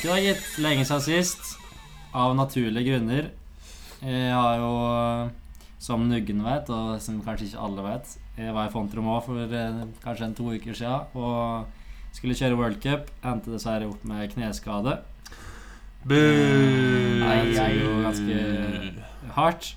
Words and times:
Tilbake, 0.00 0.16
da, 0.16 0.20
gitt. 0.24 0.44
Lenge 0.64 0.84
siden 0.88 1.02
sist. 1.04 1.58
Av 2.16 2.32
naturlige 2.32 2.88
grunner. 2.88 3.26
Jeg 4.00 4.30
har 4.32 4.56
jo, 4.56 4.70
som 5.76 6.06
Nuggen 6.08 6.40
vet, 6.40 6.70
og 6.72 7.02
som 7.04 7.18
kanskje 7.20 7.50
ikke 7.50 7.64
alle 7.66 7.84
vet 7.84 8.14
Jeg 8.38 8.54
var 8.56 8.70
i 8.70 8.72
Fontrom 8.72 9.10
òg 9.12 9.26
for 9.26 9.44
eh, 9.44 9.82
kanskje 10.00 10.24
en 10.24 10.38
to 10.38 10.46
uker 10.54 10.78
siden 10.78 11.20
og 11.20 11.68
skulle 12.16 12.38
kjøre 12.38 12.56
World 12.56 12.80
Cup. 12.80 13.12
Endte 13.20 13.52
dessverre 13.52 13.90
opp 13.90 14.08
med 14.08 14.32
kneskade. 14.32 14.96
Bu! 16.08 16.16
Nei, 16.16 17.36
det 17.52 17.60
er 17.60 17.76
jo 17.76 17.92
ganske 18.00 18.40
hardt. 19.36 19.70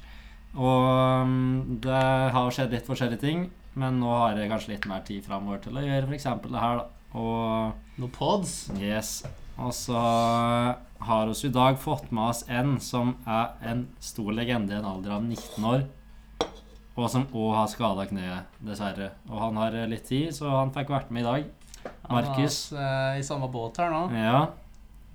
Og 0.56 1.28
mm, 1.28 1.80
det 1.84 2.02
har 2.40 2.56
skjedd 2.56 2.80
litt 2.80 2.88
forskjellige 2.88 3.26
ting, 3.28 3.50
men 3.76 4.00
nå 4.00 4.16
har 4.24 4.40
jeg 4.40 4.56
kanskje 4.56 4.78
litt 4.78 4.88
mer 4.88 5.04
tid 5.04 5.28
framover 5.28 5.66
til 5.68 5.76
å 5.76 5.84
gjøre 5.84 6.08
f.eks. 6.08 6.32
det 6.48 6.68
her, 6.70 6.86
da. 6.86 6.92
Og 7.14 8.00
Noen 8.00 8.20
pods. 8.22 8.62
Yes. 8.80 9.18
Og 9.58 9.74
så 9.76 9.98
har 11.04 11.28
vi 11.28 11.48
i 11.48 11.52
dag 11.52 11.80
fått 11.80 12.12
med 12.12 12.32
oss 12.32 12.44
en 12.48 12.80
som 12.82 13.16
er 13.26 13.52
en 13.70 13.86
stor 14.00 14.32
legende 14.34 14.74
i 14.74 14.78
en 14.80 14.88
alder 14.88 15.18
av 15.18 15.28
19 15.28 15.68
år. 15.68 15.84
Og 16.94 17.10
som 17.10 17.26
òg 17.34 17.54
har 17.58 17.70
skada 17.72 18.06
kneet, 18.10 18.58
dessverre. 18.62 19.12
Og 19.30 19.40
han 19.42 19.58
har 19.58 19.78
litt 19.90 20.06
tid, 20.10 20.30
så 20.36 20.52
han 20.60 20.74
fikk 20.74 20.94
vært 20.94 21.14
med 21.14 21.24
i 21.24 21.28
dag. 21.28 21.46
Markus. 22.10 22.70
Han 22.72 22.80
er, 22.80 23.14
eh, 23.16 23.20
i 23.20 23.24
samme 23.24 23.50
båt 23.52 23.78
her 23.78 23.90
nå. 23.90 24.04
Ja. 24.14 24.48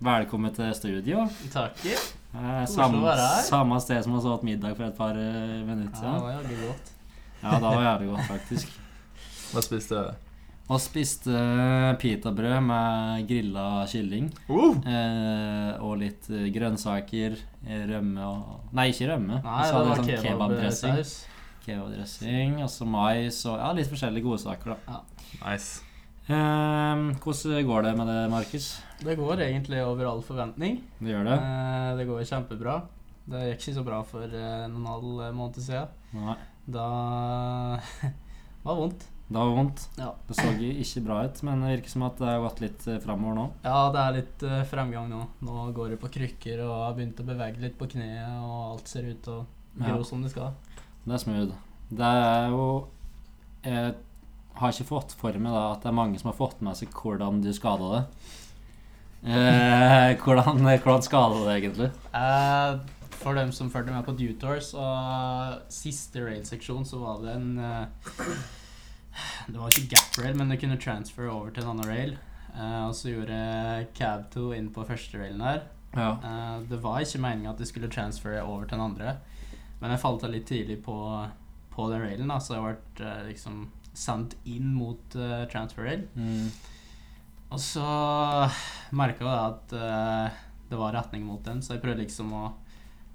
Velkommen 0.01 0.55
til 0.55 0.75
studio. 0.75 1.27
Takk. 1.53 1.79
Eh, 1.87 2.67
Koselig 2.67 3.47
samme, 3.49 3.81
sted 3.81 4.05
som 4.05 4.13
vi 4.13 4.29
åt 4.29 4.43
middag 4.43 4.77
for 4.77 4.85
et 4.85 4.97
par 4.97 5.17
eh, 5.17 5.65
minutter 5.65 6.05
Ja, 6.05 6.13
det 6.15 6.23
var 6.23 6.33
jævlig 6.33 6.59
godt. 6.67 6.93
Ja, 7.43 7.51
det 7.51 7.63
var 7.63 7.83
jævlig 7.83 8.09
godt, 8.11 8.27
faktisk. 8.29 8.81
Hva 9.53 9.63
spiste 9.65 9.95
dere? 9.95 10.28
Og 10.69 10.81
spiste 10.85 11.33
pitabrød 12.01 12.59
med 12.61 13.23
grilla 13.31 13.87
kylling. 13.89 14.27
Uh! 14.51 14.77
Eh, 14.85 15.71
og 15.81 15.95
litt 16.03 16.29
eh, 16.29 16.51
grønnsaker, 16.53 17.39
eh, 17.65 17.87
rømme 17.89 18.27
og 18.29 18.75
Nei, 18.77 18.91
ikke 18.93 19.09
rømme. 19.15 19.39
Nei, 19.47 19.63
Så 19.65 19.81
det 19.81 19.89
var 19.89 20.03
sånn 20.03 20.27
kebabdressing. 20.27 21.01
Kebabdressing, 21.65 22.59
og 22.67 22.69
så 22.73 22.89
mais 22.89 23.41
og 23.49 23.57
ja, 23.63 23.73
litt 23.81 23.89
forskjellige 23.89 24.29
godsaker, 24.29 24.77
da. 24.77 25.01
Nice. 25.41 25.81
Eh, 26.29 27.03
hvordan 27.25 27.65
går 27.73 27.89
det 27.89 27.97
med 27.97 28.13
det, 28.13 28.21
Markus? 28.37 28.69
Det 29.01 29.17
går 29.17 29.41
egentlig 29.49 29.81
over 29.87 30.13
all 30.13 30.21
forventning. 30.27 30.83
Det 31.01 31.15
gjør 31.15 31.29
det? 31.33 31.39
Eh, 31.41 31.91
Det 31.97 32.09
går 32.13 32.29
kjempebra. 32.29 32.81
Det 33.29 33.47
gikk 33.55 33.63
ikke 33.65 33.79
så 33.81 33.85
bra 33.89 34.03
for 34.05 34.25
eh, 34.29 34.65
en 34.67 34.77
og 34.77 34.83
en 34.85 34.93
halv 34.93 35.37
måned 35.37 35.63
siden. 35.65 35.89
Nei. 36.13 36.37
Da 36.69 36.89
det 38.05 38.67
var 38.69 38.77
vondt. 38.85 39.09
Det 39.29 39.37
var 39.37 39.51
vondt. 39.53 39.83
Ja. 40.01 40.15
Det 40.25 40.35
så 40.39 40.49
ikke 40.57 41.03
bra 41.05 41.19
ut, 41.27 41.43
men 41.45 41.61
det 41.61 41.75
virker 41.75 41.93
som 41.93 42.05
at 42.07 42.17
det 42.17 42.31
har 42.31 42.41
gått 42.41 42.63
litt 42.65 42.87
eh, 42.89 42.97
framover 43.03 43.37
nå. 43.37 43.45
Ja, 43.61 43.81
det 43.93 44.01
er 44.01 44.15
litt 44.17 44.45
uh, 44.49 44.63
fremgang 44.71 45.11
nå. 45.13 45.21
Nå 45.45 45.67
går 45.77 45.93
det 45.93 45.99
på 46.01 46.09
krykker 46.15 46.63
og 46.65 46.73
har 46.87 46.97
begynt 46.97 47.21
å 47.21 47.27
bevege 47.29 47.61
litt 47.61 47.77
på 47.77 47.91
kneet, 47.93 48.39
og 48.41 48.73
alt 48.73 48.89
ser 48.89 49.11
ut 49.11 49.21
til 49.27 49.43
å 49.43 49.45
gro 49.77 49.99
Ja. 49.99 50.07
som 50.09 50.25
det 50.25 50.33
skal. 50.33 50.57
Det 51.05 51.13
er 51.19 51.21
smooth. 51.21 51.53
Det 51.89 52.09
er 52.09 52.51
jo 52.53 52.65
Jeg 53.65 53.95
har 54.59 54.73
ikke 54.73 54.89
fått 54.89 55.13
for 55.19 55.37
meg 55.37 55.53
da 55.53 55.65
at 55.75 55.85
det 55.85 55.91
er 55.91 55.97
mange 55.99 56.19
som 56.21 56.31
har 56.31 56.39
fått 56.39 56.63
med 56.65 56.77
seg 56.79 56.89
hvordan 56.97 57.43
du 57.45 57.53
skada 57.53 57.89
det. 57.93 58.03
Eh, 59.29 60.15
hvordan, 60.25 60.63
hvordan 60.65 61.05
skada 61.05 61.43
det 61.45 61.59
egentlig? 61.59 61.91
Eh, 62.17 62.79
for 63.19 63.37
dem 63.37 63.53
som 63.53 63.69
fulgte 63.71 63.93
med 63.93 64.07
på 64.07 64.15
Dutour, 64.17 64.61
så 64.63 64.89
siste 65.73 66.23
rail-seksjon 66.23 66.87
så 66.87 67.03
var 67.03 67.21
det 67.25 67.35
en 67.35 67.59
eh, 67.59 68.09
Det 69.49 69.59
var 69.59 69.73
ikke 69.73 69.91
gap 69.95 70.19
rail, 70.21 70.37
men 70.39 70.53
det 70.53 70.61
kunne 70.63 70.81
transfer 70.81 71.31
over 71.33 71.53
til 71.55 71.65
en 71.65 71.73
annen 71.75 71.89
rail. 71.89 72.17
Uh, 72.59 72.89
og 72.89 72.95
så 72.97 73.13
gjorde 73.13 73.39
cab 73.95 74.29
2 74.35 74.47
inn 74.57 74.71
på 74.75 74.87
første 74.89 75.21
railen 75.21 75.43
der. 75.45 75.67
Ja. 75.95 76.15
Uh, 76.23 76.57
det 76.69 76.81
var 76.83 77.03
ikke 77.05 77.21
meninga 77.23 77.53
at 77.53 77.61
det 77.61 77.69
skulle 77.71 77.91
transfere 77.93 78.43
over 78.45 78.67
til 78.67 78.79
den 78.79 78.87
andre, 78.89 79.19
men 79.79 79.95
jeg 79.95 80.03
falt 80.03 80.25
av 80.27 80.33
litt 80.35 80.49
tidlig 80.51 80.81
på, 80.85 80.97
på 81.75 81.91
den 81.93 82.03
railen, 82.03 82.33
da, 82.33 82.41
så 82.43 82.57
jeg 82.57 82.65
ble 82.67 83.07
uh, 83.07 83.29
liksom 83.29 83.69
sendt 83.99 84.37
inn 84.47 84.73
mot 84.77 85.15
transfer 85.51 85.83
rail. 85.83 86.05
Mm. 86.15 86.51
Og 87.51 87.59
så 87.59 87.87
merka 88.95 89.25
jeg 89.27 89.41
at 89.49 89.73
det 90.71 90.79
var 90.79 90.93
retning 90.95 91.25
mot 91.27 91.41
den, 91.43 91.59
så 91.65 91.75
jeg 91.75 91.83
prøvde 91.83 92.05
liksom 92.05 92.31
å 92.37 92.45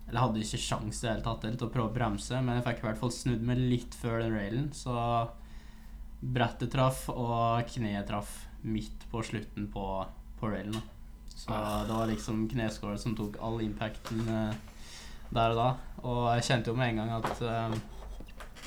Eller 0.09 0.19
hadde 0.19 0.41
ikke 0.43 0.59
sjans 0.59 0.97
i 0.99 1.05
det 1.05 1.11
hele 1.13 1.23
tatt 1.23 1.45
til 1.45 1.63
å 1.63 1.71
prøve 1.71 1.87
å 1.87 1.95
bremse, 1.95 2.41
men 2.43 2.57
jeg 2.57 2.65
fikk 2.65 2.81
i 2.81 2.87
hvert 2.89 2.99
fall 2.99 3.13
snudd 3.15 3.45
meg 3.47 3.61
litt 3.61 3.95
før 3.95 4.19
den 4.19 4.35
railen, 4.35 4.65
så 4.75 4.97
brettet 6.23 6.71
traff, 6.71 7.05
og 7.11 7.67
kneet 7.73 8.07
traff 8.07 8.45
midt 8.63 9.07
på 9.11 9.23
slutten 9.25 9.67
på, 9.71 9.85
på 10.39 10.51
railen. 10.51 10.79
Så 11.27 11.51
det 11.87 11.91
var 11.91 12.07
liksom 12.07 12.45
kneskålet 12.47 13.01
som 13.01 13.15
tok 13.17 13.35
all 13.43 13.59
impacten 13.65 14.21
eh, 14.29 14.53
der 15.33 15.55
og 15.55 15.59
da. 15.59 15.69
Og 16.03 16.21
jeg 16.37 16.45
kjente 16.47 16.71
jo 16.71 16.77
med 16.77 16.93
en 16.93 17.01
gang 17.01 17.11
at, 17.17 17.41
eh, 17.43 17.75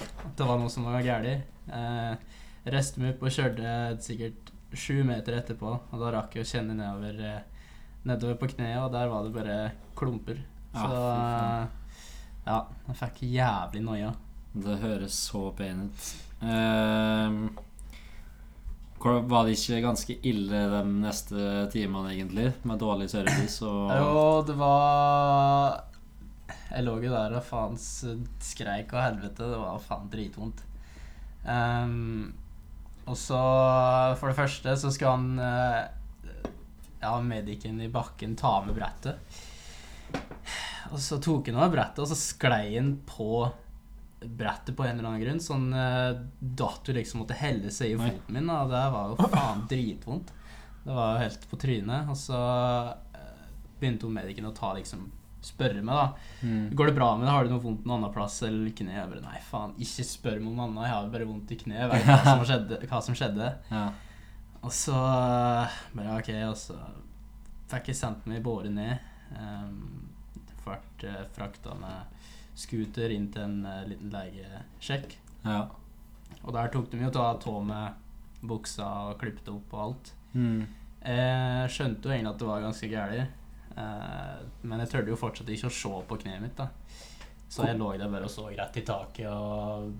at 0.02 0.34
det 0.36 0.48
var 0.48 0.60
noe 0.60 0.72
som 0.72 0.88
var 0.88 1.04
galt. 1.06 1.46
Eh, 1.72 2.34
Reiste 2.66 2.98
meg 2.98 3.14
opp 3.14 3.20
og 3.28 3.30
kjørte 3.30 3.72
sikkert 4.02 4.50
sju 4.74 5.04
meter 5.06 5.36
etterpå, 5.38 5.70
og 5.78 6.00
da 6.02 6.10
rakk 6.16 6.34
jeg 6.34 6.42
å 6.42 6.48
kjenne 6.50 6.74
nedover, 6.74 7.20
eh, 7.22 7.70
nedover 8.10 8.40
på 8.40 8.50
kneet, 8.56 8.80
og 8.82 8.90
der 8.92 9.06
var 9.12 9.22
det 9.24 9.34
bare 9.36 9.58
klumper. 9.96 10.40
Så 10.74 10.88
fy 10.90 10.96
eh, 10.98 11.68
ja, 12.46 12.58
jeg 12.88 12.98
fikk 13.00 13.22
jævlig 13.30 13.84
noia. 13.86 14.10
Det 14.56 14.80
høres 14.82 15.14
så 15.28 15.46
pen 15.56 15.86
ut. 15.86 16.10
Eh, 16.42 17.38
var 19.06 19.46
det 19.46 19.54
ikke 19.54 19.82
ganske 19.84 20.16
ille 20.26 20.62
de 20.72 20.80
neste 21.00 21.66
timene, 21.72 22.12
egentlig? 22.14 22.48
Med 22.66 22.80
dårlig 22.80 23.08
service 23.12 23.62
og 23.64 23.92
Jo, 24.00 24.24
det 24.46 24.56
var 24.58 25.84
Jeg 26.72 26.86
lå 26.86 26.96
jo 27.04 27.12
der 27.12 27.36
og 27.38 27.44
faen 27.46 27.78
skreik 27.78 28.94
og 28.94 29.02
helvete. 29.02 29.46
Det 29.52 29.60
var 29.60 29.84
faen 29.84 30.10
dritvondt. 30.12 30.64
Um, 31.46 32.34
og 33.06 33.14
så, 33.14 33.38
for 34.18 34.32
det 34.32 34.38
første, 34.38 34.72
så 34.74 34.90
skal 34.90 35.14
han 35.14 35.38
eh, 35.38 36.48
Ja, 37.04 37.12
medicen 37.22 37.78
i 37.84 37.92
bakken 37.92 38.34
ta 38.38 38.58
med 38.66 38.74
brettet. 38.74 39.20
Og 40.90 40.98
så 41.02 41.20
tok 41.22 41.50
han 41.50 41.60
av 41.62 41.70
brettet, 41.74 42.02
og 42.02 42.10
så 42.10 42.18
sklei 42.18 42.74
han 42.74 42.96
på 43.06 43.46
brettet 44.20 44.76
på 44.76 44.84
en 44.84 44.98
eller 44.98 45.08
annen 45.10 45.22
grunn. 45.22 45.42
Sånn 45.42 45.68
uh, 45.74 46.16
datt 46.40 46.86
du 46.86 46.94
liksom 46.96 47.22
måtte 47.22 47.36
helle 47.38 47.72
seg 47.74 47.94
i 47.94 47.98
foten 48.00 48.38
min. 48.38 48.50
Og 48.52 48.72
det 48.72 48.86
var 48.94 49.12
jo 49.12 49.28
faen 49.32 49.66
dritvondt. 49.70 50.32
Det 50.86 50.94
var 50.94 51.14
jo 51.14 51.22
helt 51.24 51.46
på 51.50 51.58
trynet. 51.58 52.10
Og 52.12 52.18
så 52.18 52.40
eh, 53.18 53.46
begynte 53.80 54.06
hun 54.06 54.14
medicen 54.14 54.46
å 54.48 54.56
ta 54.56 54.74
liksom 54.78 55.12
Spørre 55.46 55.78
meg, 55.84 55.94
da. 55.94 56.46
Mm. 56.48 56.62
Går 56.74 56.88
det 56.88 56.94
bra 56.96 57.08
med 57.14 57.28
det? 57.28 57.30
Har 57.30 57.44
du 57.46 57.52
noe 57.52 57.62
vondt 57.62 57.84
noen 57.86 58.00
annen 58.00 58.10
plass 58.10 58.40
eller 58.42 58.72
kne? 58.74 58.96
Jeg 58.96 59.10
bare, 59.12 59.20
nei, 59.22 59.36
faen, 59.46 59.76
ikke 59.78 60.06
spør 60.08 60.40
meg 60.40 60.48
om 60.50 60.62
annet. 60.64 60.80
Jeg 60.88 60.94
har 60.96 61.12
bare 61.12 61.28
vondt 61.28 61.52
i 61.54 61.58
kneet. 61.60 61.76
Jeg 61.84 61.90
vet 61.92 62.08
hva 62.08 62.16
som 62.24 62.42
skjedde. 62.48 62.78
Hva 62.90 63.00
som 63.06 63.18
skjedde. 63.20 63.50
Ja. 63.70 63.84
Og 64.66 64.74
så 64.74 64.96
eh, 64.96 65.76
bare 65.94 66.16
ok, 66.16 66.32
og 66.48 66.56
så 66.58 66.80
fikk 67.70 67.92
jeg 67.92 68.00
sendt 68.00 68.26
meg 68.26 68.42
båret 68.42 68.74
ned. 68.74 69.06
Um, 69.36 69.78
Vært 70.66 71.06
uh, 71.06 71.22
frakta 71.36 71.76
med 71.78 72.15
scooter 72.56 73.12
inn 73.12 73.28
til 73.32 73.44
en 73.44 73.58
uh, 73.66 73.82
liten 73.88 74.12
legesjekk. 74.14 75.18
ja. 75.44 75.66
Og 76.46 76.52
der 76.54 76.68
tok 76.70 76.90
de 76.90 76.98
jo 77.00 77.10
ta 77.10 77.24
tå 77.42 77.52
med 77.64 77.94
buksa 78.46 78.86
og 79.10 79.18
klippet 79.20 79.48
opp 79.50 79.72
og 79.74 79.80
alt. 79.82 80.10
Mm. 80.36 80.66
Jeg 81.06 81.70
skjønte 81.74 82.08
jo 82.08 82.14
egentlig 82.14 82.32
at 82.32 82.42
det 82.42 82.48
var 82.48 82.64
ganske 82.64 82.90
gærent, 82.90 83.46
eh, 83.76 84.42
men 84.62 84.82
jeg 84.82 84.90
tørde 84.92 85.12
jo 85.12 85.18
fortsatt 85.18 85.50
ikke 85.54 85.70
å 85.70 85.76
se 85.78 85.92
på 86.10 86.18
kneet 86.22 86.42
mitt. 86.42 86.58
da 86.58 86.68
Så 87.48 87.66
jeg 87.66 87.78
lå 87.78 87.92
der 87.96 88.10
bare 88.12 88.28
og 88.28 88.30
så 88.30 88.46
rett 88.50 88.78
i 88.78 88.84
taket 88.86 89.30
og 89.30 89.94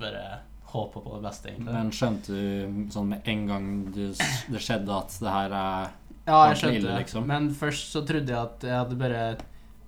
bare 0.00 0.24
håpa 0.70 1.00
på 1.00 1.16
det 1.16 1.24
beste, 1.24 1.50
egentlig. 1.50 1.72
Men 1.74 1.90
skjønte 1.90 2.36
du 2.36 2.92
sånn 2.94 3.10
med 3.10 3.28
en 3.32 3.46
gang 3.48 3.70
du, 3.90 4.04
det 4.52 4.62
skjedde 4.62 4.96
at 4.96 5.16
det 5.20 5.34
her 5.34 5.56
er 5.60 5.90
Ja, 6.28 6.40
jeg 6.52 6.60
skjønte 6.60 6.86
det. 6.86 6.98
liksom. 7.02 7.26
Men 7.26 7.50
først 7.50 7.92
så 7.96 8.04
trodde 8.06 8.32
jeg 8.32 8.38
at 8.38 8.68
jeg 8.68 8.76
hadde 8.76 9.00
bare 9.00 9.24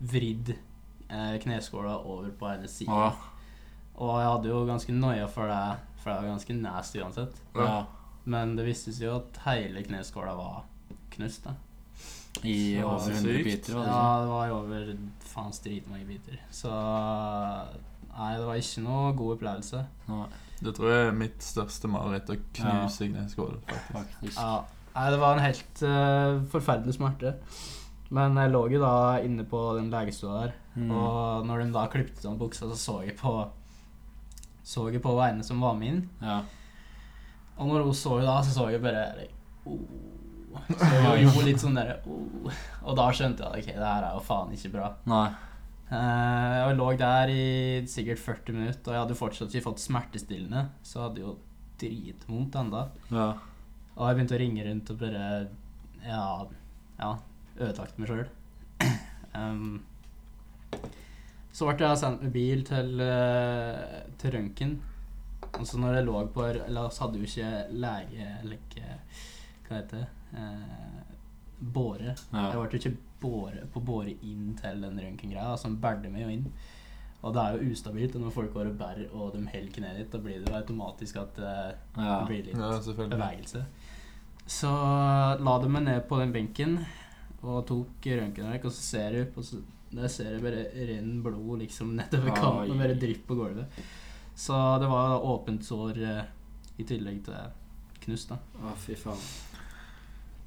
vridd 0.01 0.57
eh, 0.57 0.69
kneskåla 1.43 1.97
over 2.05 2.31
på 2.39 2.49
ene 2.55 2.69
siden. 2.69 2.93
ah, 2.95 3.15
Og 4.01 4.15
jeg 4.21 4.29
hadde 4.31 4.49
jo 4.53 4.63
ganske 4.67 4.93
noia 4.97 5.27
for 5.29 5.47
det, 5.53 5.79
for 6.03 6.11
det 6.11 6.23
var 6.23 6.31
ganske 6.33 6.55
nasty 6.61 7.01
uansett. 7.03 7.41
ja, 7.55 7.85
Men 8.25 8.57
det 8.57 8.65
viste 8.67 8.93
seg 8.95 9.09
jo 9.09 9.17
at 9.19 9.41
hele 9.47 9.83
kneskåla 9.85 10.35
var 10.39 10.63
knust. 11.11 11.45
da 11.45 11.55
I 12.49 12.79
Så 12.81 12.87
over 12.89 13.11
100 13.11 13.21
sykt. 13.23 13.45
biter, 13.45 13.75
var 13.75 13.85
det 13.85 13.91
Ja, 13.93 14.03
sånn? 14.03 14.23
det 14.23 14.31
var 14.33 14.47
jo 14.49 14.55
over 14.63 14.97
faens 15.21 15.61
dritmange 15.61 16.07
biter. 16.07 16.39
Så 16.51 16.71
Nei, 18.13 18.37
det 18.37 18.45
var 18.45 18.59
ikke 18.61 18.83
noe 18.85 19.13
god 19.17 19.37
opplevelse. 19.39 19.87
Nei. 20.09 20.27
Det 20.63 20.75
tror 20.77 20.91
jeg 20.93 21.07
er 21.09 21.13
mitt 21.17 21.39
største 21.43 21.89
mareritt, 21.89 22.29
å 22.31 22.37
knuse 22.55 23.09
kneskål, 23.09 23.55
faktisk. 23.67 23.93
faktisk. 23.93 24.37
Ja. 24.37 24.65
Nei, 24.95 25.07
det 25.11 25.19
var 25.23 25.33
en 25.39 25.43
helt 25.47 25.83
uh, 25.83 26.43
forferdelig 26.53 26.95
smerte. 26.99 27.33
Men 28.13 28.37
jeg 28.37 28.53
lå 28.53 28.67
jo 28.75 28.81
da 28.83 28.95
inne 29.25 29.45
på 29.49 29.61
den 29.79 29.91
legestua 29.93 30.43
der, 30.43 30.59
Mm. 30.73 30.89
og 30.91 31.45
når 31.45 31.59
de 31.67 31.73
da 31.75 31.83
klipte 31.93 32.23
sånn 32.25 32.39
buksa, 32.41 32.65
så 32.71 32.77
så 32.81 32.95
jeg 33.05 33.17
på 33.19 33.33
Så 34.65 34.87
jeg 34.93 35.03
på 35.03 35.13
veiene 35.19 35.45
som 35.45 35.61
var 35.61 35.75
med 35.75 35.89
inn. 35.89 36.09
Ja. 36.23 36.39
Og 37.59 37.67
når 37.69 37.83
hun 37.85 37.93
så 37.99 38.21
jo 38.21 38.25
da, 38.25 38.39
så 38.41 38.55
så 38.55 38.71
jeg 38.71 38.81
bare 38.81 39.27
oh, 39.67 39.81
Så 40.71 41.01
jeg 41.19 41.27
gjorde 41.27 41.45
litt 41.45 41.61
sånn 41.61 41.75
derre 41.77 41.99
oh. 42.07 42.53
Og 42.87 42.97
da 42.97 43.09
skjønte 43.13 43.43
jeg 43.43 43.65
ok, 43.67 43.73
det 43.75 43.89
her 43.91 44.07
er 44.07 44.15
jo 44.17 44.23
faen 44.25 44.55
ikke 44.57 44.73
bra. 44.77 44.93
Nei. 45.13 45.27
Eh, 45.93 46.55
jeg 46.57 46.77
lå 46.79 46.87
der 46.97 47.29
i 47.35 47.43
sikkert 47.91 48.23
40 48.23 48.57
minutter, 48.57 48.87
og 48.89 48.95
jeg 48.95 49.03
hadde 49.03 49.19
fortsatt 49.19 49.53
ikke 49.53 49.67
fått 49.67 49.83
smertestillende. 49.85 50.63
Så 50.83 50.99
jeg 50.99 51.05
hadde 51.09 51.25
jo 51.27 51.35
dritvondt 51.83 52.57
enda. 52.63 52.87
Ja. 53.11 53.27
Og 53.99 54.07
jeg 54.09 54.17
begynte 54.17 54.39
å 54.39 54.41
ringe 54.41 54.65
rundt 54.71 54.95
og 54.95 55.03
bare 55.03 55.27
Ja, 56.07 56.25
ja 56.99 57.13
ødelagt 57.59 57.99
meg 57.99 58.09
sjøl. 58.09 58.29
um, 59.35 59.83
så 61.53 61.69
ble 61.69 61.87
jeg 61.89 62.01
sendt 62.01 62.23
med 62.25 62.33
bil 62.35 62.65
til, 62.69 62.95
uh, 63.01 64.01
til 64.19 64.35
røntgen. 64.37 64.75
Og 65.59 65.67
så 65.69 65.77
når 65.79 65.99
jeg 65.99 66.05
lå 66.07 66.21
på 66.33 66.45
Eller 66.49 66.89
så 66.89 67.03
hadde 67.05 67.19
jo 67.21 67.27
ikke 67.27 67.49
lege 67.77 68.27
Eller 68.41 68.55
ikke 68.57 68.95
Hva 69.67 69.75
heter 69.83 69.99
det? 69.99 70.07
Eh, 70.33 71.03
båre. 71.75 72.15
Ja. 72.33 72.45
Jeg 72.55 72.63
ble 72.71 72.79
ikke 72.79 72.93
båre, 73.21 73.67
på 73.75 73.83
båre 73.85 74.15
inn 74.25 74.55
til 74.57 74.81
den 74.81 74.97
røntgengreia. 74.99 75.51
Altså, 75.53 75.69
de 75.69 75.77
bærte 75.83 76.09
meg 76.11 76.25
jo 76.25 76.31
inn. 76.33 76.47
Og 77.21 77.35
det 77.37 77.43
er 77.43 77.59
jo 77.59 77.69
ustabilt. 77.75 78.17
Og 78.17 78.25
når 78.25 78.33
folk 78.35 78.55
går 78.55 78.71
og 78.71 78.79
bærer, 78.81 79.13
og 79.13 79.35
de 79.37 79.43
holder 79.45 79.75
kneet 79.77 79.99
ditt, 80.01 80.09
da 80.15 80.19
blir 80.25 80.41
det 80.41 80.49
jo 80.49 80.57
automatisk 80.59 81.21
at 81.21 81.39
eh, 81.39 81.69
Ja. 81.99 82.17
det 82.17 82.31
blir 82.31 82.49
litt 82.49 82.57
Ja, 82.57 82.97
bevegelse. 83.13 83.63
Så 84.57 84.73
la 85.45 85.59
de 85.63 85.69
meg 85.71 85.85
ned 85.87 86.01
på 86.09 86.19
den 86.23 86.33
benken 86.35 86.79
og 87.43 87.63
tok 87.67 88.07
røntgenverk, 88.07 88.67
og 88.69 88.75
så 88.75 88.83
ser 88.83 89.21
og 89.27 89.45
så 89.47 89.61
der 89.93 90.09
ser 90.09 90.31
jeg 90.33 90.41
bare 90.41 90.63
renn 90.89 91.19
blod 91.25 91.61
liksom 91.61 91.93
nedover 91.99 92.33
kanten 92.33 92.73
og 92.73 92.81
bare 92.81 92.97
drypp 92.97 93.27
på 93.29 93.37
gulvet. 93.37 93.81
Så 94.35 94.57
det 94.81 94.89
var 94.89 95.21
åpent 95.29 95.65
sår 95.67 95.99
eh, 96.01 96.23
i 96.81 96.87
tillegg 96.89 97.21
til 97.27 97.51
knust, 98.07 98.33
da. 98.33 98.39
Å, 98.63 98.73
fy 98.81 98.97
faen. 98.97 99.27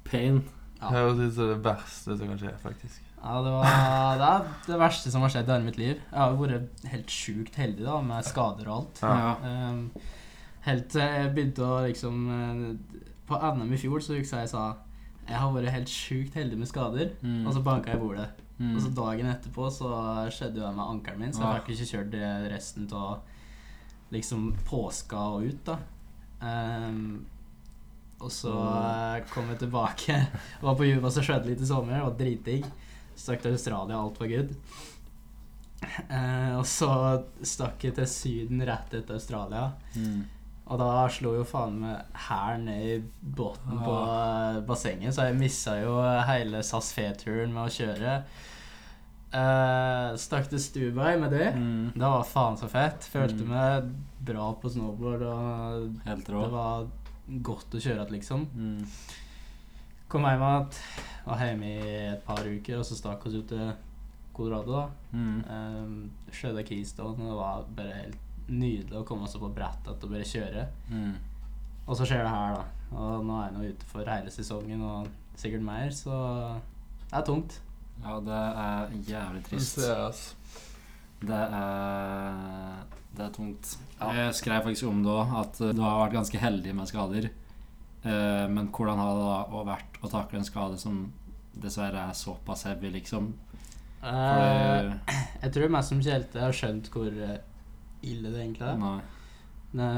Pain. 0.06 0.40
Ja. 0.80 0.90
Høres 0.96 1.20
ut 1.22 1.36
som 1.38 1.52
det 1.52 1.60
verste 1.64 2.16
som 2.18 2.32
kan 2.32 2.40
skje, 2.40 2.56
faktisk. 2.62 3.04
Ja, 3.16 3.38
det 3.42 3.52
var 3.54 3.70
det, 4.20 4.32
er 4.32 4.50
det 4.66 4.80
verste 4.82 5.14
som 5.14 5.22
har 5.24 5.32
skjedd 5.32 5.48
i 5.48 5.54
hele 5.54 5.68
mitt 5.68 5.80
liv. 5.80 5.94
Jeg 5.94 6.18
har 6.18 6.34
jo 6.34 6.42
vært 6.42 6.86
helt 6.90 7.14
sjukt 7.14 7.60
heldig 7.62 7.86
da, 7.86 8.00
med 8.10 8.26
skader 8.26 8.66
og 8.66 8.80
alt. 8.80 9.02
Ja. 9.06 9.14
Ja. 9.46 9.70
Um, 9.70 9.86
helt 10.66 10.90
til 10.90 11.06
jeg 11.06 11.30
begynte 11.36 11.62
å 11.62 11.78
liksom 11.86 12.22
eh, 12.34 13.02
På 13.28 13.38
NM 13.38 13.70
i 13.70 13.78
fjor 13.78 14.02
så 14.02 14.16
husker 14.16 14.40
jeg 14.40 14.48
jeg 14.48 14.54
sa 14.56 14.64
jeg 15.28 15.36
har 15.42 15.52
vært 15.52 15.72
helt 15.74 15.88
sjukt 15.90 16.34
heldig 16.38 16.58
med 16.58 16.68
skader, 16.70 17.10
Mm. 17.22 17.46
og 17.46 17.54
så 17.54 17.62
banka 17.62 17.90
jeg 17.90 18.00
bordet. 18.00 18.28
Mm. 18.58 18.74
Og 18.76 18.80
så 18.82 18.94
dagen 18.94 19.26
etterpå 19.26 19.70
så 19.70 19.88
skjedde 20.32 20.56
jo 20.60 20.66
det 20.66 20.74
med 20.76 20.86
ankelen 20.86 21.18
min, 21.18 21.32
så 21.32 21.40
jeg 21.42 21.48
Ah. 21.48 21.60
fikk 21.60 21.74
ikke 21.76 21.90
kjørt 21.92 22.50
resten 22.52 22.88
av 22.92 23.20
liksom 24.12 24.54
påska 24.64 25.16
og 25.36 25.42
ut, 25.48 25.64
da. 25.64 25.78
Um, 26.40 27.26
og 28.20 28.30
så 28.30 28.52
kom 29.30 29.48
jeg 29.48 29.58
tilbake. 29.58 30.26
var 30.62 30.74
på 30.78 30.86
Juba 30.88 31.08
så 31.10 31.20
skjedde 31.22 31.46
litt 31.50 31.60
i 31.60 31.66
sommer, 31.66 31.98
det 31.98 32.02
var 32.06 32.16
dritdigg. 32.18 32.64
Stakk 33.16 33.42
til 33.42 33.52
Australia, 33.52 33.96
alt 33.98 34.18
var 34.20 34.28
good. 34.28 34.54
Uh, 36.10 36.56
og 36.58 36.64
så 36.64 36.88
stakk 37.44 37.84
jeg 37.84 37.94
til 37.98 38.06
Syden 38.08 38.62
rett 38.66 38.94
etter 38.96 39.14
Australia. 39.18 39.72
Mm. 39.96 40.24
Og 40.66 40.80
da 40.80 41.06
slo 41.14 41.36
jo 41.36 41.44
faen 41.46 41.76
meg 41.78 42.16
hælen 42.26 42.64
ned 42.66 42.86
i 42.90 42.94
båten 43.22 43.78
på 43.84 43.92
eh, 44.02 44.60
bassenget, 44.66 45.14
så 45.14 45.28
jeg 45.28 45.38
missa 45.38 45.76
jo 45.78 45.92
hele 46.26 46.62
SAS 46.66 46.88
Fe-turen 46.96 47.52
med 47.54 47.68
å 47.68 47.74
kjøre. 47.76 48.16
Uh, 49.36 50.14
stakk 50.16 50.46
til 50.48 50.60
Stubai 50.62 51.16
med 51.20 51.30
det. 51.34 51.48
Mm. 51.54 51.90
Det 51.94 52.00
var 52.08 52.22
faen 52.24 52.56
så 52.56 52.68
fett. 52.72 53.04
Følte 53.12 53.44
Mm. 53.44 53.50
meg 53.50 53.90
bra 54.24 54.52
på 54.54 54.70
snowboard, 54.70 55.22
og 55.22 56.00
Helt 56.06 56.26
det 56.26 56.50
var 56.52 56.86
godt 57.42 57.74
å 57.74 57.80
kjøre 57.82 58.00
igjen, 58.06 58.12
liksom. 58.16 58.46
Mm. 58.54 58.86
Kom 60.08 60.22
hjem 60.24 60.44
igjen, 60.46 60.68
var 61.26 61.42
hjemme 61.42 61.64
i 61.66 62.12
et 62.14 62.24
par 62.24 62.38
uker, 62.46 62.78
og 62.78 62.84
så 62.86 62.96
stakk 62.96 63.26
oss 63.26 63.34
ut 63.34 63.48
til 63.48 63.72
Colorado. 64.34 64.72
da. 64.72 64.88
Mm. 65.12 65.44
Um, 65.50 66.10
Skjedde 66.32 66.64
Keystone, 66.64 67.18
og 67.20 67.28
det 67.30 67.36
var 67.36 67.64
bare 67.76 67.98
helt 68.02 68.18
nydelig 68.48 68.98
å 69.00 69.04
komme 69.08 69.26
seg 69.30 69.40
på 69.42 69.50
brettet 69.56 70.02
og 70.04 70.10
bare 70.12 70.26
kjøre. 70.28 70.66
Mm. 70.90 71.14
Og 71.86 71.96
så 71.98 72.06
skjer 72.08 72.22
det 72.26 72.32
her, 72.32 72.56
da. 72.56 72.64
Og 72.96 73.24
nå 73.26 73.36
er 73.40 73.48
jeg 73.48 73.54
nå 73.56 73.68
ute 73.74 73.86
for 73.90 74.10
hele 74.10 74.30
sesongen 74.34 74.82
og 74.86 75.08
sikkert 75.38 75.64
mer, 75.66 75.90
så 75.94 76.16
det 77.10 77.18
er 77.20 77.26
tungt. 77.26 77.60
Ja, 78.04 78.18
det 78.20 78.40
er 78.66 78.94
jævlig 79.08 79.42
trist. 79.46 79.78
Det 79.80 79.90
er. 79.94 80.20
Det 81.26 81.40
er 81.56 82.82
Det 83.16 83.24
er 83.24 83.30
tungt. 83.32 83.70
Ja. 84.00 84.10
Jeg 84.12 84.34
skrev 84.36 84.62
faktisk 84.66 84.86
om 84.90 85.02
det 85.02 85.12
òg, 85.14 85.30
at 85.40 85.60
uh, 85.64 85.70
du 85.72 85.80
har 85.80 86.02
vært 86.04 86.16
ganske 86.18 86.38
heldig 86.42 86.74
med 86.76 86.90
skader. 86.90 87.30
Eh, 88.06 88.46
men 88.52 88.68
hvordan 88.70 89.00
har 89.00 89.14
det 89.16 89.22
da 89.24 89.62
vært 89.66 89.96
å 90.04 90.10
takle 90.12 90.38
en 90.38 90.44
skade 90.46 90.76
som 90.78 90.98
dessverre 91.56 92.04
er 92.10 92.12
såpass 92.14 92.66
heavy, 92.68 92.90
liksom? 93.00 93.32
For 94.02 94.12
Eh, 94.12 94.82
det- 94.84 95.16
jeg 95.42 95.52
tror 95.56 95.72
mest 95.72 95.88
som 95.88 96.02
Kjelte 96.04 96.38
har 96.44 96.52
skjønt 96.54 96.90
hvor 96.92 97.08
eh, 97.08 97.38
ille 98.02 98.30
det 98.32 98.42
egentlig 98.42 98.66
er. 98.66 98.76
Nei. 98.80 99.00
Det, 99.76 99.88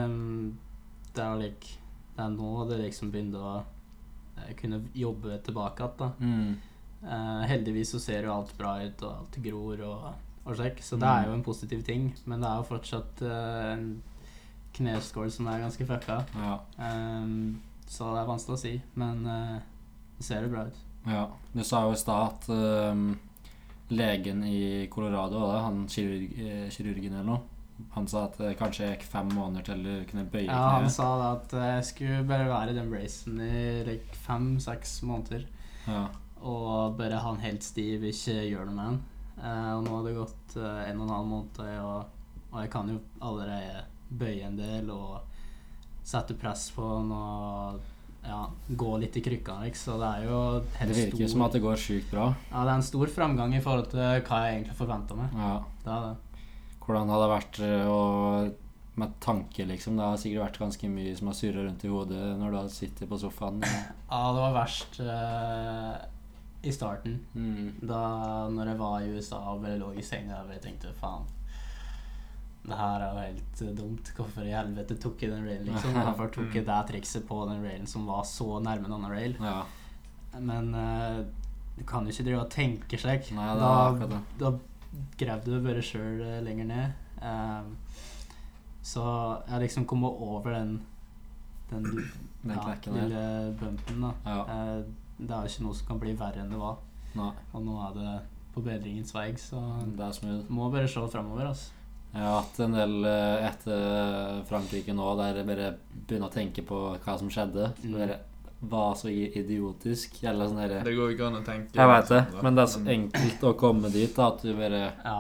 det 1.15 1.25
er 1.25 1.37
like 1.39 1.75
Det 2.17 2.25
er 2.25 2.33
nå 2.35 2.65
det 2.69 2.81
liksom 2.83 3.13
begynner 3.15 3.45
å 3.45 3.55
eh, 3.59 4.55
kunne 4.59 4.83
jobbe 4.97 5.39
tilbake 5.47 5.87
igjen. 5.87 6.15
Mm. 6.19 6.57
uh, 7.05 7.45
heldigvis 7.47 7.93
så 7.95 8.01
ser 8.03 8.27
jo 8.27 8.35
alt 8.35 8.57
bra 8.59 8.77
ut, 8.83 9.05
og 9.07 9.13
alt 9.13 9.39
gror 9.45 9.85
og, 9.87 10.09
og 10.45 10.57
slik, 10.59 10.83
så 10.83 10.99
det 10.99 11.09
er 11.09 11.29
jo 11.29 11.37
en 11.37 11.47
positiv 11.47 11.85
ting. 11.87 12.11
Men 12.27 12.43
det 12.43 12.51
er 12.51 12.59
jo 12.59 12.69
fortsatt 12.73 13.23
uh, 13.23 13.73
en 13.77 13.87
kneskål 14.79 15.31
som 15.35 15.47
er 15.51 15.63
ganske 15.63 15.87
fucka. 15.87 16.21
Ja. 16.35 16.59
Um, 16.79 17.61
så 17.89 18.11
det 18.13 18.25
er 18.25 18.33
vanskelig 18.33 18.59
å 18.59 18.63
si, 18.65 18.75
men 18.99 19.23
uh, 19.27 19.57
det 20.19 20.27
ser 20.27 20.43
jo 20.45 20.53
bra 20.57 20.67
ut. 20.67 20.85
ja. 21.07 21.25
Du 21.55 21.63
sa 21.65 21.85
jo 21.87 21.95
i 21.95 22.03
stad 22.03 22.35
at 22.35 22.51
um, 22.51 23.13
legen 23.95 24.43
i 24.45 24.89
Colorado, 24.91 25.47
han 25.63 25.87
kirurg, 25.89 26.35
kirurgen 26.75 27.15
eller 27.15 27.31
noe, 27.31 27.58
han 27.95 28.09
sa 28.11 28.25
at 28.27 28.39
det 28.41 28.57
kanskje 28.59 28.91
gikk 28.93 29.05
fem 29.07 29.29
måneder 29.35 29.69
til 29.69 29.85
du 29.87 29.93
kunne 30.11 30.27
bøye 30.31 30.47
Ja, 30.49 30.79
han 30.79 30.89
sa 30.91 31.09
det 31.21 31.29
at 31.29 31.55
jeg 31.63 31.85
skulle 31.91 32.25
bare 32.29 32.49
være 32.51 32.73
i 32.73 32.79
den 32.79 32.91
racen 32.93 33.39
i 33.43 33.61
like, 33.87 34.17
fem-seks 34.27 34.99
måneder. 35.07 35.47
Ja. 35.87 36.07
Og 36.39 36.99
bare 36.99 37.21
ha 37.23 37.35
den 37.35 37.45
helt 37.45 37.67
stiv, 37.67 38.05
ikke 38.07 38.37
gjøre 38.49 38.69
noe 38.69 38.77
med 38.79 38.91
den. 38.91 39.01
Eh, 39.39 39.71
og 39.77 39.85
nå 39.87 39.95
har 39.95 40.07
det 40.07 40.17
gått 40.19 40.57
eh, 40.59 40.83
en 40.91 41.03
og 41.03 41.07
en 41.07 41.15
halv 41.15 41.31
måned, 41.31 41.63
og, 41.87 42.43
og 42.51 42.59
jeg 42.65 42.73
kan 42.75 42.91
jo 42.91 42.99
allerede 43.31 43.87
bøye 44.09 44.49
en 44.49 44.59
del 44.59 44.91
og 44.91 45.21
sette 46.09 46.35
press 46.41 46.71
på 46.73 46.83
den 46.83 47.11
og 47.13 47.81
ja, 48.25 48.45
gå 48.69 48.95
litt 49.01 49.17
i 49.17 49.25
krykka. 49.25 49.61
Ikke? 49.69 49.79
Så 49.79 49.99
det 50.01 50.09
er 50.09 50.29
jo 50.29 50.39
helt 50.81 50.93
Det 50.93 50.97
virker 51.03 51.21
stor, 51.21 51.35
som 51.35 51.45
at 51.47 51.57
det 51.57 51.65
går 51.65 51.83
sjukt 51.83 52.11
bra. 52.13 52.31
Ja, 52.51 52.63
det 52.63 52.71
er 52.71 52.77
en 52.77 52.89
stor 52.89 53.13
framgang 53.13 53.55
i 53.57 53.63
forhold 53.65 53.91
til 53.93 54.03
hva 54.03 54.41
jeg 54.45 54.57
egentlig 54.57 54.79
forventa 54.79 55.19
meg. 55.19 55.37
Ja. 55.37 55.53
Det 55.85 55.93
er 55.95 56.09
det. 56.09 56.17
Hvordan 56.89 57.13
har 57.13 57.21
det 57.21 57.33
vært 57.35 57.61
og 57.93 58.57
med 58.99 59.21
tanke, 59.21 59.65
liksom? 59.65 59.97
Det 59.97 60.05
har 60.05 60.19
sikkert 60.19 60.45
vært 60.47 60.61
ganske 60.65 60.91
mye 60.91 61.15
som 61.17 61.31
har 61.31 61.39
surra 61.39 61.65
rundt 61.65 61.85
i 61.87 61.91
hodet 61.93 62.23
når 62.41 62.51
du 62.51 62.59
har 62.59 62.71
sittet 62.73 63.11
på 63.11 63.19
sofaen. 63.21 63.63
Ja, 64.11 64.21
det 64.33 64.41
var 64.41 64.55
verst 64.57 65.01
uh, 65.05 65.97
i 66.65 66.73
starten. 66.73 67.19
Mm. 67.35 67.75
Da 67.85 68.03
når 68.53 68.73
jeg 68.73 68.81
var 68.81 69.03
i 69.03 69.11
USA 69.13 69.41
og 69.53 69.63
bare 69.65 69.79
lå 69.81 69.93
i 69.95 70.05
senga 70.05 70.41
og 70.43 70.55
tenkte 70.65 70.95
faen 70.97 71.29
Det 72.65 72.79
her 72.79 73.05
er 73.05 73.13
jo 73.13 73.27
helt 73.27 73.61
eh, 73.67 73.75
dumt. 73.77 74.13
Hvorfor 74.17 74.49
i 74.49 74.57
helvete 74.57 74.97
tok 75.01 75.23
jeg 75.23 75.35
den 75.35 75.45
railen, 75.47 75.69
liksom? 75.69 75.99
Hvorfor 76.09 76.33
tok 76.39 76.57
jeg 76.59 76.67
det 76.67 76.81
trikset 76.91 77.29
på 77.29 77.43
den 77.53 77.63
railen 77.65 77.91
som 77.91 78.09
var 78.09 78.25
så 78.29 78.59
nærme 78.65 78.89
en 78.89 78.97
annen 78.99 79.15
rail? 79.15 79.37
Ja. 79.39 79.61
Men 80.41 80.73
uh, 80.75 81.23
du 81.79 81.85
kan 81.87 82.09
jo 82.09 82.17
ikke 82.17 82.27
drive 82.27 82.43
og 82.43 82.51
tenke 82.53 82.99
slik. 82.99 83.31
Nei, 83.37 83.53
det 83.55 83.71
er 83.71 84.11
da, 84.17 84.25
da 84.41 84.53
grav 85.21 85.45
du 85.45 85.57
bare 85.65 85.83
sjøl 85.85 86.23
lenger 86.45 86.69
ned. 86.69 87.05
Um, 87.19 87.75
så 88.83 89.05
jeg 89.49 89.67
liksom 89.67 89.87
kom 89.89 90.05
over 90.09 90.53
den 90.55 90.81
den, 91.71 91.85
Den 92.43 92.55
ja, 92.55 92.75
lille 92.87 93.23
bumpen, 93.61 94.05
da. 94.05 94.13
Ja. 94.25 94.43
Uh, 94.47 94.85
det 95.19 95.35
er 95.35 95.43
jo 95.43 95.51
ikke 95.51 95.65
noe 95.67 95.75
som 95.75 95.89
kan 95.89 96.01
bli 96.01 96.13
verre 96.17 96.45
enn 96.45 96.53
det 96.55 96.61
var. 96.61 96.79
Nei, 97.19 97.33
Og 97.53 97.65
nå 97.65 97.75
er 97.83 97.97
det 97.97 98.13
på 98.55 98.63
bedringens 98.65 99.11
vei, 99.15 99.33
så 99.41 99.61
det 99.85 100.05
er 100.05 100.15
smooth. 100.15 100.47
må 100.49 100.71
bare 100.71 100.89
se 100.89 101.03
framover, 101.13 101.51
altså. 101.51 101.75
Jeg 102.09 102.25
har 102.25 102.39
hatt 102.39 102.61
en 102.65 102.73
del 102.73 102.95
eh, 103.05 103.47
etter 103.51 104.39
Frankrike 104.49 104.95
nå 104.97 105.11
der 105.19 105.43
jeg 105.43 105.49
bare 105.51 105.67
begynner 105.93 106.31
å 106.31 106.33
tenke 106.33 106.65
på 106.65 106.79
hva 107.05 107.17
som 107.21 107.29
skjedde. 107.33 107.69
Mm. 107.85 107.97
Bare 107.99 108.17
var 108.61 108.95
så 108.99 109.09
idiotisk. 109.09 110.17
Eller 110.25 110.49
sånn 110.51 110.57
derre 110.59 110.81
Det 110.85 110.95
går 110.97 111.13
ikke 111.15 111.27
an 111.29 111.37
å 111.39 111.45
tenke 111.47 111.75
Jeg 111.79 111.87
veit 111.93 112.09
det, 112.09 112.23
sånn, 112.33 112.43
men 112.43 112.55
det 112.57 112.63
er 112.65 112.73
så 112.73 112.81
enkelt 112.95 113.45
å 113.47 113.53
komme 113.61 113.91
dit 113.95 114.17
da, 114.17 114.27
at 114.33 114.43
du 114.43 114.55
bare 114.59 114.81
Ja. 115.05 115.19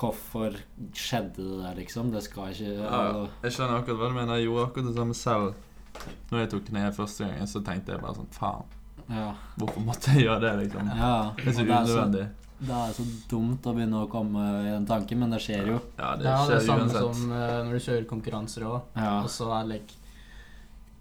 Hvorfor 0.00 0.54
skjedde 0.96 1.42
det 1.44 1.56
der, 1.60 1.74
liksom? 1.82 2.10
Det 2.14 2.22
skal 2.24 2.54
ikke 2.54 2.70
Ja, 2.78 3.26
jeg 3.42 3.52
skjønner 3.52 3.80
akkurat 3.82 3.98
hva 4.00 4.08
du 4.08 4.14
mener. 4.16 4.38
Jeg 4.38 4.46
gjorde 4.48 4.66
akkurat 4.70 4.86
det 4.88 4.94
samme 4.96 5.16
selv. 5.18 5.54
Når 6.30 6.38
jeg 6.44 6.50
tok 6.54 6.70
ned 6.72 6.94
første 6.96 7.26
gangen, 7.26 7.50
så 7.50 7.60
tenkte 7.66 7.92
jeg 7.92 8.00
bare 8.00 8.14
sånn 8.16 8.30
Faen, 8.32 8.64
Ja. 9.10 9.34
hvorfor 9.58 9.82
måtte 9.84 10.14
jeg 10.14 10.24
gjøre 10.28 10.40
det, 10.40 10.52
liksom? 10.62 10.86
ja. 10.96 11.32
Det 11.36 11.48
er 11.48 11.52
så 11.52 11.60
er 11.60 11.66
unødvendig. 11.74 12.28
det 12.60 12.76
er 12.78 12.92
så 12.96 13.04
dumt 13.28 13.62
å 13.66 13.74
begynne 13.74 14.00
å 14.06 14.08
komme 14.08 14.44
i 14.62 14.70
den 14.70 14.86
tanken, 14.86 15.18
men 15.18 15.30
det 15.34 15.40
skjer 15.42 15.66
jo. 15.66 15.80
Ja, 15.98 16.14
det 16.16 16.22
Det 16.24 16.30
er 16.30 16.38
jo 16.38 16.48
det 16.48 16.60
skjer 16.60 16.66
samme 16.70 16.86
uansett. 16.86 17.14
som 17.14 17.32
eh, 17.32 17.62
når 17.66 17.72
du 17.72 17.80
kjører 17.90 18.06
konkurranser 18.06 18.62
òg. 18.70 18.80
Ja. 18.96 19.20
Og 19.22 19.28
så 19.28 19.50
er 19.52 19.66
det 19.66 19.72
like 19.74 19.99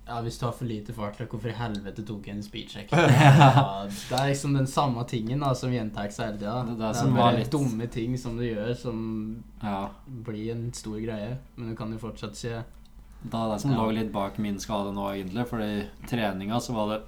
Ja, 0.10 0.20
Hvis 0.26 0.40
du 0.42 0.46
har 0.48 0.54
for 0.58 0.66
lite 0.66 0.94
fartløk, 0.98 1.30
hvorfor 1.36 1.52
i 1.52 1.54
helvete 1.54 2.02
tok 2.08 2.26
jeg 2.26 2.36
en 2.36 2.42
speedcheck? 2.44 2.90
Ja, 2.96 3.84
det 3.86 4.16
er 4.18 4.32
liksom 4.32 4.56
den 4.58 4.66
samme 4.68 5.04
tingen 5.10 5.44
da, 5.46 5.52
som 5.54 5.70
gjentar 5.74 6.10
seg 6.10 6.32
hele 6.32 6.40
tida. 6.42 6.56
Det 6.66 6.78
Det 6.80 6.90
det 6.96 7.04
er 7.04 7.14
bare 7.20 7.38
litt- 7.38 7.52
dumme 7.54 7.88
ting 7.94 8.18
som 8.18 8.38
du 8.40 8.44
gjør, 8.48 8.74
som 8.76 9.44
Ja. 9.62 9.90
blir 10.08 10.52
en 10.56 10.72
stor 10.74 10.98
greie. 11.00 11.38
Men 11.56 11.70
du 11.70 11.76
kan 11.76 11.92
jo 11.94 12.00
fortsatt 12.02 12.36
si 12.36 12.50
Det 12.50 13.34
er 13.36 13.50
det 13.54 13.62
som 13.62 13.72
lå 13.76 13.86
litt 13.94 14.12
bak 14.12 14.38
min 14.40 14.58
skade 14.60 14.94
nå, 14.96 15.06
egentlig. 15.14 15.46
For 15.48 15.60
i 15.62 15.86
treninga 16.08 16.58
så 16.60 16.74
var 16.74 16.90
det 16.96 17.02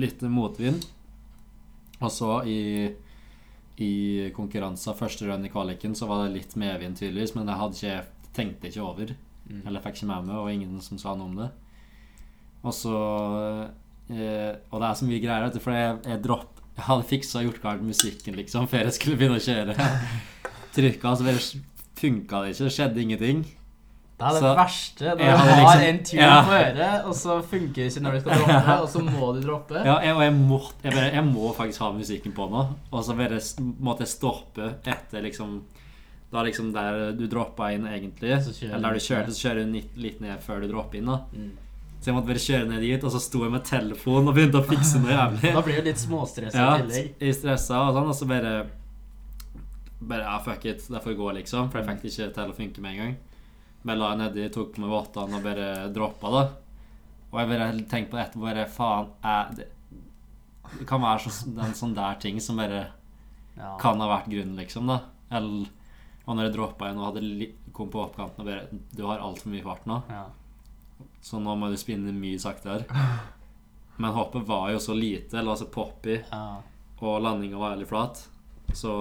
litt 0.00 0.20
motvind. 0.22 0.86
Og 2.00 2.08
så 2.10 2.46
i, 2.46 2.94
i 3.78 4.30
konkurranser, 4.32 4.94
første 4.96 5.26
run 5.28 5.44
i 5.44 5.48
kvaliken, 5.52 5.92
så 5.94 6.06
var 6.08 6.24
det 6.24 6.36
litt 6.38 6.54
medvind, 6.56 6.96
tydeligvis. 6.96 7.34
Men 7.34 7.48
jeg 7.48 7.56
hadde 7.60 7.74
ikke, 7.74 8.04
tenkte 8.32 8.68
ikke 8.70 8.82
over. 8.86 9.14
mm. 9.50 9.66
Eller 9.66 9.80
fikk 9.84 9.96
ikke 9.98 10.06
med 10.06 10.24
meg, 10.30 10.36
og 10.36 10.50
ingen 10.52 10.80
som 10.80 10.96
sa 10.98 11.14
noe 11.14 11.26
om 11.26 11.36
det. 11.36 11.50
Og 12.62 12.74
så 12.76 12.94
eh, 14.10 14.56
Og 14.70 14.80
det 14.80 14.88
er 14.90 14.98
så 14.98 15.06
mye 15.08 15.20
greier, 15.22 15.46
vet 15.46 15.54
du, 15.56 15.62
for 15.64 15.72
jeg, 15.76 15.94
jeg 16.10 16.22
dropp 16.26 16.58
Jeg 16.76 16.84
hadde 16.88 17.06
fiksa 17.08 17.38
og 17.40 17.46
gjort 17.48 17.62
klart 17.62 17.82
musikken, 17.84 18.36
liksom, 18.40 18.66
før 18.70 18.84
jeg 18.88 18.96
skulle 18.96 19.16
begynne 19.20 19.38
å 19.40 19.44
kjøre. 19.44 19.74
Trykka, 20.76 21.14
så 21.18 21.26
bare 21.26 21.40
funka 22.00 22.42
det 22.44 22.52
ikke. 22.54 22.66
Det 22.68 22.74
skjedde 22.76 23.02
ingenting. 23.02 23.40
Det 24.20 24.28
er 24.28 24.36
det 24.36 24.40
Så- 24.44 24.52
verste. 24.56 25.04
Når 25.10 25.16
du 25.20 25.24
har 25.24 25.60
liksom- 25.60 25.82
en 25.88 25.98
tur 26.04 26.18
Ja. 26.20 26.42
på 26.44 26.52
øret, 26.56 27.04
og 27.08 27.14
så 27.16 27.36
funker 27.42 27.74
det 27.74 27.86
ikke 27.92 28.02
når 28.04 28.12
du 28.12 28.20
skal 28.20 28.38
droppe, 28.38 28.76
og 28.84 28.88
så 28.88 29.02
må 29.04 29.32
du 29.34 29.40
droppe. 29.46 29.74
Ja, 29.84 29.98
jeg, 30.04 30.16
jeg 30.20 30.32
må, 30.36 30.60
jeg, 30.84 30.92
bare, 30.92 31.10
jeg 31.14 31.24
må 31.24 31.52
faktisk 31.56 31.80
ha 31.80 31.90
musikken 31.92 32.32
på 32.36 32.48
nå. 32.50 32.64
Og 32.92 33.04
så 33.04 33.16
bare 33.16 33.40
måtte 33.80 34.00
jeg 34.04 34.08
stoppe 34.16 34.74
etter 34.84 35.22
liksom 35.22 35.62
Da 36.32 36.44
liksom 36.46 36.72
der 36.72 37.10
du 37.18 37.26
droppa 37.26 37.72
inn, 37.74 37.88
egentlig. 37.90 38.30
Eller 38.62 38.78
der 38.84 38.92
du 38.94 39.00
kjørte, 39.02 39.32
så 39.34 39.48
kjører 39.48 39.64
du 39.66 39.80
litt 40.00 40.20
ned 40.20 40.38
før 40.40 40.60
du 40.62 40.68
dropper 40.68 40.98
inn. 41.00 41.06
da 41.06 41.24
Mm. 41.34 41.50
Så 42.00 42.08
jeg 42.08 42.14
måtte 42.16 42.30
bare 42.32 42.40
kjøre 42.40 42.66
ned 42.70 42.80
dit, 42.80 43.02
og 43.04 43.12
så 43.12 43.20
sto 43.20 43.42
jeg 43.44 43.52
med 43.52 43.64
telefonen 43.68 44.30
og 44.30 44.36
begynte 44.38 44.60
å 44.62 44.64
fikse 44.64 45.00
noe 45.02 45.12
jævlig. 45.12 45.50
Da 45.58 45.62
blir 45.66 45.80
du 45.82 45.88
litt 45.90 46.00
småstressa 46.00 46.56
Ja, 46.56 46.76
i 47.20 47.32
stressa 47.36 47.82
og 47.84 47.92
sånn, 47.98 48.08
og 48.08 48.16
så 48.16 48.28
bare 48.30 48.52
Bare 50.00 50.24
ja, 50.24 50.38
fuck 50.40 50.64
it, 50.64 50.86
det 50.88 51.02
får 51.04 51.12
gå, 51.18 51.26
liksom. 51.36 51.68
For 51.68 51.80
jeg 51.82 51.88
fikk 51.90 52.02
det 52.06 52.12
ikke 52.14 52.28
til 52.38 52.52
å 52.52 52.56
funke 52.56 52.80
med 52.80 52.94
en 52.94 53.00
gang. 53.02 53.16
Bare 53.84 53.98
la 54.00 54.08
jeg 54.14 54.20
nedi, 54.22 54.46
tok 54.54 54.70
på 54.74 54.80
meg 54.80 54.92
vottene 54.94 55.36
og 55.36 55.44
bare 55.44 55.66
droppa 55.92 56.30
det. 56.38 56.44
Og 57.30 57.36
jeg 57.42 57.50
bare 57.52 57.66
tenkte 57.90 58.10
på 58.14 58.16
det 58.16 58.22
etterpå, 58.24 58.46
bare 58.46 58.64
faen 58.72 59.10
jeg, 59.26 59.58
det, 59.58 59.66
det 60.78 60.86
kan 60.88 61.04
være 61.04 61.20
så, 61.26 61.34
en 61.66 61.76
sånn 61.76 61.92
der 61.98 62.16
ting 62.22 62.40
som 62.40 62.56
bare 62.60 62.86
Ja. 63.60 63.74
kan 63.82 64.00
ha 64.00 64.06
vært 64.08 64.30
grunnen, 64.32 64.56
liksom, 64.56 64.86
da. 64.88 65.02
Eller 65.36 65.68
Og 66.24 66.36
når 66.36 66.46
jeg 66.46 66.54
droppa 66.54 66.86
igjen 66.88 66.98
og 67.00 67.06
hadde 67.10 67.48
kom 67.76 67.88
på 67.92 68.00
oppkanten 68.04 68.40
og 68.40 68.46
bare 68.46 68.80
Du 68.94 69.02
har 69.08 69.18
altfor 69.20 69.50
mye 69.52 69.62
fart 69.64 69.84
nå, 69.90 70.00
Ja. 70.08 70.24
Så 71.20 71.40
nå 71.42 71.54
må 71.58 71.68
du 71.70 71.76
spinne 71.80 72.12
mye 72.16 72.38
saktere. 72.40 72.84
Men 74.00 74.14
hoppet 74.16 74.46
var 74.48 74.70
jo 74.72 74.78
så 74.80 74.94
lite, 74.96 75.36
eller 75.38 75.52
altså 75.52 75.66
så 75.66 75.72
poppy, 75.74 76.14
ja. 76.30 76.44
og 77.00 77.18
landinga 77.22 77.58
var 77.60 77.74
veldig 77.76 77.88
flat. 77.90 78.22
Så 78.72 78.92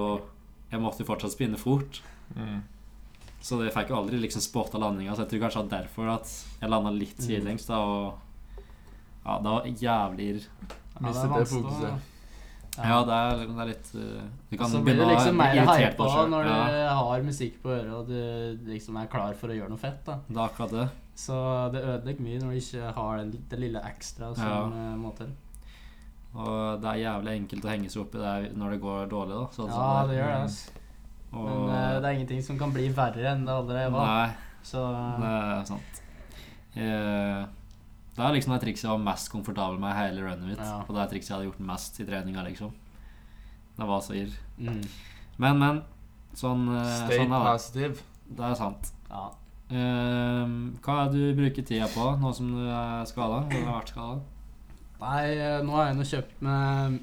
jeg 0.72 0.82
måtte 0.84 1.03
jo 1.06 1.08
fortsatt 1.08 1.32
spinne 1.32 1.58
fort. 1.62 2.01
Mm. 2.36 2.60
Så 3.39 3.62
jeg 3.63 3.72
fikk 3.72 3.94
jo 3.94 4.00
aldri 4.01 4.20
liksom 4.20 4.44
spotta 4.44 4.77
landinga, 4.82 5.15
så 5.15 5.24
jeg 5.24 5.32
tror 5.32 5.46
kanskje 5.46 5.62
det 5.63 5.70
var 5.72 5.84
derfor 5.86 6.10
at 6.18 6.34
jeg 6.60 6.70
landa 6.74 6.91
litt 6.91 7.15
Mm. 7.20 7.25
sidelengs. 7.25 7.65
da 7.70 7.77
Og 7.79 8.20
ja, 9.25 9.38
det 9.39 9.50
var 9.56 9.63
jævlig 9.65 10.29
irr. 10.34 10.44
Ja, 10.44 11.00
Mistet 11.00 11.24
er 11.24 11.27
det 11.27 11.36
vanskelig 11.38 11.63
fokuset. 11.63 12.15
Ja, 12.79 12.98
det 13.03 13.15
er, 13.15 13.39
det 13.44 13.60
er 13.60 13.68
litt 13.68 13.88
uh, 13.96 14.22
Du 14.51 14.58
kan 14.58 14.70
så 14.72 14.79
blir 14.84 14.96
du 14.96 15.00
begynne 15.01 15.15
liksom 15.15 15.36
mer 15.39 15.56
hypa 15.79 16.27
når 16.32 16.46
Ja, 16.48 16.60
du 16.70 16.77
har 17.00 17.24
musikk 17.25 17.58
på 17.63 17.72
øret 17.75 17.91
og 17.98 18.08
du 18.08 18.70
liksom 18.70 18.96
er 19.01 19.08
klar 19.12 19.34
for 19.36 19.51
å 19.51 19.58
gjøre 19.58 19.70
noe 19.74 19.82
fett. 19.82 20.00
da 20.06 20.20
det 20.27 20.38
er 20.38 20.44
akkurat 20.46 20.72
det. 20.75 20.86
Så 21.19 21.35
det 21.73 21.81
ødelegger 21.83 22.23
mye 22.23 22.39
når 22.39 22.53
du 22.55 22.59
ikke 22.61 22.91
har 22.95 23.17
det, 23.19 23.39
det 23.51 23.59
lille 23.59 23.81
ekstra 23.89 24.29
som 24.38 24.45
Ja. 24.47 24.59
eh, 24.71 24.97
må 25.01 25.11
til. 25.17 25.31
Og 26.39 26.79
det 26.81 26.89
er 26.93 26.99
jævlig 27.03 27.33
enkelt 27.41 27.65
å 27.65 27.71
henge 27.73 27.89
seg 27.89 28.03
opp 28.05 28.15
i 28.15 28.21
det 28.21 28.51
når 28.55 28.75
det 28.75 28.81
går 28.83 29.07
dårlig. 29.11 29.35
da 29.39 29.47
sånn 29.55 29.71
Ja, 29.73 29.88
det 30.05 30.09
det 30.13 30.17
gjør 30.19 30.29
det. 30.29 30.41
altså. 30.43 30.75
Og, 31.31 31.45
Men 31.45 31.69
uh, 31.69 31.99
det 32.01 32.05
er 32.09 32.15
ingenting 32.17 32.43
som 32.45 32.57
kan 32.57 32.71
bli 32.73 32.88
verre 32.95 33.25
enn 33.33 33.43
det 33.45 33.53
allerede 33.53 33.91
var. 33.93 34.05
Nei, 34.07 34.29
Så 34.65 34.83
det 35.19 35.31
er 35.33 35.65
sant. 35.69 35.99
Uh, 36.77 37.45
det 38.15 38.25
er 38.25 38.33
liksom 38.35 38.53
det 38.55 38.61
trikset 38.63 38.83
jeg 38.88 38.91
var 38.93 39.03
mest 39.05 39.29
komfortabel 39.31 39.79
med 39.81 39.91
i 39.93 39.97
hele 39.99 40.21
runnet 40.25 40.47
mitt. 40.53 40.59
Ja. 40.63 40.79
Og 40.88 40.93
det 40.95 41.01
er 41.03 41.11
trikset 41.13 41.29
jeg 41.29 41.35
hadde 41.38 41.49
gjort 41.51 41.59
mest 41.69 41.99
i 41.99 42.05
treninga, 42.07 42.43
liksom. 42.47 42.71
Det 43.79 43.88
var 43.88 44.01
så 44.03 44.15
irr. 44.19 44.33
mm, 44.59 44.81
Men, 45.39 45.59
men. 45.59 45.83
Sånn, 46.35 46.65
Stay 46.85 47.17
sånn 47.23 47.31
er 47.33 47.45
det. 47.45 47.53
positive. 47.53 48.01
Det 48.38 48.45
er 48.51 48.57
sant. 48.59 48.91
ja. 49.09 49.29
Eh, 49.69 50.53
hva 50.81 50.95
er 51.03 51.11
det 51.13 51.19
du 51.19 51.38
bruker 51.38 51.65
tida 51.67 51.85
på 51.93 52.05
nå 52.21 52.31
som 52.33 52.47
du 52.55 52.63
er 52.65 53.05
skada? 53.09 53.43
Eller 53.51 53.67
har 53.69 53.79
vært 53.81 53.91
skada? 53.93 54.19
Nei, 54.99 55.23
eh, 55.38 55.59
nå 55.63 55.75
har 55.77 55.88
jeg 55.91 55.97
nå 55.99 56.07
kjøpt 56.09 56.41
med 56.43 56.99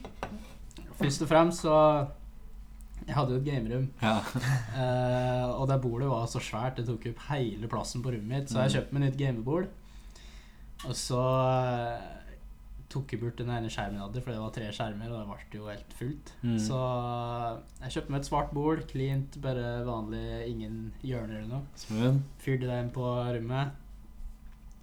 Først 0.96 1.22
og 1.22 1.28
fremst 1.30 1.62
så 1.64 1.76
Jeg 3.06 3.14
hadde 3.14 3.36
jo 3.36 3.38
et 3.38 3.46
gamerom. 3.46 3.84
Ja. 4.02 4.16
uh, 4.74 5.52
og 5.60 5.68
det 5.70 5.76
bordet 5.84 6.08
var 6.10 6.24
så 6.26 6.40
svært, 6.42 6.76
det 6.80 6.86
tok 6.88 7.04
opp 7.12 7.20
hele 7.28 7.68
plassen 7.70 8.02
på 8.02 8.10
rommet 8.10 8.26
mitt. 8.32 8.50
Så 8.50 8.58
jeg 8.64 8.72
Mm. 8.72 8.74
kjøpte 8.76 8.96
meg 8.96 9.02
nytt 9.04 9.18
gamebord. 9.20 9.66
Og 10.88 10.94
så 10.98 11.20
eh, 11.22 12.15
tok 12.92 13.12
jeg 13.12 13.20
bort 13.22 13.40
den 13.40 13.50
ene 13.50 13.70
skjermen 13.72 13.98
jeg 13.98 14.04
hadde, 14.04 14.22
for 14.22 14.32
det 14.32 14.42
var 14.42 14.52
tre 14.54 14.68
skjermer, 14.74 15.10
og 15.10 15.18
det 15.18 15.26
ble 15.30 15.58
jo 15.60 15.70
helt 15.70 15.96
fullt. 15.98 16.32
Mm. 16.42 16.58
Så 16.62 16.78
jeg 17.82 17.96
kjøpte 17.96 18.14
meg 18.14 18.20
et 18.20 18.28
svart 18.28 18.54
bord, 18.56 18.84
cleant, 18.90 19.40
bare 19.42 19.66
vanlig, 19.86 20.22
ingen 20.52 20.78
hjørner 21.02 21.40
eller 21.40 21.50
noe. 21.56 21.82
Smooth. 21.82 22.22
Fyrte 22.42 22.70
den 22.70 22.92
på 22.94 23.10
rommet. 23.38 23.82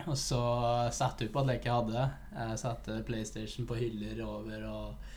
Og 0.03 0.17
så 0.19 0.41
satte 0.91 1.23
jeg 1.23 1.31
opp 1.31 1.41
alt 1.43 1.53
jeg 1.53 1.71
hadde. 1.71 2.05
Jeg 2.35 2.59
satte 2.59 3.01
PlayStation 3.07 3.67
på 3.69 3.79
hyller 3.79 4.23
over 4.25 4.69
og 4.69 5.11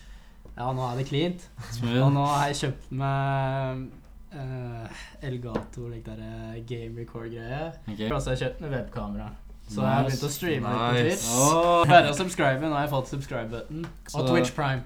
Ja, 0.57 0.71
nå 0.73 0.85
er 0.87 1.01
det 1.01 1.09
cleant. 1.09 1.49
Og 1.91 2.13
nå 2.15 2.23
har 2.31 2.53
jeg 2.53 2.61
kjøpt 2.63 2.93
meg 2.97 3.89
uh, 4.37 5.03
Elgato, 5.27 5.89
like 5.91 6.07
der 6.07 6.23
eh, 6.23 6.63
game 6.69 7.01
record-greie. 7.01 7.73
Okay. 7.89 8.09
Og 8.11 8.21
så 8.21 8.31
har 8.31 8.37
jeg 8.37 8.45
kjøpt 8.45 8.63
meg 8.65 8.77
webkamera. 8.77 9.33
Så 9.67 9.83
jeg 9.83 9.91
har 9.91 10.05
begynt 10.07 10.23
å 10.23 10.31
streame 10.31 10.71
litt 10.71 10.79
på 10.79 11.01
Twitch. 11.01 11.25
Oh. 11.35 11.81
Bare 11.91 12.11
å 12.13 12.15
subscribe. 12.17 12.61
Nå 12.71 12.75
har 12.77 12.85
jeg 12.87 12.93
fått 12.93 13.09
subscribe-button. 13.15 13.87
Og 14.15 14.29
Twitch 14.31 14.53
Prime. 14.55 14.83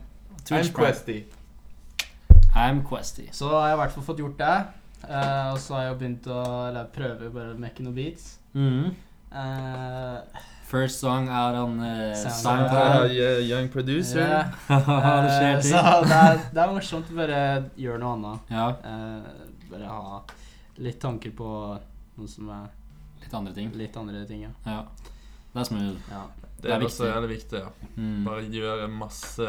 Twitch 0.48 0.70
I'm 0.70 0.72
Prime. 0.72 0.86
Questy. 0.86 1.18
I'm 2.56 2.80
Questy. 2.88 3.26
Så 3.36 3.50
har 3.52 3.68
jeg 3.70 3.76
i 3.76 3.80
hvert 3.82 3.92
fall 3.96 4.06
fått 4.08 4.22
gjort 4.22 4.38
det. 4.40 4.54
Uh, 5.04 5.52
og 5.54 5.58
så 5.62 5.74
har 5.78 5.84
jeg 5.86 5.94
begynt 6.02 6.26
å 6.28 6.40
Eller 6.68 6.88
prøve 6.92 7.30
bare 7.32 7.54
å 7.54 7.60
mekke 7.60 7.84
noen 7.86 7.94
beats. 7.96 8.34
Mm. 8.52 8.90
Uh, 9.32 10.18
First 10.70 11.00
song 11.02 11.28
out 11.28 11.56
on 11.58 11.80
uh, 11.82 12.14
Soundcloud. 12.14 13.10
Uh, 13.10 13.14
yeah, 13.14 13.38
young 13.42 13.68
producer. 13.72 14.20
ja. 14.22 14.42
det 14.68 15.32
skjer 15.36 15.54
Eh, 15.54 15.62
ting. 15.62 15.72
Så 15.72 15.94
det 16.06 16.18
er, 16.18 16.42
det 16.54 16.62
er 16.64 16.74
morsomt 16.74 17.08
å 17.10 17.16
bare 17.20 17.40
gjøre 17.80 17.98
noe 18.02 18.12
annet. 18.18 18.52
Ja, 18.54 18.66
Eh, 18.84 19.48
bare 19.70 19.86
ha 19.90 20.20
litt 20.80 21.00
tanker 21.02 21.30
på 21.36 21.48
noe 22.18 22.28
som 22.30 22.48
er 22.54 22.68
litt 23.22 23.34
andre 23.34 23.52
ting. 23.54 23.72
litt 23.74 23.96
andre 23.96 24.26
ting. 24.26 24.42
Ja. 24.42 24.50
Ja. 24.66 24.82
Det 25.52 25.60
er 25.60 25.64
smooth. 25.64 25.96
Ja. 26.10 26.22
Det 26.60 26.68
Det 26.68 26.72
er 26.76 26.82
også 26.86 27.06
jævlig 27.08 27.28
viktig. 27.36 27.58
ja. 27.64 27.70
Mm. 27.96 28.24
Bare 28.24 28.42
gjøre 28.52 28.88
masse 28.92 29.48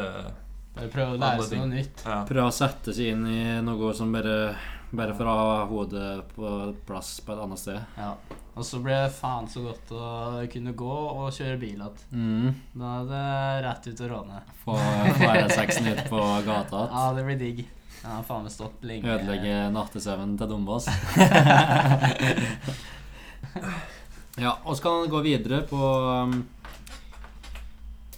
Bare 0.74 0.88
prøve 0.88 1.12
å 1.14 1.18
lære 1.20 1.42
seg 1.44 1.58
noe 1.60 1.66
nytt. 1.68 2.02
ja. 2.06 2.22
Prøve 2.24 2.46
å 2.48 2.52
sette 2.56 2.92
seg 2.96 3.06
inn 3.12 3.26
i 3.28 3.60
noe 3.62 3.92
som 3.94 4.12
bare 4.12 4.56
Bare 4.92 5.14
for 5.16 5.24
å 5.24 5.34
ha 5.36 5.66
hodet 5.70 6.24
på 6.34 6.48
plass 6.84 7.20
på 7.24 7.32
et 7.32 7.38
annet 7.40 7.58
sted. 7.58 7.78
Ja. 7.96 8.10
Og 8.54 8.64
så 8.68 8.76
ble 8.84 8.92
det 8.92 9.12
faen 9.16 9.46
så 9.48 9.62
godt 9.64 9.88
å 9.96 10.42
kunne 10.52 10.74
gå 10.76 10.90
og 10.92 11.30
kjøre 11.32 11.56
bil 11.62 11.80
igjen. 11.80 11.96
Mm. 12.12 12.50
Da 12.76 12.90
er 13.00 13.04
det 13.08 13.64
rett 13.64 13.86
ut 13.88 14.00
og 14.04 14.10
råne. 14.10 14.42
Få 14.64 14.74
få 14.76 15.30
R6-en 15.30 15.88
ut 15.94 16.02
på 16.10 16.20
gata. 16.44 16.82
Ja, 16.92 17.06
det 17.16 17.24
blir 17.24 17.38
digg. 17.40 17.64
Jeg 18.02 18.10
har 18.10 18.22
faen 18.28 18.42
meg 18.44 18.52
stått 18.52 18.84
lenge. 18.84 19.08
Ødelegge 19.14 19.56
nattesøvnen 19.72 20.36
til 20.36 20.48
Dombås. 20.52 20.84
ja, 24.44 24.52
og 24.64 24.76
så 24.76 24.82
kan 24.84 24.98
han 25.02 25.10
gå 25.12 25.20
videre 25.24 25.62
på 25.68 25.78
um, 25.78 26.36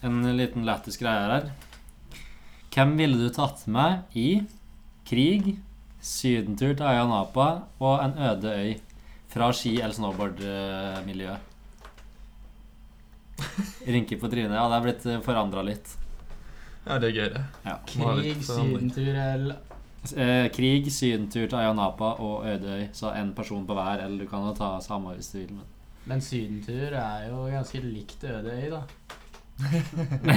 en 0.05 0.19
liten 0.39 0.67
lættis 0.67 0.99
greie 1.01 1.25
her. 1.31 1.49
Hvem 2.75 2.97
ville 2.99 3.19
du 3.21 3.31
tatt 3.35 3.63
med 3.71 4.03
i 4.19 4.29
krig, 5.07 5.55
sydentur 6.05 6.75
til 6.77 6.87
øya 6.87 7.05
Napa 7.09 7.49
og 7.81 8.01
en 8.05 8.17
øde 8.31 8.55
øy 8.55 8.73
fra 9.35 9.51
ski- 9.55 9.79
eller 9.81 9.95
snowboardmiljø? 9.97 11.37
Rynker 13.87 14.19
på 14.21 14.29
trynet. 14.31 14.55
Ja, 14.55 14.65
det 14.71 14.77
er 14.79 14.85
blitt 14.89 15.07
forandra 15.27 15.63
litt. 15.67 15.95
ja, 16.87 16.99
det 16.99 17.09
er 17.11 17.17
gøy, 17.17 17.29
det. 17.35 17.45
Ja. 17.65 17.77
Krig, 17.89 18.43
sydentur 18.47 19.15
eller 19.15 19.57
Eh, 19.57 19.74
krig, 20.55 20.93
sydentur 20.93 21.47
til 21.49 21.57
Ayanapa 21.59 22.05
og 22.21 22.45
Ødøy. 22.47 22.89
Så 22.93 23.13
én 23.17 23.33
person 23.35 23.67
på 23.67 23.75
hver, 23.75 24.05
eller 24.05 24.25
du 24.25 24.29
kan 24.31 24.45
jo 24.47 24.55
ta 24.55 24.79
samme 24.81 25.15
hvis 25.15 25.33
du 25.33 25.39
vil. 25.39 25.53
Men. 25.55 25.65
Men 26.07 26.21
sydentur 26.21 26.93
er 27.01 27.29
jo 27.31 27.47
ganske 27.49 27.81
likt 27.81 28.25
Ødøy, 28.25 28.71
da. 28.71 28.83
det 29.63 30.35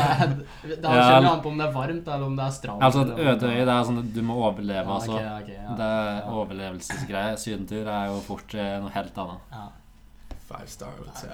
er, 0.00 0.30
det 0.64 0.78
Ja, 0.82 1.18
an 1.20 1.40
på 1.44 1.50
om 1.50 1.58
det 1.60 1.66
er 1.66 1.72
varmt, 1.74 2.06
eller 2.08 2.24
om 2.26 2.36
det 2.36 2.44
er 2.46 2.50
stramt. 2.56 2.82
Altså, 2.82 3.02
Ødøy 3.04 3.58
det 3.60 3.68
er 3.68 3.82
sånn 3.84 3.98
at 4.00 4.14
du 4.14 4.22
må 4.24 4.34
overleve, 4.40 4.80
Ja, 4.80 4.96
okay, 4.96 5.12
ok, 5.12 5.42
ok, 5.42 5.50
ja. 5.52 5.74
Det 5.76 5.88
er 5.88 6.14
Ja. 6.16 6.30
overlevelsesgreie. 6.40 7.36
Sydentur 7.36 7.86
er 7.92 8.06
jo 8.06 8.20
fort 8.24 8.54
eh, 8.54 8.78
noe 8.80 8.90
helt 8.94 9.18
annet. 9.18 9.40
Ja. 9.52 9.66
Five 10.46 10.66
star, 10.70 10.92
say. 11.14 11.28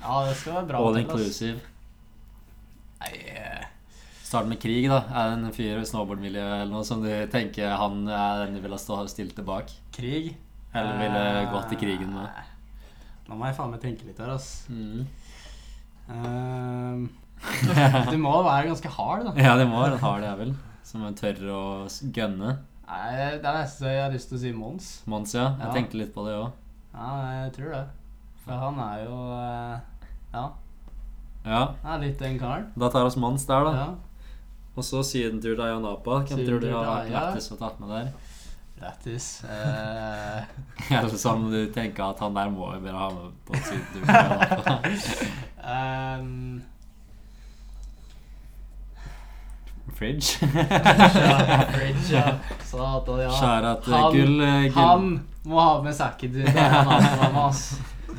Ja, 0.00 0.24
det 0.28 0.36
skal 0.36 0.52
være 0.54 0.66
bra. 0.68 0.78
All 0.88 0.96
inclusive. 1.00 1.60
Nei, 3.02 3.12
eh, 4.32 4.38
Start 4.38 4.48
med 4.48 4.60
krig, 4.62 4.88
da. 4.88 5.02
Er 5.12 5.28
det 5.30 5.38
en 5.44 5.52
fyr 5.52 5.80
i 5.80 5.84
snowboardmiljø 5.84 6.40
eller 6.62 6.70
noe 6.72 6.84
som 6.88 7.02
du 7.04 7.10
tenker 7.32 7.68
han 7.76 8.06
er 8.08 8.46
den 8.46 8.54
du 8.56 8.60
ville 8.64 8.78
stå 8.80 9.02
stilt 9.08 9.34
tilbake? 9.36 9.72
krig. 9.92 10.36
Eller 10.74 10.96
ville 10.96 11.50
gått 11.52 11.72
i 11.72 11.76
krigen 11.76 12.14
med? 12.14 12.24
Eh, 12.24 12.48
Nå 13.28 13.36
må 13.36 13.44
jeg 13.46 13.54
faen 13.58 13.70
meg 13.70 13.80
tenke 13.82 14.06
litt 14.06 14.18
her, 14.18 14.30
ass. 14.32 14.64
Mm. 14.72 15.04
Uh, 16.08 17.06
du 18.10 18.16
må 18.20 18.32
være 18.44 18.68
ganske 18.70 18.88
hard, 18.88 19.26
da. 19.28 19.32
Ja, 19.46 19.56
du 19.58 19.66
må 19.68 19.82
være 19.82 19.94
en 19.98 20.02
hard 20.02 20.24
jævel 20.26 20.54
som 20.84 21.04
tør 21.14 21.42
å 21.52 21.62
gønne. 22.12 22.56
Nei, 22.88 23.38
det 23.40 23.46
er 23.46 23.58
nesten 23.62 23.84
så 23.86 23.92
jeg 23.92 24.02
har 24.02 24.12
lyst 24.12 24.28
til 24.32 24.36
å 24.38 24.42
si 24.42 24.52
Mons. 24.52 24.88
Mons, 25.08 25.34
ja. 25.36 25.50
Jeg 25.60 25.68
Ja. 25.68 25.72
tenkte 25.76 26.00
litt 26.00 26.14
på 26.14 26.24
det 26.26 26.34
òg. 26.36 26.50
Ja, 26.92 27.10
jeg 27.44 27.52
tror 27.56 27.70
det. 27.72 27.84
For 28.44 28.52
han 28.64 28.80
er 28.82 29.04
jo 29.04 29.18
Ja. 30.32 30.50
Ja, 31.44 31.74
Ja, 31.82 31.94
er 31.94 31.98
litt 32.02 32.18
den 32.18 32.38
karen. 32.38 32.72
da 32.76 32.88
tar 32.88 33.04
oss 33.06 33.16
Mons 33.16 33.44
der, 33.46 33.64
da. 33.64 33.72
Ja. 33.72 33.86
Og 34.76 34.84
så 34.84 35.02
Sydentur 35.04 35.54
til 35.54 35.60
Ayanapa. 35.66 36.18
Hvem 36.22 36.26
Sydentur 36.28 36.52
tror 36.52 36.60
du 36.60 36.68
har 36.72 37.00
Aya. 37.02 37.24
å 37.36 37.56
ta 37.60 37.70
med 37.80 37.88
der? 37.92 38.12
Lættis. 38.82 39.26
Eh, 39.44 40.42
Eller 40.98 41.16
som 41.20 41.44
du 41.52 41.60
tenker 41.74 42.02
at 42.08 42.18
han 42.24 42.34
der 42.34 42.48
må 42.50 42.70
vi 42.74 42.80
bare 42.88 42.98
ha 42.98 43.08
med 43.14 43.32
på 43.46 43.60
sydentur 43.60 44.00
til 44.00 44.14
Ayanapa. 44.16 44.78
ehm, 45.62 46.62
Fridge. 49.92 50.38
ja, 50.40 51.64
Fridge, 51.72 52.08
ja. 52.14 52.24
Satan, 52.64 53.20
ja. 53.20 53.30
Skjæra 53.36 53.74
til 53.84 53.92
Han- 53.94 54.12
gull, 54.16 54.40
eh, 54.40 54.62
gull. 54.62 54.72
Han 54.72 55.26
må 55.44 55.60
ha 55.60 55.82
med 55.84 55.94
sekken 55.94 56.32
til 56.32 56.46
Det 56.46 56.54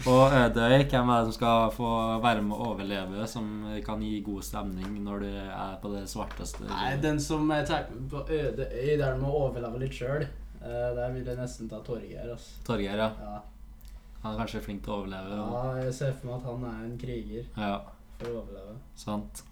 Og 0.10 0.34
Ødøy, 0.36 0.84
hvem 0.90 1.10
er 1.14 1.20
det 1.24 1.30
som 1.30 1.36
skal 1.38 1.70
få 1.72 1.90
være 2.24 2.42
med 2.44 2.58
å 2.58 2.66
overleve, 2.74 3.28
som 3.30 3.46
kan 3.86 4.02
gi 4.04 4.18
god 4.26 4.44
stemning 4.44 4.98
når 5.06 5.24
du 5.24 5.30
er 5.38 5.78
på 5.84 5.92
det 5.94 6.02
svarteste 6.12 6.66
Nei, 6.68 6.96
den 7.04 7.20
som 7.24 7.48
tar 7.68 7.86
med 7.94 8.10
på 8.12 8.24
øde 8.28 8.68
øy, 8.74 8.98
der 9.00 9.16
du 9.16 9.22
må 9.24 9.32
overleve 9.46 9.80
litt 9.86 9.96
sjøl, 9.96 10.26
der 10.64 11.14
vil 11.16 11.24
jeg 11.28 11.40
nesten 11.40 11.70
ta 11.72 11.80
Torgeir. 11.86 12.34
Altså. 12.36 12.60
Torgeir, 12.68 13.00
ja. 13.00 13.10
Ja. 13.22 13.40
Han 14.24 14.34
er 14.36 14.42
kanskje 14.44 14.62
flink 14.66 14.84
til 14.86 14.94
å 14.94 15.00
overleve. 15.04 15.40
ja, 15.40 15.64
jeg 15.86 15.94
ser 16.02 16.14
for 16.20 16.30
meg 16.32 16.36
at 16.42 16.46
han 16.52 16.68
er 16.70 16.84
en 16.90 17.00
kriger 17.00 17.48
Ja, 17.60 17.74
for 18.20 18.30
å 18.30 18.38
overleve. 18.44 18.78
sant. 18.96 19.44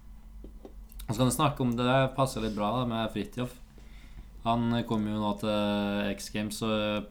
Og 1.02 1.10
så 1.14 1.18
kan 1.18 1.28
du 1.32 1.34
snakke 1.34 1.60
om 1.64 1.72
det, 1.76 1.84
det 1.88 2.14
passer 2.16 2.44
litt 2.44 2.54
bra 2.56 2.70
da, 2.78 2.84
med 2.88 3.10
Fridtjof. 3.12 3.52
Han 4.42 4.74
kom 4.88 5.04
jo 5.06 5.20
nå 5.22 5.32
til 5.38 6.08
X 6.10 6.30
Games 6.34 6.56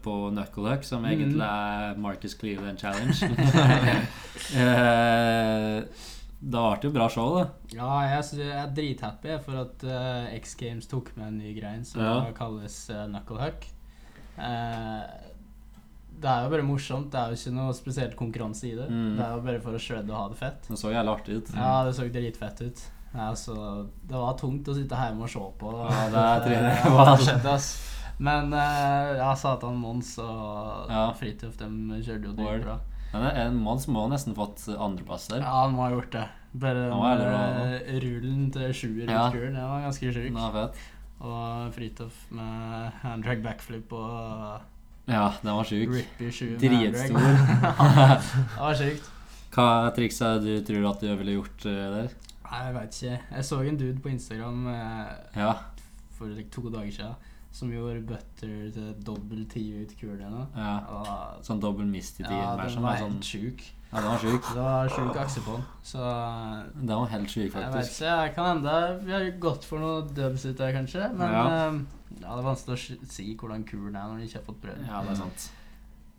på 0.04 0.16
Knucklehuck, 0.34 0.84
som 0.84 1.06
egentlig 1.08 1.40
er 1.46 1.96
Marcus 1.96 2.34
Cleveland 2.36 2.80
Challenge. 2.82 3.16
det 4.52 5.86
Da 6.42 6.62
ble 6.66 6.78
det 6.82 6.88
jo 6.88 6.92
bra 6.92 7.08
show, 7.12 7.36
da. 7.38 7.44
Ja, 7.72 7.90
jeg, 8.18 8.48
er 8.50 8.72
drithappy 8.76 9.36
for 9.44 9.62
at 9.62 9.84
eh, 9.86 10.32
X 10.40 10.56
Games 10.60 10.90
tok 10.90 11.12
med 11.16 11.28
en 11.30 11.38
ny 11.38 11.52
grein 11.56 11.84
som 11.88 12.02
Ja. 12.02 12.16
kalles 12.36 12.78
knucklehuck. 12.90 13.68
Eh, 14.36 15.02
det 16.22 16.30
er 16.30 16.44
jo 16.44 16.50
bare 16.52 16.66
morsomt. 16.66 17.10
Det 17.12 17.18
er 17.20 17.32
jo 17.32 17.38
ikke 17.38 17.54
noe 17.56 17.74
spesielt 17.76 18.16
konkurranse 18.18 18.68
i 18.68 18.74
det. 18.76 18.88
Mm. 18.90 19.14
Det 19.18 19.24
er 19.24 19.36
jo 19.36 19.44
bare 19.46 19.62
for 19.64 19.78
å 19.78 19.82
shredde 19.82 20.12
og 20.12 20.18
ha 20.18 20.26
det 20.32 20.40
fett. 20.42 20.68
Det 20.68 20.78
så 20.78 20.92
jævlig 20.92 21.14
artig 21.16 21.38
ut. 21.38 21.54
Ja, 21.56 21.72
det 21.86 21.94
så 21.96 22.08
dritfett 22.12 22.62
ut. 22.66 22.82
Ja, 23.12 23.28
altså, 23.28 23.54
det 24.08 24.16
var 24.16 24.36
tungt 24.40 24.68
å 24.68 24.74
sitte 24.76 24.96
hjemme 24.96 25.26
og 25.26 25.30
se 25.32 25.42
på. 25.60 25.72
Ja, 25.84 26.04
det 26.08 26.44
tror 26.46 26.54
det 26.66 26.76
Ja, 26.80 27.04
det 27.10 27.26
skjedde, 27.26 27.56
ass. 27.56 27.70
Men 28.22 28.52
eh, 28.54 29.16
ja, 29.18 29.32
Satan 29.36 29.76
Mons 29.82 30.14
og 30.22 30.88
Ja. 30.92 31.08
Fridtjof 31.18 31.56
de 31.60 31.68
kjørte 32.04 32.30
jo 32.30 32.34
dritbra. 32.38 32.78
Men 33.12 33.26
en 33.36 33.56
Mons 33.60 33.84
må 33.92 34.06
nesten 34.08 34.32
fått 34.36 34.62
andreplass 34.72 35.26
der. 35.28 35.42
Ja, 35.44 35.64
han 35.66 35.74
må 35.76 35.84
ha 35.84 35.90
gjort 35.92 36.12
det. 36.14 36.24
Bare 36.52 36.86
den 36.88 38.00
rullen 38.04 38.50
til 38.52 38.72
sjuer 38.76 39.08
Ja. 39.10 39.26
ut 39.28 39.36
kuren, 39.36 39.54
den 39.56 39.68
var 39.68 39.84
ganske 39.86 40.12
sjuk. 40.12 40.32
Det. 40.56 40.66
Og 41.22 41.72
Fridtjof 41.76 42.16
med 42.30 42.92
handdrag 43.04 43.42
backflip 43.44 43.92
og 43.92 44.60
Ja, 45.08 45.32
den 45.42 45.52
var 45.56 45.64
sjuk. 45.68 45.92
Dritstor. 46.18 47.18
det 47.18 48.60
var 48.60 48.74
sjukt. 48.80 49.08
Hva 49.52 49.68
triks 49.92 50.20
er 50.24 50.38
det 50.40 50.60
du 50.62 50.68
tror 50.72 50.90
at 50.94 51.00
du 51.04 51.10
ville 51.20 51.34
gjort 51.36 51.66
eh, 51.68 51.88
der? 51.98 52.12
Jeg 52.52 52.74
veit 52.74 52.96
ikke. 53.02 53.18
Jeg 53.36 53.44
så 53.48 53.60
en 53.64 53.76
dude 53.80 54.00
på 54.04 54.08
Instagram 54.12 54.66
eh, 54.68 55.12
Ja. 55.36 55.52
for 56.18 56.26
like, 56.26 56.50
to 56.50 56.68
dager 56.70 56.90
siden 56.92 57.14
som 57.52 57.68
gjorde 57.68 58.00
butter 58.08 58.70
til 58.72 58.94
dobbel 59.04 59.44
ti 59.48 59.62
ut 59.82 59.90
kulene. 60.00 60.46
ja. 60.56 60.78
Og 60.88 61.44
Sånn 61.44 61.60
dobbel 61.60 61.84
mist 61.86 62.20
i 62.20 62.22
ja, 62.24 62.28
tiden. 62.28 62.58
den 62.62 62.70
sånn, 62.76 62.82
var 62.82 62.96
sånn, 62.96 63.12
helt 63.18 63.24
sjuk. 63.28 63.64
ja, 63.92 64.00
den 64.00 64.08
var 64.08 64.18
sjuk. 64.22 64.46
Det 64.54 64.62
var 64.62 64.88
sjuk 64.88 65.16
akse 65.20 65.40
på 65.44 65.56
den. 65.58 65.64
Så 65.84 65.98
Den 66.80 66.86
var 66.96 67.06
helt 67.12 67.28
sjuk, 67.28 67.52
jeg 67.52 67.52
vet 67.52 67.72
faktisk. 67.74 68.00
ikke. 68.00 68.14
Jeg 68.22 68.34
kan 68.34 68.46
hende 68.56 69.04
vi 69.04 69.12
har 69.12 69.30
gått 69.38 69.64
for 69.64 69.78
noe 69.84 70.02
dubs 70.16 70.46
ut 70.46 70.56
der, 70.56 70.72
kanskje. 70.72 71.12
Men 71.14 71.32
Ja. 71.32 71.44
eh, 71.68 71.80
ja, 72.22 72.36
det 72.36 72.44
er 72.44 72.48
vanskelig 72.48 72.78
å 72.78 73.08
si 73.10 73.34
hvordan 73.36 73.64
kulen 73.64 73.96
er 73.96 74.08
når 74.08 74.18
de 74.18 74.24
ikke 74.28 74.40
har 74.40 74.46
fått 74.48 74.60
prøvd. 74.62 74.86
Ja, 74.88 75.02
det 75.02 75.10
er 75.10 75.14
sant. 75.16 75.50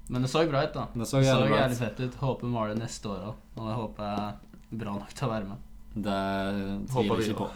Men 0.09 0.21
det 0.21 0.29
så 0.29 0.47
bra 0.49 0.63
ut, 0.63 0.73
da. 0.73 0.85
Det 0.93 1.07
så 1.07 1.21
jævlig 1.23 1.49
det 1.49 1.57
så 1.57 1.61
jævlig 1.63 1.77
fett 1.77 1.99
ut. 1.99 2.15
Håper 2.15 2.47
vi 2.47 2.73
det 2.73 2.79
neste 2.83 3.05
år 3.09 3.21
òg. 3.29 3.35
Og 3.57 3.67
jeg 3.69 3.77
håper 3.81 4.03
jeg 4.03 4.19
er 4.19 4.77
bra 4.77 4.93
nok 4.99 5.13
til 5.13 5.27
å 5.27 5.31
være 5.31 5.45
med. 5.47 5.57
Det 5.95 6.89
tviler 6.91 7.15
vi 7.19 7.29
ikke 7.29 7.38
på. 7.43 7.49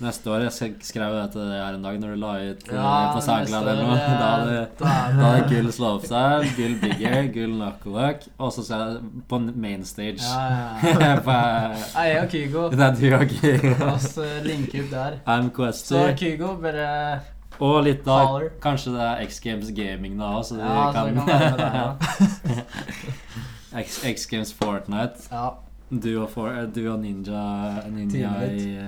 Neste 0.00 0.30
år, 0.32 0.40
jeg 0.46 0.52
sk- 0.56 0.84
skrev 0.88 1.12
det 1.12 1.32
til 1.34 1.42
deg 1.44 1.58
her 1.60 1.74
en 1.76 1.82
dag 1.84 1.96
når 2.00 2.14
du 2.14 2.20
la 2.22 2.28
ut 2.40 2.62
eh, 2.70 2.74
Ja, 2.74 2.92
på 3.12 3.20
SoundCloud 3.20 3.66
eller 3.68 3.84
noe. 3.84 3.96
eh, 4.00 4.14
Da 4.16 4.28
hadde 4.30 4.46
da 4.54 4.60
er 4.62 4.70
da 4.78 5.24
hadde 5.26 5.40
det- 5.42 5.50
gull 5.50 5.72
Big 6.40 6.56
gull 6.56 6.76
bigger, 6.80 7.26
gull 7.34 7.52
knucklehuck, 7.58 8.22
og 8.38 8.52
så 8.56 8.64
sa 8.64 8.78
jeg 8.78 9.02
på 9.28 9.40
main 9.56 9.84
stage. 9.84 10.22
Ja, 10.24 10.78
ja. 10.80 11.16
På- 11.26 12.00
Jeg 12.00 12.22
og 12.22 12.30
Kygo. 12.32 12.62
Det 12.70 12.80
er 12.80 12.96
du 12.96 13.14
og 13.18 13.28
Kygo. 13.28 13.74
La 13.84 13.92
oss 13.92 14.16
eh, 14.18 14.40
linke 14.42 14.80
opp 14.86 14.90
der. 14.90 15.20
I'm 15.26 15.50
Så 15.92 16.16
Kygo, 16.16 16.54
bare 16.62 17.20
Og 17.60 17.84
litt 17.84 18.02
da 18.06 18.24
Holler. 18.24 18.50
Kanskje 18.64 18.92
det 18.96 19.04
er 19.04 19.20
X 19.28 19.40
Games 19.44 19.68
Gaming 19.76 20.16
da 20.18 20.32
òg, 20.38 20.44
så 20.48 20.56
du 20.56 20.60
Ja, 20.64 20.92
så 20.92 20.92
kan, 20.96 21.14
det, 21.14 21.72
ja. 21.76 22.64
X, 23.84 24.00
X 24.04 24.26
Games 24.26 24.52
Fortnite. 24.52 25.28
ja. 25.30 25.50
Du 25.90 26.10
og, 26.22 26.28
for, 26.30 26.54
du 26.70 26.84
og 26.86 27.00
Ninja, 27.02 27.42
ninja 27.90 28.30
i, 28.46 28.78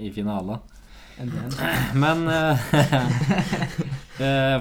i 0.00 0.08
finalen. 0.14 0.56
Men 2.02 2.26
eh, 2.28 2.64
eh, 4.24 4.56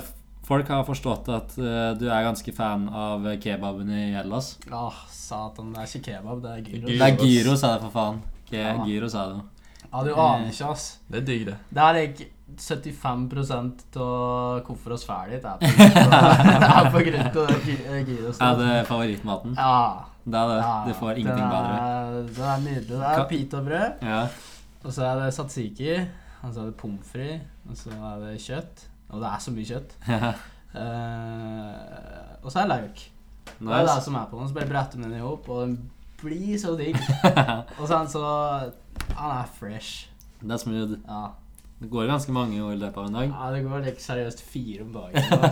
folk 0.47 0.69
har 0.71 0.83
forstått 0.87 1.31
at 1.31 1.55
uh, 1.59 1.95
du 1.99 2.05
er 2.09 2.27
ganske 2.27 2.53
fan 2.55 2.85
av 2.91 3.25
kebaben 3.43 3.91
i 3.95 4.05
Hellas. 4.15 4.53
Åh, 4.71 5.01
satan. 5.11 5.71
Det 5.73 5.81
er 5.83 5.91
ikke 5.91 6.05
kebab, 6.11 6.43
det 6.43 6.53
er 6.53 6.63
gyros. 6.67 6.91
Det 6.91 7.07
er 7.07 7.19
gyros, 7.23 7.63
er 7.65 7.75
det 7.75 7.83
for 7.87 7.95
faen. 7.95 8.21
Ikke 8.45 8.61
Ja. 8.61 8.77
gyros, 8.85 9.15
er 9.19 9.33
det. 9.33 9.41
Ja, 9.85 10.03
du 10.03 10.11
aner 10.13 10.47
ikke, 10.51 10.71
ass. 10.75 10.87
Det 11.07 11.21
er 11.21 11.27
digg, 11.31 11.45
det. 11.47 11.57
Det 11.71 11.83
er 11.87 11.99
like 12.01 12.29
75 12.45 13.23
av 13.97 14.61
hvorfor 14.67 14.93
oss 14.95 15.05
ferdig 15.07 15.39
er 15.41 15.57
på 15.59 15.65
er 15.69 16.89
på 16.93 17.01
grunn 17.07 17.25
av 17.25 17.63
gyros. 18.09 18.39
Er 18.39 18.59
det 18.59 18.73
favorittmaten? 18.89 19.55
Ja. 19.57 20.05
Det 20.25 20.39
er 20.39 20.47
det. 20.49 20.59
ja. 20.61 20.75
det 20.87 20.95
får 20.97 21.19
ingenting 21.21 21.45
er, 21.45 21.49
bedre. 21.53 22.21
Det 22.37 22.45
er 22.49 22.61
nydelig. 22.63 22.87
Det 22.89 23.09
er 23.09 23.25
pitabrød, 23.29 24.05
Ja. 24.05 24.21
og 24.83 24.93
så 24.93 25.03
er 25.05 25.19
det 25.21 25.33
satsiki, 25.33 25.91
og 26.41 26.53
så 26.53 26.61
er 26.61 26.65
det 26.69 26.75
pommes 26.81 27.11
frites, 27.11 27.41
og 27.69 27.77
så 27.81 27.97
er 28.11 28.23
det 28.23 28.41
kjøtt. 28.41 28.85
Og 29.09 29.21
det 29.21 29.27
er 29.29 29.43
så 29.43 29.51
mye 29.53 29.69
kjøtt. 29.69 29.97
uh, 30.09 30.31
og 32.41 32.51
så 32.51 32.59
er 32.59 32.65
det 32.65 32.71
lauk. 32.71 33.03
Det 33.59 33.71
er 33.73 33.85
det 33.87 34.03
som 34.03 34.17
er 34.17 34.25
på 34.31 34.39
den. 34.39 34.49
Så 34.49 34.57
bare 34.57 34.69
bretter 34.69 34.97
man 34.99 35.11
den 35.11 35.19
i 35.19 35.23
hop, 35.23 35.49
og 35.49 35.61
den 35.67 35.77
blir 36.21 36.57
så 36.59 36.73
digg. 36.79 36.97
Og 37.79 37.87
så 37.87 37.93
er 37.93 37.97
han 37.97 38.09
så 38.09 38.25
Han 39.15 39.31
er 39.37 39.49
fresh. 39.59 40.09
Det 40.41 40.51
er 40.51 40.57
smooth. 40.57 40.97
Ja. 41.07 41.25
Det 41.79 41.89
går 41.91 42.07
ganske 42.07 42.31
mange 42.31 42.63
år 42.63 42.71
i 42.71 42.77
løpet 42.79 42.97
av 42.97 43.07
en 43.07 43.13
dag. 43.13 43.33
Ja, 43.33 43.47
det 43.51 43.63
går 43.65 43.81
like 43.83 44.01
seriøst 44.01 44.41
fire 44.47 44.83
om 44.85 44.93
dagen. 44.93 45.15
altså. 45.17 45.49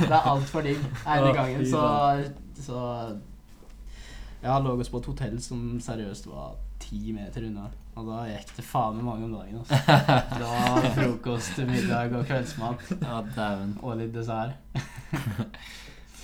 det 0.00 0.12
er 0.12 0.28
altfor 0.32 0.66
digg. 0.66 0.82
Ene 1.06 1.32
gangen 1.32 1.64
så, 1.70 1.84
så 2.60 2.80
Jeg 4.42 4.62
lå 4.62 4.74
ligget 4.74 4.90
på 4.92 5.00
et 5.00 5.08
hotell 5.12 5.40
som 5.42 5.80
seriøst 5.80 6.28
var 6.28 6.58
ti 6.82 7.12
meter 7.16 7.48
unna. 7.48 7.70
Og 7.96 8.10
da 8.10 8.26
gikk 8.28 8.52
det 8.58 8.66
faen 8.68 8.98
meg 8.98 9.06
mange 9.08 9.24
om 9.30 9.32
dagen. 9.38 9.62
Altså. 9.62 9.76
Var 10.44 10.90
frokost, 10.98 11.56
middag 11.64 12.12
og 12.18 12.28
kveldsmat. 12.28 12.84
Ja, 13.00 13.22
dæven. 13.32 13.78
Og 13.80 13.96
litt 13.96 14.12
dessert. 14.12 14.60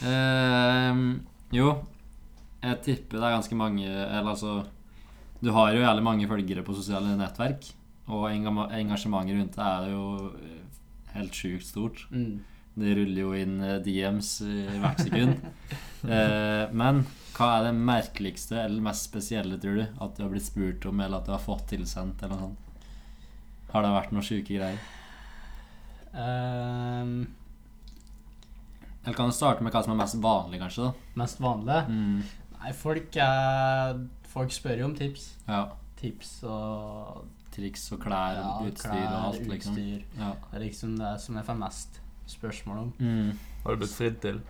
uh, 0.04 0.92
jo, 1.58 1.72
jeg 2.62 2.80
tipper 2.85 3.16
det 3.16 3.26
er 3.26 3.37
ganske 3.38 3.56
mange 3.56 3.87
Eller 3.88 4.28
altså 4.35 4.61
Du 5.42 5.50
har 5.50 5.72
jo 5.74 5.83
jævlig 5.83 6.05
mange 6.07 6.28
følgere 6.31 6.62
på 6.62 6.74
sosiale 6.76 7.16
nettverk. 7.18 7.66
Og 8.12 8.28
engasjementet 8.31 9.38
rundt 9.38 9.59
det 9.59 9.66
er 9.66 9.90
jo 9.90 10.05
eh, 10.38 10.81
helt 11.16 11.38
sjukt 11.38 11.66
stort. 11.66 12.05
Mm. 12.11 12.42
Det 12.72 12.92
ruller 12.96 13.20
jo 13.20 13.33
inn 13.37 13.57
eh, 13.66 13.81
DMs 13.85 14.37
i 14.46 14.83
hvert 14.83 15.02
sekund. 15.09 15.40
Eh, 16.02 16.64
men 16.74 17.05
hva 17.37 17.46
er 17.61 17.68
det 17.68 17.76
merkeligste 17.78 18.57
eller 18.59 18.83
mest 18.83 19.07
spesielle, 19.07 19.55
tror 19.62 19.76
du? 19.78 19.83
At 20.02 20.16
du 20.16 20.24
har 20.24 20.33
blitt 20.33 20.48
spurt 20.48 20.83
om, 20.90 20.98
eller 20.98 21.20
at 21.20 21.28
du 21.28 21.31
har 21.31 21.44
fått 21.44 21.68
tilsendt, 21.70 22.24
eller 22.26 22.40
noe 22.40 22.48
sånt? 22.48 22.88
Har 23.70 23.87
det 23.87 23.92
vært 23.94 24.11
noen 24.11 24.26
sjuke 24.26 24.57
greier? 24.57 24.81
Um, 26.11 27.12
Eller 29.05 29.14
kan 29.14 29.31
du 29.31 29.37
starte 29.37 29.62
med 29.62 29.70
hva 29.70 29.85
som 29.87 29.94
er 29.94 30.00
mest 30.02 30.18
vanlig, 30.26 30.59
kanskje? 30.64 30.90
da? 30.90 31.12
Mest 31.22 31.38
vanlig? 31.46 31.78
Mm. 31.87 32.50
Nei, 32.59 32.74
folk 32.83 33.20
er 33.22 34.02
Folk 34.32 34.52
spør 34.54 34.78
jo 34.80 34.84
om 34.90 34.94
tips. 34.96 35.28
Ja. 35.48 35.64
Tips 36.00 36.42
og 36.48 37.24
Triks 37.52 37.82
og 37.92 37.98
klær 38.00 38.38
og 38.40 38.62
utstyr 38.66 38.94
og 38.96 39.26
alt, 39.26 39.42
liksom. 39.46 39.74
utstyr. 39.76 40.04
Ja. 40.18 40.30
Det 40.50 40.56
er 40.56 40.62
liksom 40.64 40.94
det 40.96 41.10
som 41.20 41.36
jeg 41.36 41.44
får 41.44 41.58
mest 41.60 41.98
spørsmål 42.32 42.78
om. 42.78 42.92
Mm. 42.98 43.38
Har 43.66 43.70
du 43.76 43.82
blitt 43.82 43.92
fridd 43.98 44.16
til? 44.24 44.40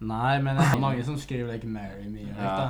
Nei, 0.00 0.36
men 0.42 0.56
det 0.56 0.66
er 0.74 0.78
mange 0.80 1.04
som 1.04 1.16
skriver 1.18 1.52
like 1.52 1.66
'marry 1.66 2.08
me' 2.08 2.26
Ja. 2.36 2.56
da. 2.56 2.68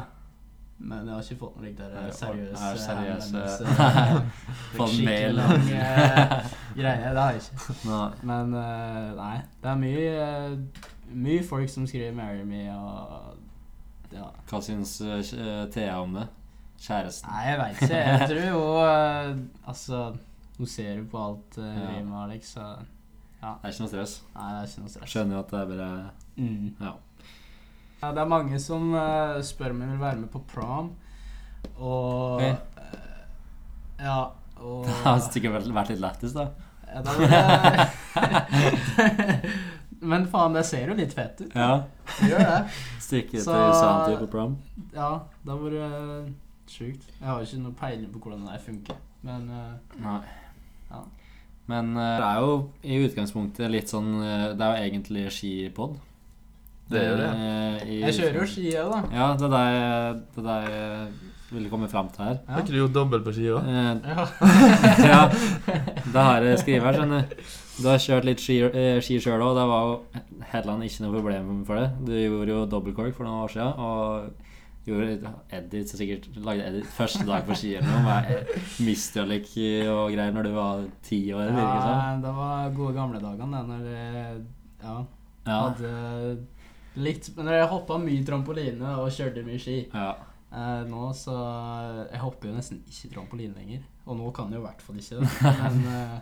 Men 0.78 1.06
jeg 1.06 1.14
har 1.14 1.22
ikke 1.22 1.36
fått 1.38 1.56
noen 1.56 1.66
like 1.66 1.82
der 1.82 2.06
eh, 2.06 2.12
seriøse 2.12 2.64
er 2.64 2.76
seriøse- 2.86 4.22
Fått 4.78 4.88
Skikkelig 4.94 5.04
mail. 5.04 5.34
lang 5.34 5.52
eh, 5.52 6.46
greie. 6.80 7.10
Det 7.10 7.22
har 7.22 7.30
jeg 7.30 7.42
ikke. 7.42 7.74
Nei. 7.84 8.10
Men 8.22 8.54
eh, 8.54 9.16
nei, 9.16 9.36
det 9.62 9.70
er 9.70 9.76
mye 9.76 10.68
Mye 11.12 11.42
folk 11.48 11.68
som 11.68 11.86
skriver 11.86 12.12
'marry 12.14 12.44
me' 12.44 12.70
og 12.76 13.36
Ja. 14.12 14.26
Hva 14.50 14.60
syns 14.64 14.96
eh, 15.02 15.66
Thea 15.72 16.00
om 16.02 16.14
det? 16.18 16.26
Kjæresten? 16.80 17.28
Nei, 17.30 17.42
jeg 17.50 17.58
veit 17.60 17.82
ikke. 17.82 18.00
Jeg 18.00 18.28
tror 18.30 18.46
jo 18.48 18.62
eh, 18.84 19.34
Altså, 19.68 20.00
hun 20.58 20.66
ser 20.66 20.94
jo 20.98 21.04
på 21.12 21.18
alt 21.26 21.58
uh, 21.60 21.64
Ja. 21.66 21.90
vi 21.92 22.02
med, 22.04 22.16
Alex, 22.24 22.54
så 22.56 22.64
Det 22.80 23.48
er 23.48 23.70
ikke 23.70 23.84
noe 23.84 23.92
stress. 23.92 24.14
Nei, 24.34 24.48
det 24.52 24.58
er 24.62 24.66
ikke 24.70 24.82
noe 24.84 24.92
stress. 24.94 25.12
Skjønner 25.12 25.36
jo 25.36 25.42
at 25.44 25.50
det 25.54 25.60
er 25.60 25.70
bare 25.74 25.90
Mm. 26.40 26.68
Ja. 26.80 26.92
Ja, 28.00 28.10
det 28.16 28.20
er 28.22 28.28
mange 28.32 28.58
som 28.64 28.94
uh, 28.96 29.40
spør 29.44 29.70
om 29.74 29.80
jeg 29.84 29.90
vil 29.90 30.00
være 30.00 30.16
med 30.22 30.30
på 30.32 30.40
prom, 30.48 30.86
og 31.76 32.36
okay. 32.38 32.54
uh, 32.80 33.20
Ja, 34.00 34.18
og 34.64 34.86
Det 34.86 34.94
har 35.04 35.18
sikkert 35.26 35.52
vært- 35.58 35.74
vært 35.76 35.90
litt 35.92 36.00
lættis, 36.00 36.32
da. 36.32 36.46
ja, 36.88 37.02
da 37.04 37.10
var 37.12 37.20
det 37.28 37.30
Men 40.00 40.26
faen, 40.32 40.54
det 40.56 40.64
ser 40.64 40.88
jo 40.88 40.94
litt 40.96 41.12
fett 41.12 41.40
ut. 41.44 41.54
Ja. 41.54 41.82
Det 42.20 42.30
gjør 42.30 42.44
det. 42.48 42.58
Stikke 43.04 43.36
til 43.36 43.44
tur 43.44 44.20
på 44.24 44.28
prom. 44.32 44.54
Ja, 44.94 45.10
det 45.44 45.52
har 45.52 45.60
vært 45.64 46.30
sjukt. 46.70 47.08
Jeg 47.18 47.26
har 47.28 47.40
ikke 47.44 47.60
noe 47.64 47.76
peiling 47.80 48.10
på 48.14 48.22
hvordan 48.24 48.46
det 48.48 48.60
funker, 48.64 49.00
men 49.26 49.48
eh, 49.50 49.98
Nei. 50.00 50.20
Ja. 50.90 51.00
Men 51.70 51.90
eh, 51.96 52.14
det 52.18 52.28
er 52.30 52.38
jo 52.40 52.54
i 52.82 53.00
utgangspunktet 53.06 53.70
litt 53.70 53.90
sånn 53.92 54.08
eh, 54.24 54.46
Det 54.58 54.64
er 54.66 54.72
jo 54.78 54.86
egentlig 54.88 55.26
skipod. 55.34 55.98
Det 56.90 57.02
gjør 57.04 57.20
det. 57.20 57.32
I- 57.86 58.00
Jeg 58.06 58.16
kjører 58.16 58.40
jo 58.40 58.46
ski 58.50 58.64
jeg, 58.72 58.86
da. 58.90 59.02
Ja, 59.14 59.26
det 59.38 59.46
er 59.46 60.16
det 60.34 60.56
jeg- 60.64 61.04
er 61.04 61.12
ville 61.50 61.68
komme 61.70 61.88
fram 61.90 62.08
til 62.14 62.24
her. 62.24 62.36
Har 62.48 62.60
ikke 62.62 62.70
du 62.74 62.78
gjort 62.78 62.94
dobbelt 62.94 63.24
på 63.26 63.32
ski 63.34 63.48
òg? 63.50 63.66
Eh, 63.66 63.96
Ja. 64.14 64.26
ja, 65.12 65.20
det 66.06 66.24
har 66.30 66.46
jeg 66.46 66.58
skrevet 66.62 66.86
her, 66.88 66.98
skjønner 67.00 67.26
du. 67.26 67.44
Du 67.80 67.88
har 67.88 67.98
kjørt 68.02 68.26
litt 68.28 68.42
ski, 68.42 68.58
eh, 68.66 69.00
sjøl 69.00 69.40
òg. 69.40 69.54
Det 69.56 69.66
var 69.70 69.88
jo 69.88 70.22
heller 70.52 70.82
ikke 70.84 71.04
noe 71.06 71.14
problem 71.16 71.64
for 71.64 71.80
det. 71.80 71.88
Du 72.04 72.12
gjorde 72.12 72.54
jo 72.54 72.66
dobbeltkork 72.66 73.14
for 73.16 73.24
noen 73.24 73.44
år 73.46 73.52
siden, 73.54 73.72
og 73.78 74.46
gjorde 74.86 75.32
edit, 75.52 75.88
så 75.90 75.96
sikkert 76.00 76.28
lagde 76.44 76.64
edit 76.66 76.86
første 76.96 77.24
dag 77.28 77.44
på 77.46 77.56
ski 77.56 77.74
eller 77.78 77.90
noe, 77.92 78.04
med 78.04 78.54
Mistralik 78.86 79.50
og 79.92 80.14
greier 80.14 80.32
når 80.34 80.48
du 80.48 80.52
var 80.56 80.86
ti 81.06 81.20
år. 81.36 81.50
ja, 81.52 82.16
det 82.22 82.32
var 82.36 82.70
gode 82.76 82.94
gamle 82.96 83.20
dagene, 83.20 83.60
det, 83.60 83.68
når 83.68 83.90
jeg 83.90 84.42
ja, 84.82 84.96
Ja. 85.46 85.58
hadde 85.68 86.46
litt 86.96 87.30
Men 87.36 87.46
jeg 87.52 87.68
hoppa 87.70 87.98
mye 88.02 88.24
trampoline 88.26 88.96
og 88.98 89.10
kjørte 89.14 89.44
mye 89.46 89.58
ski. 89.60 89.86
ja. 89.94 90.14
Eh, 90.52 90.82
nå 90.90 91.12
så 91.14 91.30
Jeg 92.10 92.18
hopper 92.18 92.48
jo 92.48 92.54
nesten 92.56 92.80
ikke 92.90 93.12
trampoline 93.14 93.54
lenger. 93.54 93.84
Og 94.06 94.16
nå 94.18 94.32
kan 94.34 94.50
jeg 94.50 94.58
jo 94.58 94.64
i 94.64 94.66
hvert 94.66 94.82
fall 94.82 94.96
ikke 94.96 95.20
det. 95.20 95.30
Men 95.60 95.86
eh, 95.86 96.18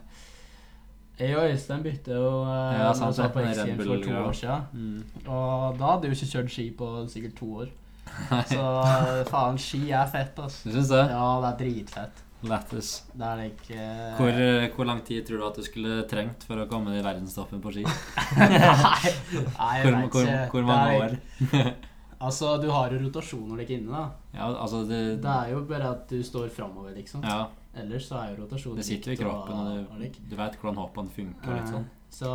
jeg 1.19 1.37
og 1.37 1.51
Øystein 1.51 1.83
bytte 1.83 2.15
jo 2.15 2.31
uh, 2.45 2.73
Ja, 2.79 2.93
sant 2.95 3.19
vi 3.19 3.29
på 3.35 3.45
X 3.47 3.61
Games 3.65 3.85
for 3.87 4.05
to 4.05 4.17
år 4.23 4.39
siden. 4.39 4.63
Mm. 4.73 5.27
Og 5.27 5.79
da 5.79 5.93
hadde 5.93 6.09
jeg 6.09 6.15
jo 6.15 6.19
ikke 6.19 6.33
kjørt 6.33 6.55
ski 6.55 6.71
på 6.79 6.95
sikkert 7.13 7.37
to 7.41 7.51
år. 7.65 7.77
Så 8.49 8.63
eh, 8.63 9.21
faen, 9.29 9.59
ski 9.61 9.83
er 9.93 10.09
fett, 10.11 10.39
altså. 10.41 10.69
Du 10.69 10.77
syns 10.77 10.91
det? 10.93 11.05
Ja, 11.13 11.27
det 11.43 11.51
er 11.51 11.59
dritfett. 11.63 12.25
Lættis. 12.49 12.91
Det 13.19 13.27
er 13.27 13.41
ikke 13.49 13.77
eh, 13.83 14.15
Hvor, 14.15 14.29
eh, 14.31 14.69
hvor 14.77 14.87
lang 14.87 15.01
tid 15.07 15.27
tror 15.27 15.41
du 15.41 15.47
at 15.49 15.59
du 15.59 15.65
skulle 15.67 16.03
trengt 16.11 16.45
for 16.47 16.63
å 16.63 16.69
komme 16.71 16.95
i 16.95 17.03
verdenstoppen 17.03 17.63
på 17.63 17.73
ski? 17.75 17.85
Nei, 18.39 19.75
jeg 19.83 19.89
vet 19.89 20.05
ikke. 20.07 20.41
hvor 20.55 20.69
mange 20.69 20.99
år? 21.03 21.17
Altså, 22.19 22.57
du 22.59 22.65
har 22.75 22.91
jo 22.91 22.99
rotasjoner 22.99 23.61
like 23.61 23.77
inne, 23.77 23.95
da. 23.95 24.09
Ja, 24.35 24.49
altså 24.65 24.81
det, 24.89 25.21
Det 25.23 25.31
er 25.31 25.53
jo 25.53 25.61
bare 25.69 25.93
at 25.95 26.09
du 26.11 26.19
står 26.27 26.49
framover, 26.51 26.91
liksom. 26.97 27.23
ja, 27.23 27.45
Ellers 27.79 28.07
så 28.09 28.19
er 28.21 28.31
jo 28.35 28.43
rotasjonen 28.43 28.77
det 28.81 28.85
sitter 28.89 29.13
i 29.15 29.17
kroppen, 29.17 29.55
og 29.55 29.93
og 29.95 30.03
du, 30.03 30.21
du 30.31 30.37
vet 30.37 30.57
hvordan 30.61 30.79
hoppene 30.83 31.11
funker. 31.15 31.49
og 31.51 31.57
litt 31.59 31.73
sånn. 31.73 31.89
Så 32.11 32.29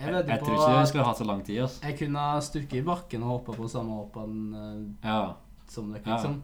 jeg 0.00 0.08
Jeg, 0.14 0.26
jeg 0.26 0.38
på 0.40 0.46
tror 0.46 0.54
ikke 0.56 0.78
vi 0.80 0.86
skulle 0.90 1.04
hatt 1.10 1.18
så 1.20 1.24
lang 1.28 1.42
tid. 1.44 1.58
Altså. 1.62 1.82
jeg 1.86 1.98
kunne 1.98 2.18
ha 2.24 2.38
stukket 2.40 2.78
i 2.80 2.86
bakken 2.86 3.22
og 3.26 3.32
hoppa 3.34 3.52
på 3.58 3.68
samme 3.68 3.98
hoppene 3.98 4.62
eh, 4.62 5.10
Ja. 5.10 5.34
som 5.68 5.92
dere, 5.92 6.02
Ja. 6.06 6.14
liksom. 6.16 6.42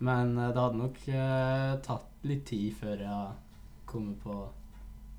Men 0.00 0.38
eh, 0.38 0.48
det 0.54 0.62
hadde 0.62 0.78
nok 0.80 0.96
uh, 1.08 1.76
tatt 1.84 2.06
litt 2.24 2.46
tid 2.48 2.72
før 2.74 2.96
jeg 3.04 3.28
kom 3.86 4.14
på 4.22 4.38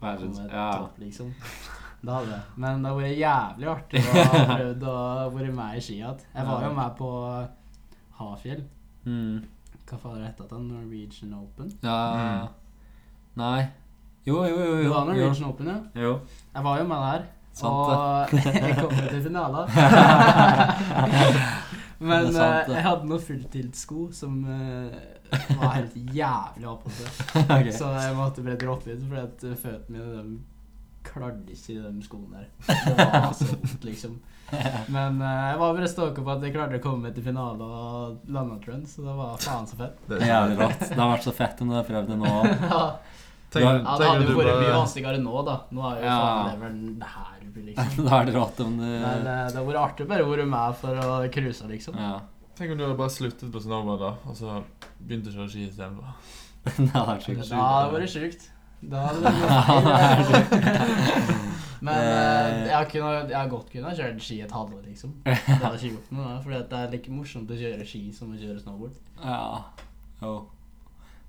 Verdens, 0.02 0.40
ja. 0.50 0.72
topp, 0.80 0.98
liksom. 0.98 1.30
Det 2.02 2.10
hadde. 2.16 2.38
Men 2.58 2.82
det 2.82 2.90
har 2.90 2.98
vært 2.98 3.20
jævlig 3.22 3.68
artig 3.70 4.02
å 4.02 4.24
ha 4.34 4.46
prøvd 4.56 4.84
å 4.90 4.96
være 5.36 5.52
med 5.54 5.78
i 5.78 5.82
ski 5.86 6.00
igjen. 6.00 6.24
Jeg 6.34 6.48
var 6.48 6.64
jo 6.66 6.72
med 6.74 6.96
på 6.98 7.10
Hafjell. 8.18 8.64
Mm. 9.06 9.44
Hva 9.92 10.00
faen 10.00 10.24
het 10.24 10.40
det? 10.40 10.60
Norwegian 10.64 11.34
Open? 11.36 11.72
ja. 11.84 12.48
Nei. 13.36 13.62
Jo, 14.26 14.46
jo, 14.46 14.56
jo. 14.56 14.78
Det 14.78 14.90
var 14.90 15.06
var 15.06 15.16
jo. 15.16 15.22
Norwegian 15.26 15.50
Open, 15.50 15.68
ja. 15.68 16.02
jo. 16.02 16.20
Jeg 16.56 16.64
var 16.64 16.80
jo 16.80 16.88
med 16.88 17.06
der. 17.08 17.30
Sant 17.52 17.74
og 17.76 18.32
jeg 18.64 18.78
kom 18.80 18.94
jo 18.96 19.10
til 19.12 19.24
finalen. 19.26 19.68
Men 22.10 22.32
sant, 22.34 22.70
eh, 22.70 22.76
jeg 22.76 22.84
hadde 22.86 23.10
noen 23.10 23.22
fulltiltsko 23.22 24.08
som 24.16 24.40
uh, 24.48 24.94
var 25.60 25.76
helt 25.76 25.98
jævlig 26.16 26.70
oppåtte. 26.72 27.12
okay. 27.44 27.74
Så 27.76 27.92
jeg 27.94 28.16
måtte 28.18 28.46
bare 28.46 28.58
droppe 28.64 28.96
ut, 28.96 29.04
fordi 29.04 29.22
at 29.22 29.46
eh, 29.46 29.60
føttene 29.60 30.06
mine 30.08 30.40
klarte 31.06 31.54
ikke 31.56 31.76
i 31.76 31.80
de 31.82 32.04
skoene 32.06 32.42
der. 32.42 32.50
Det 32.98 33.08
var 33.14 33.34
sånt, 33.38 33.86
liksom. 33.88 34.20
Men 34.92 35.22
uh, 35.22 35.30
jeg 35.52 35.60
var 35.62 35.76
bare 35.78 35.90
stoka 35.90 36.24
på 36.26 36.34
at 36.34 36.44
jeg 36.46 36.54
klarte 36.56 36.80
å 36.80 36.84
komme 36.84 37.08
meg 37.08 37.16
til 37.16 37.26
finale 37.26 37.66
og 37.66 38.32
lande 38.32 38.58
trend, 38.64 38.88
så 38.90 39.06
det 39.06 39.16
var 39.16 39.40
faen 39.42 39.70
så 39.70 39.80
fett. 39.80 40.02
Det 40.10 40.20
er 40.20 40.32
jævlig 40.34 40.60
rått. 40.60 40.84
Det 40.90 41.00
har 41.00 41.14
vært 41.14 41.28
så 41.28 41.34
fett 41.38 41.64
om 41.64 41.72
du 41.72 41.78
har 41.78 41.88
prøvd 41.88 42.12
det 42.12 42.20
nå. 42.20 42.34
ja, 42.74 42.84
Tenk, 43.52 43.66
Ja, 43.68 43.96
det 44.00 44.08
hadde 44.08 44.28
jo 44.28 44.32
du 44.32 44.38
vært 44.40 44.62
mye 44.62 44.76
vanskeligere 44.76 45.24
nå, 45.24 45.40
da. 45.48 45.56
Nå 45.76 45.88
er 45.90 45.98
jo 46.02 46.06
Ja. 46.08 46.20
faen 46.52 46.84
det 47.00 47.10
her, 47.16 47.40
liksom. 47.56 48.06
Da 48.08 48.20
er 48.20 48.30
det 48.30 48.36
rått 48.38 48.62
om 48.64 48.78
du 48.80 48.86
Men 48.86 49.26
uh, 49.28 49.48
det 49.48 49.58
har 49.58 49.66
vært 49.72 49.82
artig 49.86 50.08
bare 50.12 50.28
å 50.28 50.32
være 50.32 50.48
med 50.54 50.78
for 50.84 51.02
å 51.08 51.18
cruise, 51.34 51.72
liksom. 51.72 52.00
Ja. 52.00 52.14
Tenk 52.60 52.74
om 52.76 52.80
du 52.80 52.86
hadde 52.86 53.00
bare 53.00 53.12
sluttet 53.12 53.52
på 53.52 53.64
snowboard, 53.64 54.04
da, 54.04 54.14
og 54.30 54.38
så 54.38 54.62
begynte 55.00 55.32
å 55.32 55.40
kjøre 55.40 55.52
ski 55.52 55.68
istedenfor. 55.70 56.16
Det 56.62 56.92
hadde 56.94 57.08
vært 57.08 57.26
sjukt. 57.26 57.54
hadde 57.56 57.86
det 57.88 58.00
vært 58.00 58.14
sjukt. 58.14 58.50
Da 58.82 59.02
hadde 59.08 59.22
det 59.22 59.34
vært 59.38 60.54
feil. 60.54 61.40
Men 61.86 61.98
eh, 61.98 62.68
jeg, 62.70 62.88
kunne, 62.92 63.12
jeg 63.32 63.38
har 63.40 63.48
godt 63.50 63.72
kunnet 63.74 63.98
kjøre 63.98 64.20
ski 64.22 64.36
et 64.46 64.52
halvår, 64.54 64.84
liksom. 64.86 65.16
Det 65.26 65.34
hadde 65.64 65.78
ikke 65.80 65.96
gjort 65.96 66.12
noe, 66.14 66.36
fordi 66.44 66.58
at 66.60 66.70
det 66.70 66.80
er 66.84 66.92
like 66.94 67.14
morsomt 67.16 67.50
å 67.50 67.58
kjøre 67.58 67.88
ski 67.90 68.02
som 68.14 68.36
å 68.36 68.38
kjøre 68.38 68.62
snowboard. 68.62 69.00
Ja. 69.24 69.64
Jo. 70.22 70.36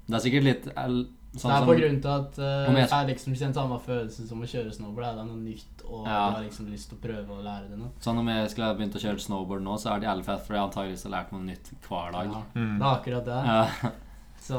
Det 0.08 0.18
er 0.18 0.24
sikkert 0.26 0.44
litt 0.48 0.68
el- 0.76 1.06
sånn 1.32 1.48
det 1.48 1.56
er 1.56 1.64
på 1.64 1.76
grunn 1.78 2.00
til 2.04 2.10
at 2.12 2.36
uh, 2.42 2.66
jeg... 2.76 2.84
jeg- 2.90 3.08
liksom 3.08 3.32
kjenner 3.40 3.56
samme 3.56 3.78
følelsen 3.80 4.28
som 4.28 4.42
å 4.44 4.48
kjøre 4.52 4.74
snowboard. 4.76 5.06
Det 5.16 5.22
er 5.24 5.30
noe 5.30 5.40
nytt, 5.40 5.84
og 5.88 6.04
Ja. 6.04 6.18
du 6.28 6.36
har 6.36 6.44
liksom 6.44 6.68
lyst 6.68 6.90
til 6.92 6.98
å 7.00 7.04
prøve 7.06 7.32
å 7.38 7.40
lære 7.46 7.70
det 7.72 7.78
noe. 7.80 7.88
Sånn 8.04 8.20
om 8.20 8.28
jeg 8.34 8.50
skulle 8.52 8.68
begynt 8.76 8.98
å 9.00 9.04
kjøre 9.06 9.24
snowboard 9.24 9.64
nå, 9.64 9.78
så 9.80 9.94
er 9.94 10.02
det 10.04 10.10
jævlig 10.10 10.28
fett, 10.28 10.44
for 10.44 10.52
jeg 10.52 10.60
har 10.60 10.68
antakeligvis 10.68 11.08
lært 11.16 11.32
noe 11.32 11.46
nytt 11.48 11.72
hver 11.88 12.12
dag. 12.18 12.28
Ja, 12.36 12.42
Mm. 12.60 12.74
det 12.76 12.84
er 12.84 12.92
akkurat 12.92 13.24
det. 13.32 13.40
Ja. 13.48 13.92
Så 14.42 14.58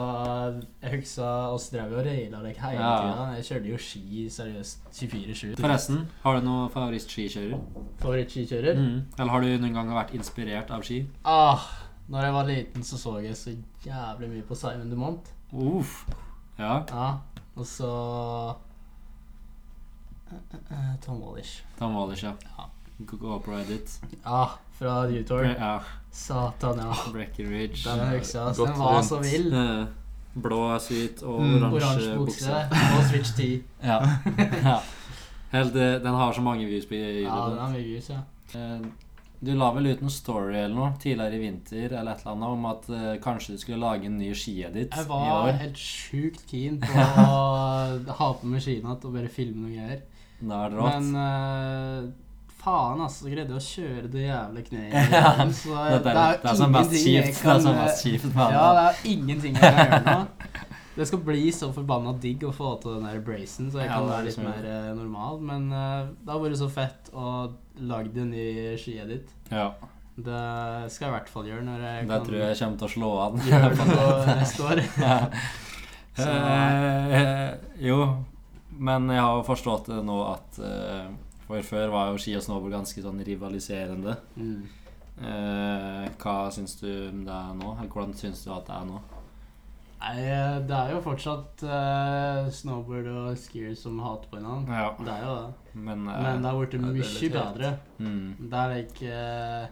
jeg 0.80 0.91
husker 1.02 1.52
oss 1.52 1.65
drev 1.74 1.91
og 1.98 2.06
raila 2.06 2.39
deg 2.46 2.56
hele 2.63 2.80
Ja. 2.80 2.91
tida. 3.04 3.24
Jeg 3.36 3.43
kjørte 3.50 3.72
jo 3.74 3.78
ski 3.78 4.22
seriøst 4.32 4.86
24-7. 4.96 5.56
Forresten, 5.60 6.06
har 6.24 6.39
du 6.39 6.46
noen 6.46 6.69
favorittskikjører? 6.72 7.60
Favorittskikjører? 8.00 8.80
Mm. 8.80 9.02
Eller 9.19 9.32
har 9.34 9.41
du 9.41 9.48
noen 9.58 9.74
gang 9.76 9.89
vært 9.91 10.13
inspirert 10.15 10.72
av 10.72 10.82
ski? 10.88 11.02
Ah, 11.26 11.60
når 12.10 12.22
jeg 12.30 12.34
var 12.34 12.46
liten, 12.48 12.84
så 12.84 12.98
så 12.98 13.17
jeg 13.24 13.36
så 13.36 13.56
jævlig 13.84 14.30
mye 14.30 14.41
på 14.48 14.56
Simon 14.56 14.89
Dumont. 14.89 15.34
Uff. 15.52 16.06
Ja. 16.58 16.86
Ja, 16.88 17.10
og 17.58 17.65
så 17.65 17.91
eh, 20.32 20.58
eh, 20.72 20.96
Tom 21.02 21.19
Wallish. 21.22 21.62
Tom 21.80 21.96
Wallish, 21.96 22.24
ja. 22.24 22.34
Ja. 22.58 22.69
GoPro 23.06 23.58
Edit. 23.60 24.00
Ja, 24.24 24.46
fra 24.80 25.08
U-Tour. 25.10 25.43
Ja. 25.43 25.80
Satan, 26.13 26.78
ja. 26.80 26.93
Breckenridge. 27.13 27.84
Den 27.88 28.04
jeg. 28.13 28.21
Gått 28.56 28.67
Den 28.67 28.80
var 28.80 29.02
så 29.02 29.17
rundt. 29.19 29.32
vill. 29.32 29.54
Eh, 29.54 29.86
Blå 30.34 30.60
suite 30.82 31.21
og 31.30 31.41
Mm. 31.43 31.63
oransje 31.73 32.15
bukse. 32.17 32.60
og 32.97 33.04
Switch 33.10 33.34
10. 33.38 33.63
Ja. 33.84 33.99
ja. 34.69 34.78
Helt, 35.54 35.73
den 35.78 36.13
har 36.17 36.34
så 36.34 36.41
mange 36.41 36.65
views 36.65 36.86
på 36.89 36.95
YouTube. 36.97 37.28
Ja, 37.30 37.49
den 37.49 37.60
har 37.62 37.73
mye 37.73 37.84
views, 37.86 38.10
ja. 38.10 38.21
Eh, 38.56 38.86
Du 39.43 39.52
la 39.60 39.67
vel 39.76 39.89
ut 39.91 40.02
en 40.02 40.10
story 40.10 40.56
eller 40.56 40.76
noe 40.76 40.93
tidligere 41.04 41.36
i 41.36 41.39
vinter 41.41 41.91
eller 41.99 42.13
et 42.13 42.21
eller 42.23 42.32
annet 42.32 42.54
om 42.56 42.65
at 42.69 42.86
uh, 42.89 43.17
kanskje 43.19 43.52
du 43.52 43.58
skulle 43.60 43.80
lage 43.82 44.06
en 44.08 44.15
ny 44.17 44.30
skiedit 44.34 44.93
Jeg 44.95 45.04
i 45.04 45.10
var 45.10 45.49
helt 45.60 45.76
sjukt 45.82 46.45
keen 46.47 46.78
på 46.80 46.88
å 46.95 48.13
ha 48.21 48.30
på 48.39 48.47
meg 48.47 48.63
skiene 48.63 48.86
igjen 48.88 49.04
og 49.04 49.12
bare 49.17 49.28
filme 49.34 49.65
noen 49.65 49.76
greier. 49.76 49.99
Da 50.39 50.62
er 50.63 50.71
det 50.71 50.80
rått. 50.80 50.95
Men 50.95 51.26
eh, 51.26 52.08
faen, 52.63 53.02
altså. 53.06 53.30
Greide 53.32 53.56
å 53.58 53.62
kjøre 53.63 54.10
det 54.13 54.26
jævla 54.28 54.63
kneet. 54.67 54.93
Ja, 55.13 55.32
så 55.52 55.78
Det 56.04 56.13
er, 56.13 56.38
det 56.41 56.52
er 56.52 56.56
som 56.60 56.71
mest 56.73 56.93
kjipt. 56.95 57.28
Det 57.28 57.34
er 57.34 57.41
kan, 57.41 57.62
som 57.62 57.73
eh, 57.76 57.82
mest 57.84 58.04
kjipt 58.06 58.30
Ja, 58.36 58.47
det. 58.49 58.78
det 58.78 58.86
er 58.86 59.12
ingenting 59.15 59.58
jeg 59.60 59.73
kan 59.78 59.91
gjøre 59.91 60.06
nå. 60.08 60.19
Det 60.93 61.08
skal 61.10 61.23
bli 61.26 61.47
så 61.49 61.71
forbanna 61.73 62.12
digg 62.21 62.43
å 62.45 62.52
få 62.54 62.76
til 62.84 62.99
den 62.99 63.08
der 63.10 63.21
bracen, 63.26 63.71
så 63.73 63.80
jeg 63.82 63.88
Ja, 63.89 63.95
kan 63.97 64.12
være 64.12 64.26
litt 64.28 64.36
liksom- 64.38 64.45
mer 64.45 64.67
eh, 64.69 64.91
normal. 64.93 65.39
Men 65.41 65.63
eh, 65.73 66.04
det 66.21 66.30
har 66.36 66.43
vært 66.43 66.60
så 66.60 66.67
fett 66.69 67.10
å 67.17 67.32
lage 67.89 68.13
en 68.21 68.30
ny 68.30 68.76
skiet 68.78 69.10
ditt. 69.10 69.32
Ja, 69.49 69.71
Det 70.13 70.43
skal 70.93 71.08
jeg 71.08 71.10
i 71.10 71.15
hvert 71.15 71.30
fall 71.34 71.47
gjøre 71.49 71.65
når 71.65 71.82
jeg 71.88 72.08
det 72.12 72.19
tror 72.28 72.38
jeg 72.43 72.58
kommer 72.60 72.78
til 72.78 72.86
å 72.88 72.93
slå 72.93 73.10
an. 73.23 73.39
gjøre 73.49 73.71
det 73.71 73.80
på 73.80 74.38
neste 74.38 74.67
år. 74.69 74.84
Så- 76.21 76.30
Eh, 76.30 77.54
jo, 77.82 77.97
men 78.78 79.10
jeg 79.10 79.21
har 79.26 79.43
forstått 79.47 79.88
det 79.89 80.04
nå 80.06 80.17
at 80.30 80.60
eh, 80.62 81.08
For 81.54 81.62
før 81.70 81.92
var 81.94 82.08
jo 82.10 82.18
ski 82.22 82.34
og 82.39 82.42
snowboard 82.42 82.74
ganske 82.74 83.02
sånn 83.06 83.20
rivaliserende. 83.28 84.16
Mm. 84.39 84.63
Eh, 85.22 86.08
hva 86.18 86.38
syns 86.52 86.74
du 86.80 86.88
om 87.12 87.20
det 87.28 87.34
er 87.36 87.52
nå? 87.60 87.74
Eller 87.78 87.92
hvordan 87.94 88.16
syns 88.18 88.42
du 88.46 88.50
at 88.56 88.66
det 88.66 88.74
er 88.80 88.88
nå? 88.89 89.02
Nei, 90.04 90.16
eh, 90.26 90.56
det 90.68 90.76
er 90.80 90.89
jo 90.96 91.04
fortsatt 91.06 91.62
eh, 91.63 92.50
snowboard 92.58 93.08
og 93.12 93.38
skier 93.39 93.76
som 93.78 94.02
hater 94.04 94.32
på 94.32 94.39
hverandre. 94.42 94.82
Ja, 94.82 94.89
Det 94.98 95.13
er 95.13 95.28
jo 95.28 95.36
det. 95.38 95.54
men, 95.76 96.08
eh, 96.10 96.22
Men 96.26 96.42
det 96.42 96.50
har 96.50 96.60
blitt 96.60 96.74
ja, 96.74 96.80
mye 96.89 97.30
bedre. 97.38 97.72
mm, 98.00 98.50
Det 98.50 98.63
er 98.63 98.76
ikke 98.82 99.13
eh, 99.13 99.68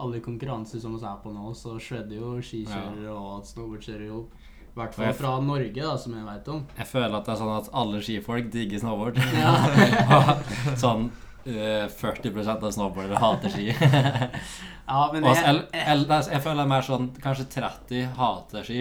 alle 0.00 0.20
konkurranser 0.24 0.80
som 0.80 0.96
vi 0.96 1.04
er 1.04 1.20
på 1.22 1.34
nå, 1.36 1.52
så 1.54 1.76
shredder 1.78 2.16
jo 2.16 2.32
skikjørere 2.40 3.12
og 3.12 3.44
snowboardkjørere 3.44 4.08
jo 4.08 4.24
I 4.70 4.78
hvert 4.78 4.94
fall 4.94 5.12
fra 5.18 5.32
Norge, 5.42 5.74
da, 5.82 5.96
som 5.98 6.14
jeg 6.14 6.24
veit 6.24 6.48
om. 6.52 6.60
Jeg 6.78 6.86
føler 6.86 7.16
at 7.18 7.26
det 7.26 7.32
er 7.34 7.40
sånn 7.42 7.56
at 7.56 7.70
alle 7.82 8.00
skifolk 8.06 8.50
digger 8.52 8.82
snowboard. 8.82 9.18
Ja. 9.34 9.54
Sånn 10.84 11.08
uh, 11.10 11.86
40% 11.90 12.66
av 12.68 12.74
snowboardere 12.76 13.20
hater 13.20 13.54
ski. 13.56 13.70
Ja, 14.90 15.04
men 15.12 15.22
Og, 15.22 15.30
jeg, 15.30 15.44
føler 15.44 15.60
eller, 15.86 16.08
det 16.10 16.62
er- 16.64 16.66
mer 16.72 16.82
sånn 16.82 17.04
kanskje 17.22 17.44
30 17.52 18.08
hater 18.16 18.64
ski, 18.66 18.80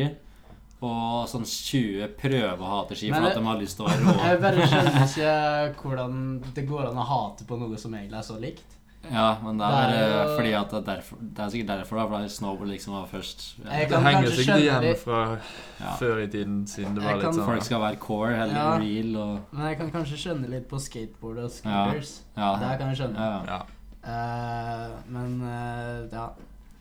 og 0.81 1.27
sånn 1.29 1.43
20 1.45 2.15
prøver 2.17 2.63
å 2.63 2.69
hate 2.71 2.95
ski 2.97 3.11
for 3.11 3.27
at 3.27 3.35
de 3.35 3.43
har 3.45 3.59
lyst 3.59 3.77
til 3.77 3.85
å 3.85 3.89
være 3.91 4.05
rå. 4.07 4.15
jeg 4.25 4.41
bare 4.45 4.67
skjønner 4.71 5.05
ikke 5.05 5.83
hvordan 5.83 6.15
det 6.55 6.63
går 6.69 6.87
an 6.87 7.01
å 7.03 7.07
hate 7.11 7.45
på 7.49 7.59
noe 7.59 7.77
som 7.77 7.93
egentlig 7.93 8.17
er 8.21 8.25
så 8.29 8.39
likt. 8.41 8.78
Ja, 9.11 9.37
men 9.43 9.57
det 9.57 9.65
er 9.65 9.87
Det 9.89 9.97
er 9.99 10.23
jo- 10.23 10.35
fordi 10.35 10.51
at 10.53 10.69
det 10.71 10.77
er 10.77 10.95
derfor 10.95 11.17
Det 11.21 11.39
er 11.39 11.49
sikkert 11.49 11.67
derfor 11.67 11.95
da, 11.97 12.05
fordi 12.07 12.29
snowboard 12.29 12.67
liksom 12.69 12.93
var 12.93 13.05
først. 13.07 13.55
Ja. 13.63 13.85
Det 13.87 14.01
henger 14.03 14.27
sikkert 14.29 14.45
skjønne 14.45 14.81
igjen 14.83 14.97
fra 14.97 15.37
Ja. 15.79 15.95
før 15.99 16.17
i 16.23 16.27
tiden, 16.27 16.67
siden 16.67 16.95
det 16.95 17.03
var 17.03 17.11
kan- 17.11 17.19
litt 17.21 17.35
sånn 17.35 17.45
Folk 17.45 17.63
skal 17.63 17.79
være 17.81 17.95
core 17.99 18.33
eller 18.35 18.53
Ja. 18.55 18.77
real 18.77 19.15
og 19.17 19.39
Men 19.51 19.67
jeg 19.67 19.77
kan 19.77 19.91
kanskje 19.91 20.17
skjønne 20.17 20.49
litt 20.49 20.67
på 20.69 20.79
skateboard 20.79 21.37
og 21.37 21.49
scooters. 21.51 22.21
Ja. 22.37 22.55
Det 22.59 22.77
kan 22.79 22.89
jeg 22.89 22.97
skjønne. 22.97 23.15
ja. 23.17 23.41
Ja. 23.47 23.61
Eh, 24.05 24.89
men 25.07 25.41
uh, 25.41 26.07
ja 26.13 26.27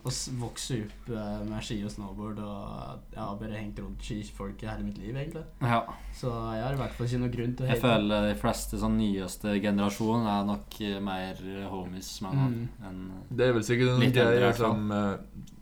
Å 0.08 0.12
vokse 0.40 0.78
opp 0.86 1.10
eh, 1.12 1.38
med 1.48 1.62
ski 1.66 1.76
og 1.84 1.90
snowboard 1.92 2.38
og 2.40 3.12
Jeg 3.12 3.20
har 3.20 3.36
bare 3.40 3.58
hengt 3.60 3.78
rundt 3.82 4.02
skifolk 4.08 4.62
i 4.64 4.68
hele 4.70 4.86
mitt 4.86 4.98
liv, 5.02 5.14
egentlig. 5.16 5.44
ja. 5.60 5.82
Så 6.16 6.32
jeg 6.56 6.64
har 6.64 6.74
i 6.74 6.80
hvert 6.80 6.96
fall 6.96 7.06
ikke 7.10 7.20
noe 7.22 7.32
grunn 7.36 7.54
til 7.58 7.66
å 7.66 7.70
Jeg 7.70 7.82
føler 7.84 8.26
de 8.30 8.34
fleste 8.40 8.80
sånn 8.80 8.96
nyeste 8.98 9.54
generasjon 9.62 10.26
er 10.32 10.48
nok 10.48 10.80
eh, 10.80 10.98
mer 11.04 11.44
homies 11.70 12.10
med 12.24 12.38
Mm. 12.38 12.68
enn 12.88 13.00
Det 13.30 13.46
er 13.48 13.52
vel 13.58 13.64
sikkert 13.68 14.02
en 14.02 14.12
greie 14.18 14.52
som 14.56 14.90
eh, 14.92 15.14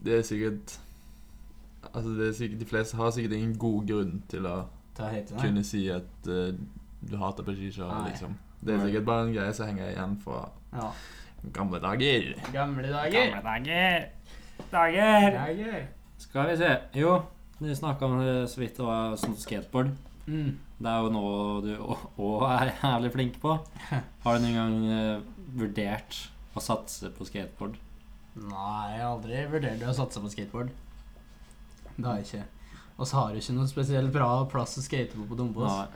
Det 0.03 0.19
er 0.21 0.27
sikkert 0.31 0.79
Altså, 1.95 2.11
det 2.19 2.27
er 2.29 2.33
sikkert, 2.37 2.59
de 2.61 2.67
fleste 2.69 2.97
har 2.99 3.11
sikkert 3.15 3.37
ingen 3.37 3.53
god 3.59 3.87
grunn 3.89 4.17
til 4.29 4.47
å 4.51 4.57
ta 4.97 5.07
hate 5.13 5.37
kunne 5.39 5.63
si 5.65 5.85
at 5.93 6.27
uh, 6.29 6.51
du 7.07 7.15
hater 7.21 7.45
på 7.47 7.55
skikjøring, 7.55 8.09
liksom. 8.11 8.35
Det 8.65 8.75
er 8.75 8.83
sikkert 8.89 9.05
bare 9.07 9.27
en 9.29 9.33
greie 9.37 9.53
som 9.55 9.69
henger 9.71 9.93
igjen 9.93 10.17
fra 10.25 10.41
Ja. 10.75 10.89
gamle 11.55 11.79
dager. 11.81 12.33
Gamle 12.53 12.91
dager. 12.91 13.37
dager! 13.45 14.09
Dager! 14.71 15.31
Dager. 15.37 15.87
Skal 16.19 16.51
vi 16.51 16.57
se. 16.61 16.71
Jo, 16.97 17.19
vi 17.59 17.77
snakka 17.77 18.09
det 18.21 18.37
så 18.53 18.61
vidt 18.61 18.79
det 18.81 18.87
var 18.87 19.17
sånn 19.21 19.37
skateboard. 19.41 19.93
Mm. 20.27 20.57
Det 20.77 20.91
er 20.93 21.05
jo 21.05 21.13
noe 21.15 21.61
du 21.65 21.73
òg 21.81 22.43
er 22.51 22.73
jævlig 22.75 23.13
flink 23.15 23.39
på. 23.41 23.55
Har 24.25 24.37
du 24.37 24.45
noen 24.45 24.59
gang 24.59 24.79
eh, 24.93 25.21
vurdert 25.57 26.19
å 26.57 26.63
satse 26.65 27.13
på 27.17 27.29
skateboard? 27.29 27.79
Nei, 28.37 28.83
jeg 28.93 29.01
har 29.01 29.15
aldri 29.15 29.45
vurdert 29.49 29.87
å 29.89 29.95
satse 29.97 30.21
på 30.21 30.29
skateboard. 30.33 30.75
Det 31.97 32.05
har 32.05 32.19
jeg 32.21 32.27
ikke. 32.27 32.43
Og 32.97 33.09
så 33.09 33.17
har 33.17 33.33
du 33.33 33.41
ikke 33.41 33.55
noe 33.57 33.69
spesielt 33.71 34.13
bra 34.13 34.29
plass 34.53 34.77
å 34.77 34.85
skate 34.85 35.17
på 35.17 35.25
på 35.29 35.39
Dombås. 35.39 35.89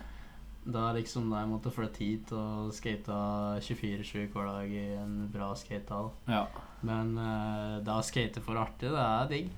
Da 0.64 0.90
liksom 0.96 1.28
da 1.32 1.42
jeg 1.42 1.50
måtte 1.50 1.72
flytte 1.72 2.00
hit 2.04 2.32
og 2.36 2.72
skate 2.76 3.16
24-7 3.64 4.32
hver 4.32 4.48
dag 4.48 4.72
i 4.72 4.86
en 4.96 5.14
bra 5.32 5.50
skatehall. 5.56 6.10
Ja. 6.28 6.46
Men 6.86 7.10
uh, 7.18 7.80
det 7.84 7.92
å 7.92 8.02
skate 8.06 8.40
for 8.44 8.56
artig, 8.56 8.88
det 8.94 9.02
er 9.04 9.26
digg. 9.28 9.50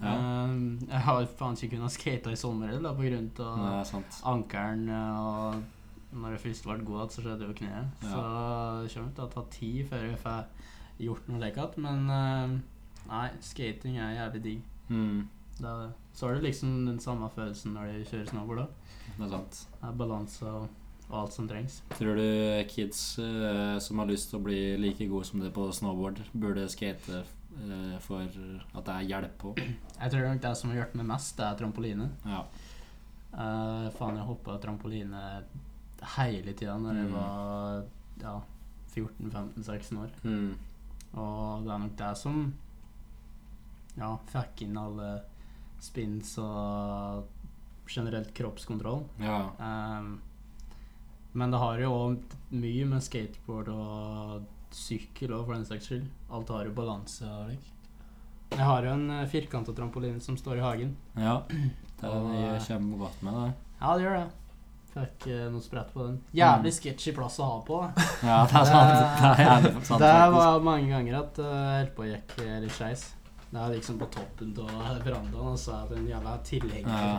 ja. 0.00 0.14
Eh, 0.14 0.54
jeg 0.88 1.02
har 1.04 1.26
faen 1.36 1.58
ikke 1.58 1.74
kunnet 1.76 1.92
skate 1.92 2.32
i 2.32 2.38
sommer 2.40 2.70
heller, 2.72 2.86
da, 2.88 2.94
på 2.96 3.04
grunn 3.04 3.26
Det 3.36 3.44
av 3.44 3.66
er 3.80 3.84
sant. 3.84 4.20
ankelen. 4.24 4.88
Og 5.20 5.60
når 6.16 6.32
jeg 6.36 6.42
først 6.46 6.64
ble 6.64 6.78
god 6.88 6.96
igjen, 7.02 7.10
så 7.14 7.24
skjedde 7.26 7.48
jo 7.50 7.56
kneet. 7.60 8.02
Ja. 8.02 8.10
Så 8.10 8.22
det 8.86 8.94
kommer 8.94 9.12
til 9.18 9.26
å 9.26 9.32
ta 9.34 9.44
tid 9.58 9.90
før 9.90 10.06
jeg 10.08 10.18
får 10.24 10.44
gjort 11.04 11.28
noe 11.28 11.42
lekent. 11.44 11.76
Men 11.84 12.08
uh, 12.08 12.56
nei, 13.12 13.26
skating 13.44 14.00
er 14.00 14.16
jævlig 14.22 14.42
digg. 14.48 14.64
Mm, 14.88 15.28
Det 15.60 15.68
er, 15.68 15.92
så 16.16 16.26
har 16.26 16.34
du 16.40 16.46
liksom 16.48 16.86
den 16.88 16.98
samme 16.98 17.28
følelsen 17.36 17.74
når 17.76 17.92
du 18.00 18.04
kjører 18.08 18.30
snowboard 18.32 18.64
òg. 18.64 18.70
det 19.18 19.26
er 19.26 19.32
sant. 19.36 19.58
Det 19.76 19.88
er 19.90 19.98
balanse 20.00 20.48
og, 20.48 20.68
og 21.10 21.16
alt 21.24 21.32
som 21.34 21.48
trengs. 21.50 21.80
Tror 21.98 22.14
du 22.16 22.64
kids 22.70 23.18
uh, 23.18 23.78
som 23.82 23.98
har 23.98 24.06
lyst 24.10 24.30
til 24.30 24.38
å 24.38 24.44
bli 24.46 24.60
like 24.78 25.06
gode 25.10 25.26
som 25.26 25.40
det 25.42 25.52
på 25.52 25.66
snowboard, 25.74 26.20
burde 26.32 26.68
skate 26.70 27.20
uh, 27.24 27.98
for 28.00 28.22
at 28.22 28.84
det 28.86 28.94
er 28.94 29.08
hjelp 29.10 29.34
på? 29.42 29.54
Jeg 29.58 30.10
tror 30.14 30.28
nok 30.28 30.40
det 30.44 30.52
som 30.56 30.70
har 30.70 30.80
hjulpet 30.82 31.00
meg 31.02 31.08
mest, 31.10 31.36
det 31.38 31.46
er 31.48 31.58
trampoline. 31.60 32.08
Ja. 32.24 32.44
Uh, 33.34 33.90
faen, 33.98 34.16
jeg 34.18 34.26
hoppa 34.26 34.56
trampoline 34.62 35.20
hele 36.16 36.54
tida 36.56 36.78
når 36.80 36.96
jeg 37.02 37.10
Mm. 37.10 37.12
var 37.12 37.84
ja, 38.22 38.40
14-15-16 38.94 39.98
år. 40.00 40.10
Mm, 40.24 40.54
Og 41.14 41.64
det 41.66 41.72
er 41.74 41.78
nok 41.84 41.96
det 41.98 42.16
som 42.18 42.40
ja, 43.98 44.16
fikk 44.32 44.62
inn 44.66 44.78
alle 44.78 45.10
spins 45.82 46.36
og 46.38 47.24
generelt 47.90 48.32
kroppskontroll. 48.36 49.04
ja. 49.20 49.50
Ehm, 49.60 50.20
men 51.32 51.52
det 51.52 51.60
har 51.62 51.82
jo 51.82 51.90
òg 51.94 52.38
mye 52.50 52.86
med 52.90 53.04
skateboard 53.04 53.70
og 53.74 54.48
sykkel 54.74 55.34
òg, 55.36 55.44
for 55.44 55.54
den 55.56 55.68
saks 55.68 55.90
skyld. 55.90 56.08
Alt 56.30 56.50
har 56.54 56.66
jo 56.66 56.74
balanse 56.74 57.28
og. 57.28 57.54
Jeg 58.50 58.66
har 58.66 58.82
jo 58.82 58.96
en 58.96 59.12
firkanta 59.30 59.72
trampoline 59.76 60.18
som 60.22 60.36
står 60.38 60.58
i 60.58 60.66
hagen. 60.66 60.96
ja. 61.18 61.40
Det 62.00 62.08
eh, 62.08 62.66
kommer 62.66 62.96
godt 62.96 63.22
med, 63.22 63.34
det. 63.34 63.50
Ja, 63.80 63.96
det 63.96 64.04
gjør 64.06 64.14
det. 64.16 64.28
Fikk 64.90 65.26
eh, 65.30 65.46
noe 65.52 65.62
sprett 65.62 65.92
på 65.94 66.02
den. 66.02 66.16
Jævlig 66.34 66.72
sketchy 66.74 67.12
plass 67.14 67.38
å 67.38 67.46
ha 67.46 67.58
på. 67.66 67.78
Ja, 68.26 68.40
det 68.48 68.58
er 68.58 68.70
sant. 68.70 69.20
Det 69.20 69.30
er 69.30 69.42
jævlig 69.44 69.72
sant, 69.90 70.02
det 70.02 70.14
var 70.34 70.64
mange 70.66 70.90
ganger 70.90 71.18
at 71.20 71.40
uh, 71.44 71.50
jeg 71.50 71.82
holdt 71.84 71.92
på 71.98 72.06
å 72.06 72.08
gikk 72.08 72.34
eh, 72.46 72.56
litt 72.64 72.74
skeis. 72.74 73.04
Det 73.50 73.58
er 73.58 73.74
liksom 73.74 74.00
på 74.00 74.08
toppen 74.14 74.54
av 74.64 74.98
verandaen, 75.04 75.52
og 75.52 75.58
så 75.58 75.76
er 75.76 75.90
det 75.90 76.00
en 76.00 76.10
jævla 76.10 76.34
tilhenger 76.46 76.90
Ja, 77.04 77.14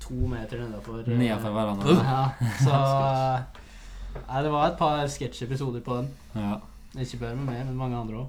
to 0.00 0.14
meter 0.30 0.58
nedafor. 0.64 1.02
Nedafor 1.06 1.18
Nedenfor 1.18 1.54
hverandre. 1.56 1.94
Ja, 2.04 2.30
så 2.64 4.24
Nei, 4.28 4.42
det 4.42 4.50
var 4.50 4.66
et 4.72 4.78
par 4.80 5.06
sketsjepisoder 5.12 5.80
på 5.84 5.96
den. 6.00 6.08
Ja. 6.34 6.56
Ikke 6.98 7.20
bare 7.20 7.36
med 7.36 7.44
meg, 7.52 7.66
men 7.68 7.76
mange 7.78 7.96
andre 8.00 8.22
òg. 8.24 8.28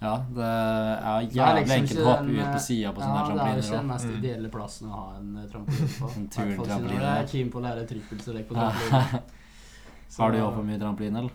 ja, 0.00 0.12
det 0.36 0.44
er 0.46 1.26
jævlig 1.34 1.62
liksom 1.64 1.80
enkelt 1.80 2.00
å 2.00 2.06
hoppe 2.10 2.34
ut 2.36 2.50
på 2.52 2.60
sida 2.62 2.92
på 2.94 3.00
sånne 3.02 3.16
Ja, 3.16 3.26
det 3.26 3.46
er 3.46 3.60
ikke 3.62 3.76
den 3.78 3.88
mest 3.90 4.06
Mm. 4.06 4.16
ideelle 4.20 4.48
plassen 4.52 4.88
å 4.88 4.92
ha 5.00 5.06
en 5.18 5.30
eh, 5.40 5.46
trampoline 5.50 5.88
på. 5.98 6.10
En 6.76 6.88
jeg 6.92 7.10
er 7.10 7.26
keen 7.32 7.50
på 7.50 7.58
å 7.60 7.64
lære 7.64 7.86
trippelstrekk 7.90 8.48
på 8.48 8.54
trampoline. 8.54 9.22
Så- 10.08 10.22
Har 10.22 10.32
du 10.32 10.38
hoppa 10.40 10.62
mye 10.62 10.78
trampoline, 10.78 11.18
eller? 11.18 11.30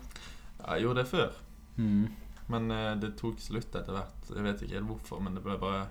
Jeg 0.62 0.82
gjorde 0.86 1.02
det 1.02 1.08
før, 1.10 1.32
Mm. 1.76 2.08
men 2.48 2.70
uh, 2.70 2.94
det 3.00 3.14
tok 3.16 3.38
slutt 3.40 3.74
etter 3.74 3.92
hvert. 3.96 4.30
Jeg 4.34 4.42
vet 4.44 4.62
ikke 4.62 4.74
helt 4.78 4.88
hvorfor, 4.88 5.20
men 5.22 5.34
det 5.34 5.42
ble 5.44 5.54
bare 5.58 5.86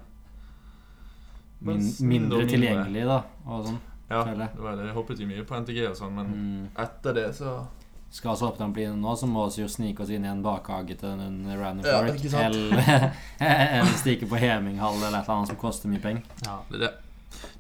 Min, 1.62 1.82
Mindre 2.02 2.46
tilgjengelig, 2.50 3.04
da. 3.06 3.20
Og 3.46 3.66
sånn. 3.68 3.80
Ja, 4.10 4.24
jeg. 4.26 4.38
det 4.38 4.60
var 4.60 4.76
det. 4.76 4.86
Jeg 4.90 4.96
hoppet 4.96 5.20
jo 5.22 5.28
mye 5.30 5.44
på 5.48 5.56
NTG 5.62 5.86
og 5.90 5.96
sånn, 5.96 6.16
men 6.16 6.26
Mm. 6.34 6.68
etter 6.84 7.14
det 7.14 7.36
så 7.36 7.68
Skal 8.12 8.32
altså 8.34 8.48
hoppe 8.50 8.58
trampoline 8.60 8.98
nå, 9.00 9.14
så 9.16 9.26
må 9.26 9.46
vi 9.56 9.62
jo 9.62 9.68
snike 9.72 10.02
oss 10.04 10.10
inn 10.10 10.26
i 10.26 10.28
en 10.28 10.42
bakhage 10.44 10.98
til 11.00 11.10
en 11.10 11.46
random 11.48 11.86
Ja, 11.86 12.02
eller, 12.02 13.14
eller 13.40 13.94
stikke 13.96 14.28
på 14.28 14.36
Heminghall 14.36 14.96
eller 14.98 15.20
et 15.22 15.24
eller 15.24 15.38
annet 15.38 15.48
som 15.48 15.56
koster 15.56 15.88
mye 15.88 16.02
penger. 16.04 16.24
Ja. 16.44 16.58
Det 16.70 16.76
er 16.76 16.80
det. 16.88 16.92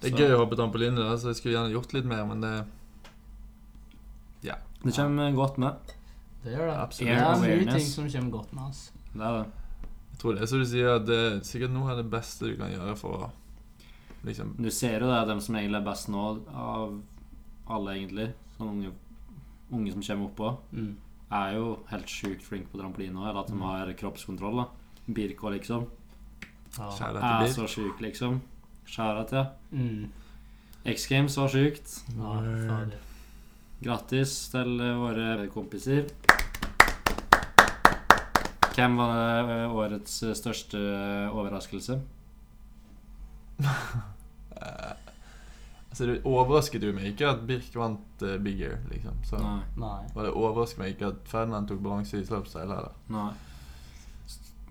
Det 0.01 0.11
er 0.11 0.17
Så- 0.17 0.23
gøy 0.25 0.35
å 0.35 0.39
hoppe 0.43 0.57
trampoline, 0.59 0.95
da, 0.97 1.15
så 1.15 1.27
jeg 1.31 1.35
skulle 1.39 1.55
gjerne 1.55 1.71
gjort 1.71 1.93
litt 1.93 2.05
mer, 2.05 2.25
men 2.25 2.41
det 2.41 2.65
Det 4.83 4.95
kommer 4.95 5.31
godt 5.35 5.57
med. 5.61 5.73
Det 6.43 6.55
gjør 6.55 6.71
det. 6.71 6.77
Absolutt. 6.81 7.09
Det 7.11 7.17
er 7.21 7.41
mye 7.65 7.73
ting 7.77 7.85
som 7.85 8.07
kommer 8.09 8.31
godt 8.33 8.53
med 8.57 8.63
oss. 8.63 8.79
Det 9.13 9.21
er 9.21 9.35
det. 9.37 9.45
Jeg 10.11 10.19
tror 10.23 10.33
det 10.33 10.41
er 10.41 10.45
som 10.49 10.59
du 10.59 10.65
sier, 10.65 10.95
at 10.95 11.05
det 11.05 11.17
er 11.19 11.35
sikkert 11.45 11.71
noe 11.75 11.91
av 11.91 11.97
det 12.01 12.07
beste 12.09 12.49
du 12.49 12.55
kan 12.57 12.71
gjøre 12.73 12.95
for 12.97 13.13
å 13.13 13.29
liksom 14.23 14.55
Du 14.57 14.69
ser 14.71 14.99
jo 14.99 15.07
det 15.07 15.15
er 15.21 15.25
dem 15.25 15.39
som 15.41 15.55
egentlig 15.55 15.79
er 15.81 15.85
best 15.85 16.09
nå, 16.09 16.25
av 16.53 17.01
alle, 17.67 17.95
egentlig. 17.95 18.33
Sånne 18.57 18.71
unge, 18.71 18.91
unge 19.71 19.91
som 19.93 20.01
kommer 20.01 20.29
oppå. 20.29 20.57
Mm. 20.73 20.95
er 21.31 21.53
jo 21.55 21.67
helt 21.87 22.07
sjukt 22.11 22.43
flinke 22.43 22.67
på 22.73 22.77
trampoline 22.81 23.15
òg, 23.15 23.29
eller 23.29 23.39
at 23.39 23.47
de 23.47 23.53
Mm. 23.55 23.61
har 23.61 23.93
kroppskontroll. 23.93 24.55
da 24.57 24.65
Birko, 25.13 25.49
liksom. 25.49 25.87
Ja. 26.77 26.89
Er 27.41 27.47
så 27.47 27.67
sjuk, 27.67 27.99
liksom. 28.01 28.41
Skjæra 28.85 29.27
til. 29.27 29.45
Mm. 29.71 30.09
X 30.85 31.07
Games 31.07 31.35
var 31.37 31.47
sjukt. 31.47 32.03
Ja. 32.17 32.85
Grattis 33.81 34.49
til 34.51 34.77
våre 34.77 35.47
kompiser. 35.49 36.05
Hvem 38.75 38.95
var 38.97 39.49
eh, 39.49 39.73
årets 39.75 40.23
største 40.37 40.77
overraskelse? 41.31 41.99
Altså, 45.91 46.05
det 46.07 46.21
overrasket 46.23 46.83
jo 46.87 46.93
meg 46.95 47.09
ikke 47.11 47.27
at 47.33 47.41
Birk 47.49 47.73
vant 47.75 48.21
eh, 48.23 48.37
Bigger, 48.39 48.77
liksom. 48.93 49.17
Så 49.27 49.39
Nei. 49.41 49.57
Nei. 49.81 49.97
Og 50.15 50.21
det 50.23 50.29
overrasket 50.39 50.79
meg 50.79 50.93
ikke 50.93 51.09
at 51.11 51.25
Ferdinand 51.27 51.67
tok 51.67 51.81
balanse 51.83 52.15
i 52.21 52.23
slopestyle 52.23 52.69
heller. 52.71 52.93
Nei. 53.11 53.31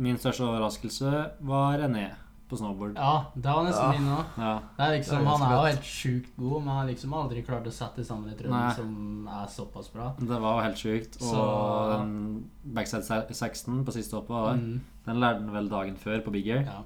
Min 0.01 0.17
største 0.17 0.47
overraskelse 0.49 1.11
var 1.45 1.77
René 1.83 2.07
på 2.49 2.57
snowboard. 2.57 2.97
Ja, 2.97 3.27
det 3.37 3.53
var 3.53 3.67
nesten 3.67 3.85
Ja. 3.85 3.99
min 3.99 4.09
òg. 4.15 4.31
Ja. 4.41 4.55
Det 4.79 4.87
er 4.87 4.95
liksom, 4.97 5.27
han 5.29 5.43
er 5.45 5.53
jo 5.53 5.67
helt 5.69 5.85
sjukt 5.91 6.31
god, 6.41 6.55
men 6.63 6.69
han 6.73 6.79
har 6.81 6.89
liksom 6.89 7.13
aldri 7.15 7.43
klart 7.47 7.69
å 7.69 7.75
sette 7.77 8.05
sammen 8.09 8.33
et 8.33 8.41
Nei. 8.49 8.73
som 8.75 9.29
er 9.29 9.47
såpass 9.47 9.93
bra. 9.93 10.15
Det 10.19 10.41
var 10.41 10.57
jo 10.57 10.65
helt 10.71 10.81
sjukt. 10.81 11.21
Og 11.21 11.29
Så- 11.35 11.99
den 11.99 12.51
backside 12.65 13.05
16 13.35 13.85
på 13.85 13.93
siste 13.93 14.17
hoppet, 14.17 14.57
Mm, 14.57 14.81
den 15.05 15.21
lærte 15.21 15.45
han 15.45 15.53
vel 15.53 15.69
dagen 15.69 15.97
før 15.97 16.25
på 16.25 16.33
Big 16.33 16.49
Air. 16.49 16.63
ja. 16.65 16.81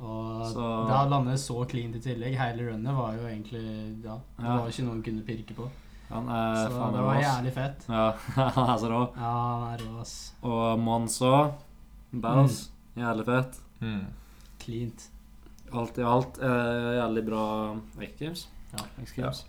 Og 0.00 0.46
Så- 0.48 0.86
det 0.86 0.94
landet 0.94 1.10
lande 1.10 1.34
så 1.38 1.64
cleant 1.68 1.96
i 1.96 2.00
tillegg, 2.00 2.36
hele 2.38 2.70
runnet, 2.70 2.94
var 2.96 3.12
jo 3.14 3.26
egentlig 3.28 3.64
Ja, 4.04 4.16
det 4.38 4.44
Ja. 4.46 4.56
var 4.56 4.64
jo 4.64 4.68
ikke 4.72 4.82
noe 4.84 4.94
han 4.94 5.02
kunne 5.02 5.22
pirke 5.26 5.54
på. 5.54 5.68
Han 6.10 6.28
er 6.28 6.54
Så 6.56 6.70
faen 6.74 6.92
det 6.94 7.02
var 7.04 7.20
jævlig 7.22 7.52
fett. 7.54 7.84
Ja, 7.88 8.12
han 8.56 8.70
er 8.70 8.78
så 8.78 8.88
rå. 8.90 9.02
Ja, 9.16 9.34
han 9.60 9.74
er 9.74 9.84
rå, 9.84 10.00
ass. 10.00 10.32
Og 10.42 10.78
Mons 10.78 11.20
òg. 11.20 11.52
Mm. 12.12 12.48
Jævlig 12.96 13.24
fett. 13.26 13.60
Mm. 13.80 14.06
Cleant. 14.58 15.08
Alt 15.72 15.98
i 15.98 16.02
alt 16.02 16.38
eh, 16.42 16.96
jævlig 16.98 17.26
bra 17.28 17.44
X 18.02 18.12
Games. 18.18 18.48
Ja. 18.72 18.84
X 19.02 19.12
Games. 19.16 19.44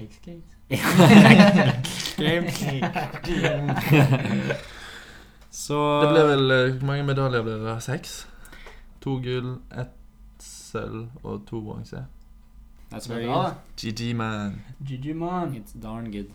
X 0.00 0.18
Games. 0.24 0.54
Så 5.50 5.78
Det 6.02 6.10
ble 6.12 6.22
vel 6.28 6.50
eh, 6.54 6.72
Hvor 6.78 6.86
mange 6.86 7.06
medaljer 7.08 7.42
ble 7.46 7.56
det? 7.64 7.76
Seks? 7.84 8.26
To 9.00 9.16
gull, 9.24 9.54
ett 9.72 9.96
sølv 10.44 11.08
og 11.24 11.46
to 11.48 11.60
bronse. 11.64 12.04
That's 12.90 13.06
very 13.08 13.26
good. 13.26 13.54
GG, 13.76 14.14
man. 14.16 14.60
GG, 14.82 15.14
man. 15.14 15.54
It's 15.54 15.72
darn 15.72 16.10
good. 16.10 16.30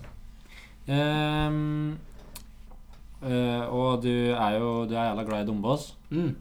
Um, 0.88 1.98
uh, 3.22 3.66
og 3.74 4.04
du 4.04 4.12
er 4.32 4.60
jo 4.60 4.86
Du 4.86 4.94
er 4.96 5.10
jævla 5.10 5.24
glad 5.28 5.44
i 5.44 5.50
Dombås. 5.50 5.96
Mm. 6.10 6.36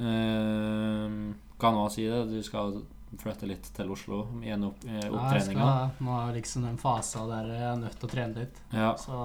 Ehm, 0.00 1.34
kan 1.60 1.74
òg 1.74 1.90
si 1.94 2.04
det. 2.08 2.26
Du 2.30 2.42
skal 2.44 2.82
flytte 3.16 3.48
litt 3.48 3.68
til 3.76 3.90
Oslo 3.92 4.26
gjennom 4.44 4.52
en 4.52 4.64
opp, 4.68 4.84
eh, 4.84 5.00
Ja, 5.00 5.10
opptreninga. 5.10 5.66
skal, 5.66 6.04
nå 6.04 6.16
er 6.20 6.34
liksom 6.34 6.66
den 6.66 6.76
fasa 6.76 7.22
der 7.30 7.46
jeg 7.54 7.62
er 7.70 7.76
nødt 7.80 7.98
til 7.98 8.08
å 8.08 8.12
trene 8.12 8.34
litt. 8.42 8.60
Ja. 8.72 8.94
Så 8.96 9.20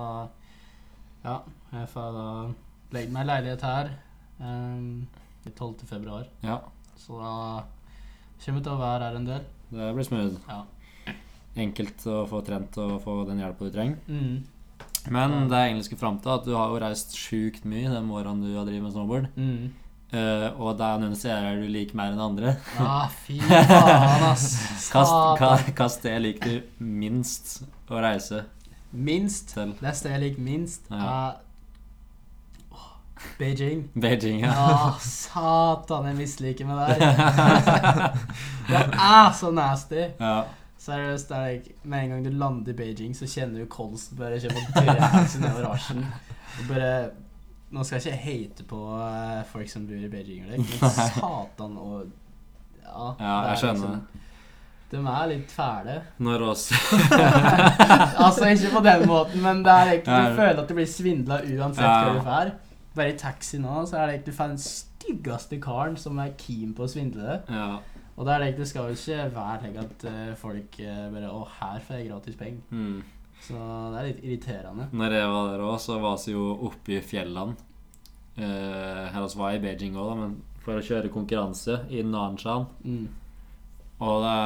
ja, 1.26 1.42
jeg 1.74 1.90
får 1.90 2.14
da 2.16 2.28
legge 2.96 3.12
meg 3.12 3.26
i 3.26 3.28
leilighet 3.28 3.62
her 3.62 3.92
um, 4.40 5.08
12. 5.50 5.86
februar. 5.90 6.28
ja. 6.46 6.60
Så 7.02 7.18
da 7.18 7.64
kommer 8.44 8.60
jeg 8.60 8.64
til 8.68 8.72
å 8.76 8.78
være 8.78 9.08
her 9.08 9.16
en 9.18 9.26
del. 9.26 9.46
Det 9.72 9.88
blir 9.96 10.06
smooth. 10.06 10.36
Ja. 10.48 10.60
Enkelt 11.58 12.04
å 12.08 12.20
få 12.30 12.42
trent 12.46 12.78
og 12.80 13.00
få 13.04 13.16
den 13.28 13.40
hjelpa 13.42 13.66
du 13.68 13.72
trenger. 13.74 13.98
Mm. 14.08 14.44
Men 15.10 15.34
det 15.50 15.58
jeg 15.58 15.72
egentlig 15.72 15.86
skulle 15.88 16.00
fram 16.04 16.20
til, 16.22 16.32
at 16.36 16.46
du 16.46 16.54
har 16.54 16.70
jo 16.70 16.80
reist 16.84 17.16
sjukt 17.18 17.66
mye 17.66 17.90
de 17.90 18.02
årene 18.14 18.46
du 18.46 18.54
har 18.56 18.68
drevet 18.70 18.86
med 18.86 18.94
snowboard. 18.94 19.28
Mm. 19.36 19.72
Uh, 20.12 20.48
og 20.62 20.76
det 20.78 20.86
er 20.92 21.02
noen 21.02 21.16
serier 21.18 21.60
du 21.64 21.68
liker 21.72 21.96
mer 21.98 22.14
enn 22.14 22.22
andre. 22.22 22.54
Ja, 22.78 22.96
fy 23.26 23.38
faen, 23.50 24.26
ass. 24.30 24.48
Hva 24.92 25.06
ka, 25.40 25.52
kast 25.82 26.04
det 26.06 26.18
liker 26.22 26.60
du 26.60 26.84
minst 26.84 27.62
å 27.90 28.02
reise 28.04 28.44
Minst. 28.92 29.54
til? 29.56 29.72
Det 29.80 29.94
stedet 29.96 30.18
jeg 30.20 30.24
liker 30.28 30.44
minst, 30.46 30.90
Ja. 30.92 31.00
er 31.00 31.08
Åh, 31.08 31.40
Beijing. 33.40 33.84
Beijing, 34.02 34.42
ja. 34.44 34.52
Å, 34.54 34.96
satan, 35.02 36.06
jeg 36.12 36.16
misliker 36.20 36.66
meg 36.70 36.78
der. 36.78 36.96
Det 38.72 38.82
er 38.82 39.32
så 39.38 39.52
nasty. 39.56 40.08
ja. 40.20 40.42
Seriøst, 40.82 41.30
det 41.30 41.38
er 41.38 41.44
like, 41.54 41.74
med 41.86 42.04
en 42.04 42.10
gang 42.10 42.24
du 42.26 42.30
lander 42.42 42.72
i 42.74 42.76
Beijing, 42.78 43.12
så 43.14 43.28
kjenner 43.30 43.62
du 43.62 43.68
kolsen 43.70 44.18
bare 44.18 44.40
kommer 44.42 44.64
og 44.66 44.88
drøser 44.88 45.44
nedover 45.44 45.68
asjen. 45.76 46.00
Bare 46.70 46.88
Nå 47.72 47.84
skal 47.88 48.00
jeg 48.02 48.08
ikke 48.08 48.24
hate 48.26 48.64
på 48.68 48.80
eh, 48.98 49.44
folk 49.52 49.70
som 49.70 49.86
bor 49.88 50.02
i 50.02 50.10
Beijing, 50.10 50.42
men 50.50 50.66
satan 50.66 51.78
og 51.78 52.10
Ja, 52.82 53.12
Ja, 53.20 53.36
jeg 53.52 53.62
skjønner. 53.62 53.94
liksom- 53.94 54.28
De 54.92 54.98
er 55.14 55.30
litt 55.30 55.52
fæle. 55.56 56.00
Når 56.20 56.42
oss 56.50 56.66
altså, 58.26 58.50
ikke 58.52 58.74
på 58.74 58.82
den 58.90 59.06
måten, 59.08 59.42
men 59.46 59.62
det 59.64 59.72
er 59.78 59.92
ikke, 60.00 60.18
du 60.18 60.36
føler 60.42 60.60
at 60.66 60.68
du 60.68 60.74
blir 60.82 60.90
svindla 60.90 61.38
uansett 61.46 61.86
Ja. 61.86 61.94
hvor 62.04 62.18
du 62.18 62.26
drar. 62.26 62.52
Bare 62.96 63.14
i 63.14 63.18
taxi 63.20 63.60
nå, 63.62 63.86
så 63.88 64.02
er 64.02 64.10
det 64.12 64.20
ikke 64.22 64.48
den 64.52 64.60
styggeste 64.60 65.60
karen 65.64 65.96
som 66.00 66.20
er 66.20 66.34
keen 66.40 66.74
på 66.76 66.84
å 66.86 66.92
svindle 66.92 67.24
deg. 67.24 67.52
Ja. 67.56 67.80
Og 68.18 68.28
det 68.28 68.34
er 68.34 68.44
det 68.44 68.58
det 68.60 68.68
skal 68.70 68.92
jo 68.92 68.98
ikke 68.98 69.30
være 69.34 69.62
slik 69.64 69.78
at 69.82 70.04
eh, 70.12 70.34
folk 70.38 70.80
eh, 70.84 71.06
bare 71.14 71.32
Å, 71.32 71.42
her 71.62 71.80
får 71.86 71.98
jeg 71.98 72.10
gratis 72.12 72.36
penger. 72.38 72.62
Mm. 72.70 72.98
Så 73.42 73.58
det 73.58 74.02
er 74.02 74.10
litt 74.10 74.20
irriterende. 74.28 74.90
Når 74.94 75.16
jeg 75.18 75.30
var 75.32 75.48
der 75.54 75.64
òg, 75.66 75.78
så 75.82 75.98
var 76.04 76.20
vi 76.22 76.36
jo 76.36 76.44
oppe 76.68 76.98
i 76.98 77.02
fjellene. 77.02 77.56
Eh, 78.38 79.06
her 79.16 79.26
vi 79.26 79.40
var 79.40 79.56
i 79.56 79.64
Beijing 79.64 79.98
òg, 79.98 80.12
men 80.20 80.36
for 80.62 80.78
å 80.78 80.86
kjøre 80.86 81.10
konkurranse 81.14 81.80
i 81.90 82.04
Nanshan. 82.06 82.68
Mm. 82.86 83.08
Og 84.02 84.22
det 84.28 84.38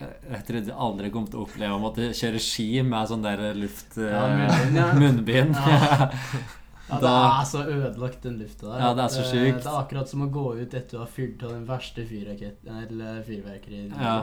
jeg 0.00 0.44
trodde 0.48 0.70
jeg 0.70 0.80
aldri 0.80 1.10
kom 1.12 1.26
til 1.28 1.42
å 1.42 1.44
oppleve 1.44 1.76
å 1.76 1.80
måtte 1.82 2.06
kjøre 2.16 2.40
ski 2.40 2.80
med 2.86 3.10
sånn 3.10 3.24
der 3.24 3.42
luft... 3.58 3.98
eh, 4.00 4.08
Ja, 4.08 4.22
munnbind, 4.32 4.78
ja. 4.80 4.86
munnbind. 4.96 5.60
Ja. 5.60 6.08
Ja, 6.90 7.00
det 7.00 7.12
er 7.16 7.44
så 7.48 7.64
ødelagt, 7.64 8.22
den 8.22 8.38
lufta 8.40 8.66
der. 8.66 8.82
Ja, 8.82 8.92
det 8.98 9.04
er 9.04 9.14
så 9.14 9.22
eh, 9.22 9.30
sjukt. 9.30 9.62
Det 9.62 9.70
er 9.70 9.78
akkurat 9.80 10.10
som 10.10 10.24
å 10.26 10.30
gå 10.34 10.46
ut 10.60 10.74
etter 10.74 10.98
å 10.98 11.04
ha 11.04 11.10
fyrt 11.10 11.44
av 11.46 11.54
den 11.54 11.66
verste 11.68 12.06
fyrverkeriet. 12.08 13.94
Ja. 13.94 14.16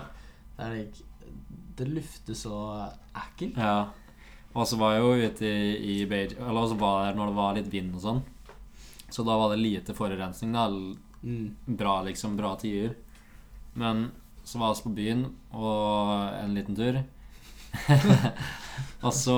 Det 0.58 0.70
like 0.74 1.06
Det 1.78 1.88
lufter 1.88 2.38
så 2.38 2.60
ekkelt. 3.16 3.58
Ja. 3.58 3.90
Og 4.58 4.66
så 4.68 4.80
var 4.80 4.96
jeg 4.96 5.04
jo 5.04 5.28
ute 5.28 5.46
i, 5.46 5.74
i 5.78 6.06
Beijing 6.10 6.40
Eller 6.42 6.64
også 6.64 6.80
var 6.82 7.04
der 7.06 7.18
når 7.20 7.30
det 7.30 7.38
var 7.38 7.58
litt 7.60 7.68
vind 7.70 7.98
og 8.00 8.02
sånn. 8.02 8.24
Så 9.14 9.24
da 9.24 9.36
var 9.40 9.54
det 9.54 9.62
lite 9.62 9.96
forurensning. 9.96 10.56
da 10.56 10.70
Mm. 11.24 11.56
Bra, 11.66 12.02
liksom. 12.04 12.38
Bra 12.38 12.56
tider. 12.56 12.96
Men 13.74 14.12
så 14.44 14.60
var 14.60 14.76
vi 14.76 14.84
på 14.84 14.90
byen 14.96 15.26
og 15.52 16.12
en 16.44 16.54
liten 16.56 16.76
tur. 16.76 17.02
og 19.06 19.14
så 19.14 19.38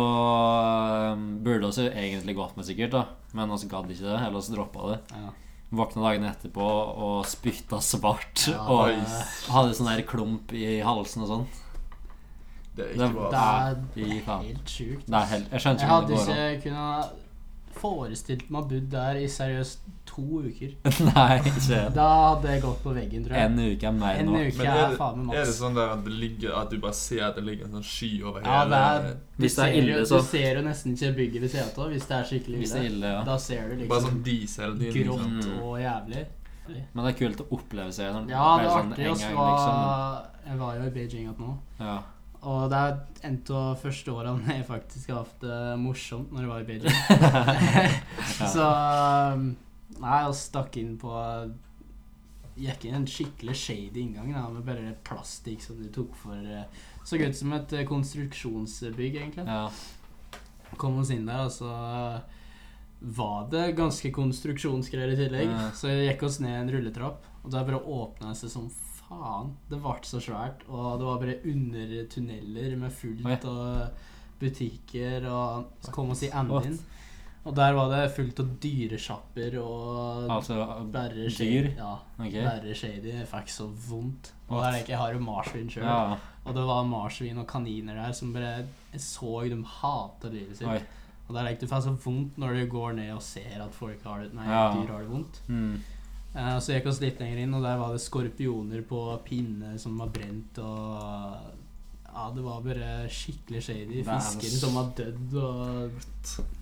um, 1.13 1.39
burde 1.43 1.71
vi 1.75 1.87
egentlig 1.87 2.35
gått 2.37 2.55
med, 2.57 2.67
sikkert, 2.67 2.93
da. 2.93 3.18
Men 3.33 3.49
vi 3.53 3.67
gadd 3.69 3.89
ikke 3.93 4.07
det. 4.07 4.19
Eller 4.27 4.41
så 4.41 4.55
droppa 4.55 4.87
det. 4.91 4.99
Ja. 5.13 5.29
Våkna 5.69 6.01
dagen 6.07 6.23
etterpå 6.25 6.65
og 6.97 7.25
spytta 7.29 7.77
svart. 7.85 8.47
Ja, 8.49 8.63
og 8.65 8.87
det- 8.89 9.51
hadde 9.53 9.75
sånn 9.77 9.85
der 9.91 10.01
klump 10.01 10.51
i 10.53 10.79
halsen 10.81 11.21
og 11.23 11.29
sånn. 11.29 11.47
Det 12.75 12.85
er 12.85 12.93
Det- 12.97 13.09
ikke 13.09 13.13
bra. 13.13 13.29
Det 13.93 14.03
er 14.03 14.41
helt 14.41 14.65
sjukt. 14.65 15.05
Det 15.05 15.27
helt, 15.27 15.51
jeg 15.51 15.59
skjønner 15.61 15.79
ikke 15.79 15.93
hadde 15.93 16.07
hvordan 16.07 16.25
det 16.25 16.35
går 16.35 16.39
an. 16.39 16.55
ikke 16.55 16.63
kunnet 16.63 17.11
forestilt 17.79 18.49
meg 18.49 18.63
å 18.63 18.69
bo 18.69 18.79
der 18.79 19.15
i 19.15 19.27
seriøst 19.27 19.77
to 20.09 20.23
uker. 20.43 20.71
Nei, 21.09 21.37
ikke 21.51 21.79
Da 21.95 22.07
hadde 22.33 22.51
jeg 22.55 22.61
gått 22.65 22.81
på 22.83 22.93
veggen, 22.97 23.23
tror 23.27 23.37
jeg. 23.37 23.45
En 23.51 23.59
uke 23.63 23.87
er 23.89 23.95
mer 23.99 24.19
En 24.23 24.31
nå. 24.31 24.41
uke 24.43 24.57
Men 24.57 24.67
er, 24.67 24.79
er 24.83 24.89
det, 24.89 24.97
faen 24.99 25.19
meg 25.23 25.35
er 25.37 25.39
det 25.39 25.47
maks. 25.47 25.59
sånn 25.61 25.77
der 25.79 25.93
at, 25.93 26.01
det 26.09 26.15
ligger, 26.23 26.55
at 26.59 26.69
du 26.73 26.77
bare 26.83 26.97
ser 26.99 27.23
at 27.29 27.35
det 27.39 27.45
ligger 27.47 27.69
en 27.69 27.77
sånn 27.79 27.87
sky 27.91 28.11
over 28.23 28.41
Ja, 28.43 28.57
hele 28.63 28.69
det 28.73 28.81
er, 28.89 29.07
du, 29.13 29.43
Hvis 29.45 29.55
det 29.55 29.63
er 29.63 29.71
ser 29.71 29.79
ille, 29.83 29.93
jo, 29.99 30.05
så- 30.11 30.19
du 30.23 30.27
ser 30.31 30.59
jo 30.59 30.65
nesten 30.67 30.97
ikke 30.97 31.13
bygget 31.21 31.41
ved 31.45 31.53
siden 31.55 31.71
av 31.85 31.93
hvis 31.95 32.09
det 32.09 32.17
er 32.19 32.27
skikkelig 32.33 32.59
Hvis 32.65 32.73
det 32.75 32.81
er 32.81 32.89
ille. 32.89 32.95
ille, 32.99 33.13
ja. 33.15 33.23
Da 33.29 33.37
ser 33.37 33.63
du 33.69 33.75
Bare 33.75 33.79
liksom 33.85 34.09
sånn 34.09 34.23
diesel 34.27 34.65
hele 34.65 34.91
tiden. 34.91 35.07
grått 35.07 35.25
Liksom. 35.29 35.53
Mm. 35.55 35.63
og 35.69 35.79
jævlig. 35.85 36.25
Men 36.93 37.05
det 37.05 37.09
er 37.15 37.17
kult 37.23 37.39
å 37.41 37.47
oppleve 37.57 37.91
seg 37.93 38.13
når 38.13 38.29
Ja, 38.29 38.47
det 38.59 38.65
er 38.65 38.69
sånn 38.75 38.91
artig. 38.93 39.05
en 39.05 39.11
oss 39.11 39.23
gang, 39.25 39.35
var, 39.35 39.51
liksom. 39.55 40.49
Jeg 40.49 40.57
var 40.59 40.75
jo 40.75 40.81
i 40.83 40.89
Beijing 40.99 41.23
igjen 41.23 41.39
nå. 41.39 41.53
Ja. 41.79 41.97
Og 42.41 42.69
det 42.71 42.77
er 42.79 42.99
en 43.27 43.39
av 43.51 43.81
første 43.81 44.13
årene 44.13 44.53
jeg 44.53 44.65
faktisk 44.67 45.09
har 45.11 45.17
hatt 45.25 45.41
det 45.41 45.57
morsomt 45.81 46.29
når 46.31 46.45
jeg 46.45 46.49
var 46.49 46.59
i 46.59 46.67
Beijing. 46.69 46.93
Så 48.53 48.67
um, 49.33 49.49
Nei, 49.97 50.19
og 50.27 50.35
stakk 50.37 50.77
inn 50.77 50.97
på 51.01 51.11
Gikk 52.59 52.85
inn 52.89 52.97
en 52.97 53.07
skikkelig 53.07 53.55
shady 53.55 54.01
inngang 54.03 54.33
da, 54.35 54.41
med 54.51 54.65
bare 54.67 54.91
plastikk 55.07 55.61
som 55.63 55.77
du 55.79 55.87
tok 55.95 56.11
for 56.19 56.35
eh, 56.35 56.65
Så 57.07 57.15
ut 57.15 57.37
som 57.37 57.53
et 57.55 57.71
eh, 57.73 57.85
konstruksjonsbygg, 57.87 59.15
egentlig. 59.15 59.45
ja. 59.47 59.69
Kom 60.77 60.99
oss 61.01 61.09
inn 61.09 61.25
der, 61.25 61.47
og 61.47 61.53
så 61.55 61.69
var 62.99 63.47
det 63.49 63.71
ganske 63.79 64.11
konstruksjonsgreier 64.13 65.15
i 65.15 65.17
tillegg. 65.17 65.47
Ja. 65.49 65.69
Så 65.73 65.89
jeg 65.89 66.11
gikk 66.11 66.27
oss 66.27 66.37
ned 66.43 66.57
en 66.59 66.71
rulletrapp, 66.75 67.25
og 67.41 67.49
der 67.55 67.65
bare 67.65 67.79
åpna 67.79 68.33
det 68.33 68.41
seg 68.41 68.51
som 68.53 68.67
faen. 68.69 69.55
Det 69.71 69.79
ble 69.81 69.95
så 70.05 70.21
svært, 70.21 70.65
og 70.67 70.99
det 70.99 71.07
var 71.07 71.23
bare 71.23 71.39
under 71.49 71.95
tunneler 72.11 72.75
med 72.77 72.93
fullt 72.93 73.47
av 73.49 74.05
butikker, 74.39 75.25
og 75.31 75.71
så 75.83 75.95
kom 75.95 76.11
oss 76.13 76.25
i 76.27 76.29
enden. 76.29 76.77
Og 77.49 77.55
der 77.57 77.73
var 77.73 77.89
det 77.89 78.11
fullt 78.13 78.39
av 78.43 78.49
dyresjapper 78.61 79.55
og 79.63 80.27
Altså 80.35 80.59
bare 80.93 81.15
dyr? 81.15 81.29
shady. 81.33 81.71
Ja, 81.79 81.95
Ok. 82.19 82.35
bare 82.45 82.75
shady. 82.77 83.09
Jeg 83.15 83.27
fikk 83.31 83.49
så 83.49 83.65
vondt. 83.89 84.31
Og 84.49 84.61
der 84.61 84.69
er 84.69 84.77
ikke, 84.83 84.93
jeg 84.93 84.97
har 85.01 85.13
jo 85.15 85.19
marsvin 85.25 85.69
sjøl. 85.69 85.83
Ja. 85.83 86.17
Og 86.45 86.53
det 86.55 86.63
var 86.69 86.83
marsvin 86.85 87.37
og 87.41 87.47
kaniner 87.47 87.95
der 87.97 88.11
som 88.13 88.33
bare 88.33 88.65
Jeg 88.93 89.01
så 89.01 89.49
de 89.49 89.63
hata 89.63 90.29
livet 90.29 90.57
sitt. 90.57 90.67
Oi. 90.67 90.79
Og 91.27 91.35
det 91.35 91.41
er 91.41 91.49
ikke, 91.53 91.61
du 91.61 91.67
får 91.73 91.81
så 91.85 91.95
vondt 92.05 92.37
når 92.41 92.53
du 92.59 92.67
går 92.71 92.93
ned 92.97 93.11
og 93.13 93.21
ser 93.21 93.61
at 93.61 93.73
folk 93.73 94.03
har 94.03 94.21
det 94.23 94.33
Nei, 94.33 94.45
Ja. 94.47 94.73
dyr 94.73 94.87
har 94.93 94.99
det 95.01 95.09
vondt. 95.11 95.41
Mm. 95.47 95.79
Eh, 96.35 96.57
så 96.59 96.73
gikk 96.73 96.83
vi 96.85 96.89
oss 96.89 97.01
litt 97.01 97.19
lenger 97.19 97.37
inn, 97.43 97.53
og 97.53 97.63
der 97.63 97.77
var 97.77 97.91
det 97.91 98.01
skorpioner 98.01 98.81
på 98.85 99.19
pinne 99.25 99.77
som 99.79 99.97
var 99.97 100.07
brent, 100.13 100.57
og 100.59 101.37
Ja, 102.19 102.31
det 102.35 102.41
var 102.43 102.59
bare 102.65 103.07
skikkelig 103.07 103.61
shady. 103.63 103.85
Det 104.01 104.07
er 104.07 104.19
Fisker 104.19 104.49
s- 104.51 104.59
som 104.59 104.73
var 104.75 104.89
dødd, 104.97 105.35
og 105.39 105.91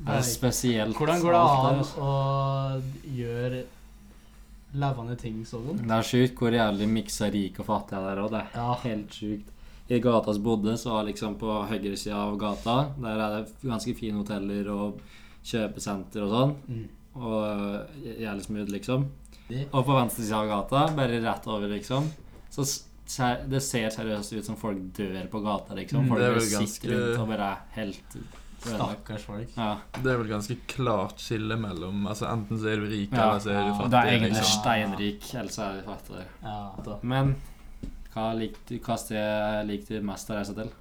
Det 0.05 0.13
er 0.13 0.21
spesielt. 0.21 0.95
Hvordan 0.99 1.21
går 1.23 1.31
det 1.33 1.39
an 1.41 1.79
å 1.97 2.81
gjøre 3.17 3.63
levende 4.77 5.15
ting 5.17 5.39
sånn? 5.49 5.79
Det 5.81 5.95
er 5.97 6.05
sjukt 6.05 6.37
hvor 6.37 6.53
jævlig 6.53 6.87
miksa 6.91 7.31
rik 7.33 7.57
og 7.63 7.65
fattig 7.71 7.97
er 7.97 8.05
der 8.05 8.21
òg. 8.21 8.29
Det 8.29 8.41
er 8.43 8.49
Ja. 8.59 8.73
helt 8.83 9.09
sjukt. 9.09 9.49
I 9.89 9.99
gata 9.99 10.31
vi 10.33 10.39
bodde, 10.39 10.73
så 10.77 11.03
liksom 11.05 11.35
på 11.39 11.67
høyresida 11.69 12.13
av 12.15 12.37
gata 12.37 12.91
Der 13.01 13.17
er 13.19 13.41
det 13.43 13.53
ganske 13.63 13.95
fine 13.97 14.17
hoteller 14.23 14.69
og 14.69 14.99
kjøpesenter 15.43 16.21
og 16.21 16.29
sånn. 16.31 16.55
Mm. 16.69 16.87
Og 17.15 17.87
jævlig 18.19 18.45
smooth, 18.45 18.69
liksom. 18.69 19.07
Og 19.73 19.85
på 19.85 19.95
venstre 19.95 20.23
side 20.23 20.33
av 20.35 20.47
gata, 20.69 20.93
bare 20.95 21.21
rett 21.23 21.47
over, 21.47 21.67
liksom, 21.69 22.11
så 22.51 22.61
det 23.49 23.61
ser 23.63 23.89
seriøst 23.93 24.33
ut 24.35 24.45
som 24.45 24.57
folk 24.59 24.79
dør 24.97 25.27
på 25.31 25.39
gata, 25.45 25.73
liksom. 25.77 26.03
Mm, 26.03 26.09
Folk 26.11 26.19
det 26.19 26.27
er 26.27 26.33
vel 26.35 26.49
ganske- 26.51 26.89
rundt 26.91 27.19
og 27.23 27.27
bare 27.31 27.51
er 27.51 27.57
helt. 27.77 28.17
Stakkars 28.67 29.23
folk. 29.23 29.49
Ja. 29.55 29.77
Det 30.01 30.11
er 30.11 30.17
vel 30.17 30.27
ganske 30.31 30.55
klart 30.67 31.19
skille 31.21 31.55
mellom 31.61 32.07
Altså 32.09 32.25
Enten 32.27 32.57
så 32.59 32.71
er 32.73 32.81
du 32.81 32.87
rik, 32.89 33.11
Ja, 33.13 33.27
eller 33.29 33.39
så 33.39 33.51
er 33.53 33.67
du 33.69 33.73
fattig. 33.77 33.91
Det 33.91 33.99
er 33.99 34.09
egentlig 34.11 34.31
liksom. 34.33 34.61
steinrik, 34.61 35.27
ellers 35.35 35.57
er 35.59 35.77
du 35.77 35.81
fattig. 35.87 36.25
Ja. 36.43 36.97
Men 37.03 37.35
hva 38.13 38.25
likte 38.35 38.79
hva 38.81 38.97
sted 38.97 39.67
likte 39.69 39.99
du 40.01 40.01
mest 40.09 40.29
å 40.33 40.35
reise 40.39 40.55
til? 40.57 40.71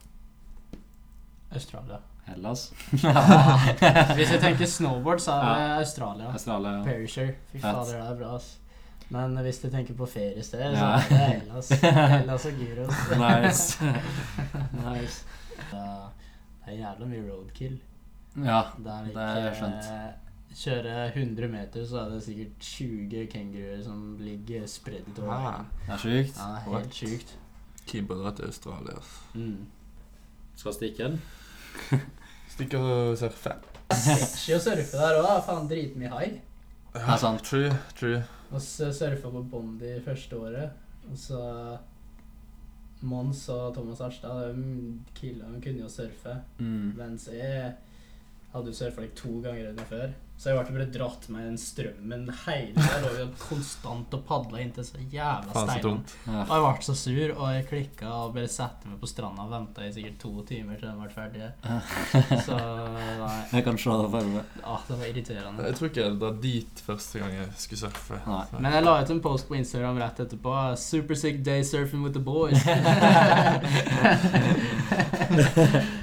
Australia. 1.53 1.99
Hellas? 2.27 2.73
Hvis 4.19 4.33
jeg 4.35 4.41
tenker 4.43 4.67
snowboard, 4.67 5.21
så 5.23 5.37
er 5.37 5.45
det 5.61 5.69
Australia. 5.85 6.33
Australia? 6.33 6.83
Perisher. 6.83 7.35
Fy 7.53 7.61
fader, 7.63 7.93
det 7.93 8.01
er 8.11 8.19
bra, 8.19 8.33
ass. 8.41 8.57
Men 9.15 9.37
hvis 9.47 9.61
du 9.63 9.69
tenker 9.71 9.95
på 9.95 10.07
feriested, 10.11 10.75
så 10.75 10.85
er 10.85 11.09
det 11.09 11.19
Hellas. 11.23 11.69
Hellas 12.17 12.47
og 12.49 12.53
Gyros. 12.59 13.03
Nice. 13.21 13.91
nice. 14.87 15.25
Da, 15.71 15.83
Det 16.65 16.73
er 16.75 16.79
jævla 16.81 17.07
mye 17.07 17.23
roadkill. 17.31 17.77
Ja, 18.37 18.63
Det 18.79 18.93
er, 18.93 19.05
det 19.15 19.27
er 19.47 19.55
skjønt. 19.55 19.91
Kjøre 20.57 20.97
100 21.13 21.49
meter, 21.53 21.85
så 21.87 22.01
er 22.01 22.11
det 22.15 22.23
sikkert 22.25 22.59
20 22.65 23.27
kenguruer 23.33 23.83
som 23.85 24.03
ligger 24.21 24.67
spredd 24.71 25.07
utover 25.13 25.33
Ja, 25.35 25.41
veien. 25.51 25.67
det 25.87 25.93
er 25.95 26.03
sjukt. 26.03 26.39
Ja, 26.41 26.47
er 26.57 26.71
What? 26.73 26.87
helt 26.87 26.95
sjukt. 27.01 27.35
Keen 27.87 28.07
drar 28.11 28.33
til 28.39 28.49
Australia. 28.49 28.99
Mm. 29.35 29.67
Skal 30.57 30.75
stikke 30.75 31.05
den? 31.11 31.19
stikke 32.57 32.79
og 32.81 33.19
surfe. 33.21 33.53
Stikke 33.93 34.57
å 34.57 34.63
surfe 34.65 34.97
der 35.03 35.21
òg. 35.21 35.45
Faen 35.47 35.69
dritmye 35.71 36.11
hai. 36.15 36.29
Det 36.97 37.03
er 37.05 37.21
sant. 37.21 37.45
True, 37.47 37.71
true. 38.01 38.23
Og 38.51 38.63
så 38.63 38.93
surfa 38.95 39.31
på 39.31 39.43
Bondi 39.51 39.97
første 40.05 40.39
året. 40.39 40.71
Og 41.11 41.19
så 41.19 41.41
Mons 43.07 43.49
og 43.53 43.75
Thomas 43.75 44.01
Arstad, 44.01 44.55
de 44.55 44.99
killa, 45.15 45.51
de 45.53 45.61
kunne 45.63 45.83
jo 45.83 45.89
surfe. 45.89 46.37
Mm. 46.59 46.95
Mens 46.97 47.29
jeg 47.33 47.75
hadde 48.53 48.73
jo 48.73 48.79
surfa 48.79 49.05
like 49.05 49.19
to 49.19 49.41
ganger 49.45 49.71
enn 49.71 49.83
før. 49.91 50.15
Så 50.37 50.51
jeg 50.53 50.59
ble 50.67 50.75
bare 50.77 50.87
dratt 50.93 51.25
med 51.33 51.47
den 51.49 51.57
strømmen 51.59 52.27
hele 52.45 52.75
tida. 52.77 52.87
Jeg 52.93 53.03
lå 53.07 53.13
jo 53.23 53.27
konstant 53.41 54.13
og 54.19 54.21
padla 54.29 54.59
inntil 54.61 54.85
så 54.85 54.99
jævla 55.01 55.63
steinene. 55.65 56.03
Ja. 56.29 56.43
Og 56.45 56.51
jeg 56.53 56.63
ble 56.67 56.85
så 56.87 56.95
sur, 57.01 57.31
og 57.39 57.47
jeg 57.55 57.65
klikka 57.71 58.11
og 58.13 58.35
bare 58.37 58.51
satte 58.53 58.91
meg 58.91 58.99
på 59.01 59.09
stranda 59.09 59.47
og 59.47 59.55
venta 59.55 59.87
i 59.87 59.93
sikkert 59.97 60.19
to 60.21 60.33
timer 60.51 60.77
til 60.77 60.89
den 60.91 61.01
ble 61.01 61.09
ferdig. 61.15 61.49
Så 62.45 62.57
nei, 63.23 63.39
Jeg 63.55 63.65
kan 63.65 63.81
se 63.81 63.97
det 64.03 64.11
for 64.13 64.25
meg. 64.35 64.45
ah, 64.63 64.81
det 64.91 64.99
var 65.01 65.07
irriterende. 65.09 65.65
Jeg 65.71 65.79
tror 65.81 65.89
ikke 65.91 66.05
jeg 66.05 66.19
var 66.21 66.33
dit 66.45 66.85
første 66.91 67.23
gang 67.25 67.33
jeg 67.39 67.49
skulle 67.65 67.81
surfe. 67.87 68.21
Nei. 68.29 68.45
Men 68.61 68.71
jeg 68.77 68.87
la 68.87 68.97
ut 69.01 69.15
en 69.17 69.25
post 69.25 69.49
på 69.49 69.57
Instagram 69.57 69.97
rett 70.05 70.21
etterpå. 70.27 70.53
'Super 70.77 71.17
sick 71.17 71.41
day 71.49 71.65
surfing 71.65 72.05
with 72.05 72.13
the 72.13 72.21
boys'. 72.21 72.61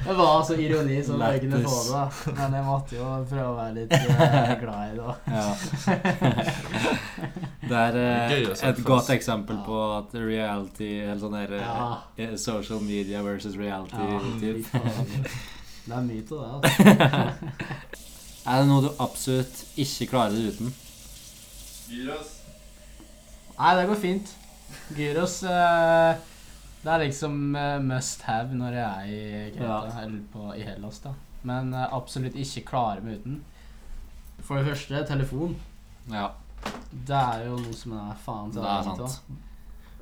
det 0.06 0.14
var 0.14 0.44
så 0.44 0.54
ironi 0.56 1.04
som 1.04 1.22
jeg 1.22 1.40
kunne 1.42 1.62
få 1.64 1.78
det. 1.94 2.34
Men 2.38 2.54
jeg 2.58 2.64
måtte 2.68 2.96
jo 2.98 3.08
prøve 3.30 3.48
å 3.48 3.56
være 3.58 3.74
litt 3.78 3.94
eh, 4.24 4.54
glad 4.64 4.82
i 4.84 4.96
det. 4.96 5.04
da. 5.04 5.14
Ja. 5.28 5.48
Det 7.64 7.78
er 7.80 7.96
eh, 7.98 8.34
et 8.70 8.80
godt 8.84 9.08
eksempel 9.14 9.56
på 9.66 9.78
at 9.98 10.12
reality 10.20 10.90
Eller 11.00 11.20
sånn 11.22 11.36
der 11.38 11.54
eh, 11.56 11.62
Ja. 11.64 11.86
eh, 12.20 12.34
Social 12.38 12.82
media 12.84 13.22
versus 13.24 13.56
reality. 13.56 13.96
Ja, 13.96 14.20
typ. 14.42 14.68
det 15.86 15.96
er 15.96 16.04
mye 16.10 16.24
av 16.28 16.28
det. 16.28 16.74
altså. 16.74 16.84
Er 18.52 18.60
det 18.60 18.68
noe 18.68 18.84
du 18.84 18.90
absolutt 19.00 19.62
ikke 19.80 20.10
klarer 20.12 20.36
deg 20.36 20.52
uten? 20.52 20.74
Nei, 23.54 23.72
det 23.78 23.86
går 23.88 24.00
fint. 24.02 24.32
Gyros 24.98 25.38
eh, 25.48 26.16
Det 26.84 26.92
er 26.92 27.04
liksom 27.06 27.38
eh, 27.56 27.78
must 27.86 28.26
have 28.28 28.52
når 28.58 28.76
jeg 28.76 28.84
er 28.84 29.06
i 29.08 29.52
Kreta, 29.56 29.78
Ja. 29.88 30.02
eller 30.04 30.20
på, 30.34 30.50
i 30.60 30.66
Hellas, 30.68 31.00
da. 31.06 31.14
Men 31.48 31.72
eh, 31.74 31.88
absolutt 31.96 32.36
ikke 32.36 32.66
klare 32.74 33.04
meg 33.06 33.22
uten. 33.22 33.40
For 34.44 34.60
det 34.60 34.66
første, 34.74 35.04
telefon. 35.08 35.56
Ja, 36.12 36.30
Det 36.94 37.16
er 37.16 37.46
jo 37.48 37.56
noe 37.58 37.74
som 37.76 37.94
er 37.98 38.14
faen 38.24 38.52
til 38.52 38.62
det 38.62 38.68
er 38.70 38.78
avhengig 38.82 39.08
sant. 39.08 39.30
av. 39.32 39.42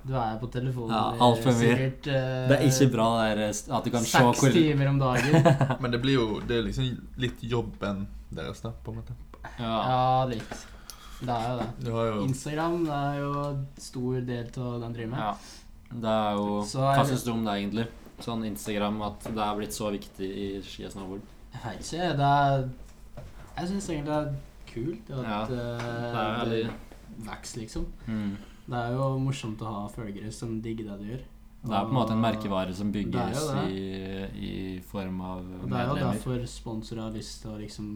Du 0.03 0.15
er 0.17 0.37
på 0.41 0.47
telefonen 0.49 0.89
Ja, 0.95 1.01
alt 1.21 1.43
for 1.43 1.51
mye. 1.53 1.59
sikkert 1.61 2.07
eh, 2.09 2.47
Det 2.49 2.55
er 2.57 2.63
ikke 2.65 2.87
bra 2.91 3.05
det 3.21 3.37
der 3.37 3.41
eh, 3.43 3.75
at 3.77 3.83
du 3.85 3.89
kan 3.93 4.01
se 4.01 4.17
Seks 4.17 4.39
hvor 4.41 4.51
timer 4.55 4.87
om 4.89 4.97
dagen. 4.97 5.45
Men 5.81 5.91
det 5.93 5.99
blir 6.01 6.15
jo 6.17 6.39
Det 6.41 6.57
er 6.57 6.63
liksom 6.65 6.87
litt 7.21 7.43
jobben 7.45 8.07
deres, 8.33 8.61
da, 8.65 8.71
på 8.83 8.91
en 8.95 8.97
måte. 9.03 9.13
Ja. 9.59 9.75
ja, 9.91 10.25
litt. 10.31 10.55
Det 11.21 11.29
er 11.29 11.47
jo 11.51 11.57
det. 11.61 11.67
Du 11.85 11.91
har 11.93 12.05
jo 12.09 12.23
Instagram 12.25 12.79
det 12.87 12.97
er 12.97 13.19
jo 13.21 13.31
stor 13.77 14.21
del 14.31 14.49
av 14.57 14.79
den 14.81 14.93
driver 14.97 15.11
med. 15.13 15.19
ja. 15.19 15.33
Det 15.91 16.07
er 16.17 16.37
jo 16.39 16.61
Så 16.65 16.79
er 16.81 16.95
Hva 16.97 17.03
det- 17.03 17.09
syns 17.11 17.23
du 17.27 17.31
om 17.33 17.43
det, 17.45 17.53
egentlig? 17.61 17.87
Sånn 18.21 18.45
Instagram, 18.47 19.01
at 19.05 19.19
det 19.29 19.37
er 19.43 19.55
blitt 19.57 19.73
så 19.75 19.91
viktig 19.91 20.27
i 20.45 20.61
ski 20.65 20.85
og 20.85 20.91
snowboard. 20.93 21.21
Jeg 21.51 21.61
vet 21.65 21.81
ikke. 21.85 22.09
Det 22.17 22.29
er 22.31 22.69
Jeg 23.61 23.69
syns 23.69 23.89
egentlig 23.93 24.09
det 24.09 24.21
er 24.21 24.31
kult 24.71 25.11
at 25.13 25.27
Ja, 25.27 25.41
eh, 25.43 26.47
Det 26.49 26.61
er 26.65 26.71
vokser, 27.21 27.61
liksom. 27.61 27.85
mm. 28.07 28.31
Det 28.71 28.79
er 28.79 28.95
jo 28.95 29.17
morsomt 29.19 29.61
å 29.61 29.73
ha 29.73 29.87
følgere 29.91 30.31
som 30.31 30.61
digger 30.63 30.91
det 30.91 30.99
du 31.01 31.05
gjør. 31.11 31.23
Det 31.61 31.75
er 31.77 31.83
på 31.85 31.91
en 31.91 31.93
måte 31.93 32.15
en 32.15 32.21
merkevare 32.23 32.73
som 32.73 32.91
bygges 32.93 33.41
det. 33.51 33.65
i, 33.69 33.81
i 34.47 34.79
form 34.81 35.19
av 35.21 35.43
medlemmer. 35.43 35.69
Det 35.69 35.81
er 35.81 35.89
jo 35.89 35.97
derfor 36.07 36.45
sponsorer 36.49 37.03
har 37.03 37.13
lyst 37.13 37.43
til 37.43 37.51
å 37.51 37.59
liksom 37.59 37.91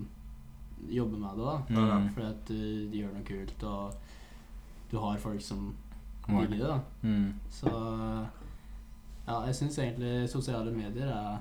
jobbe 0.92 1.18
med 1.18 1.40
det. 1.40 1.46
da 1.46 1.80
Mm. 1.82 2.10
Fordi 2.14 2.28
at 2.28 2.46
du, 2.48 2.90
de 2.92 3.02
gjør 3.02 3.14
noe 3.16 3.26
kult, 3.26 3.64
og 3.64 3.94
du 4.92 4.98
har 5.00 5.18
folk 5.18 5.42
som 5.42 5.74
vil 6.28 6.50
det. 6.52 6.60
da 6.60 6.80
Mm. 7.02 7.34
Så 7.50 7.72
ja, 9.28 9.42
jeg 9.48 9.56
syns 9.56 9.80
egentlig 9.80 10.30
sosiale 10.30 10.72
medier 10.72 11.10
er 11.10 11.40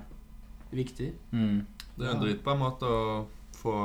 viktig. 0.71 1.13
Mm. 1.31 1.65
Det 1.97 2.07
er 2.07 2.11
en 2.11 2.19
på 2.19 2.25
dritbra 2.25 2.55
måte 2.57 2.85
å 2.89 3.25
få 3.55 3.75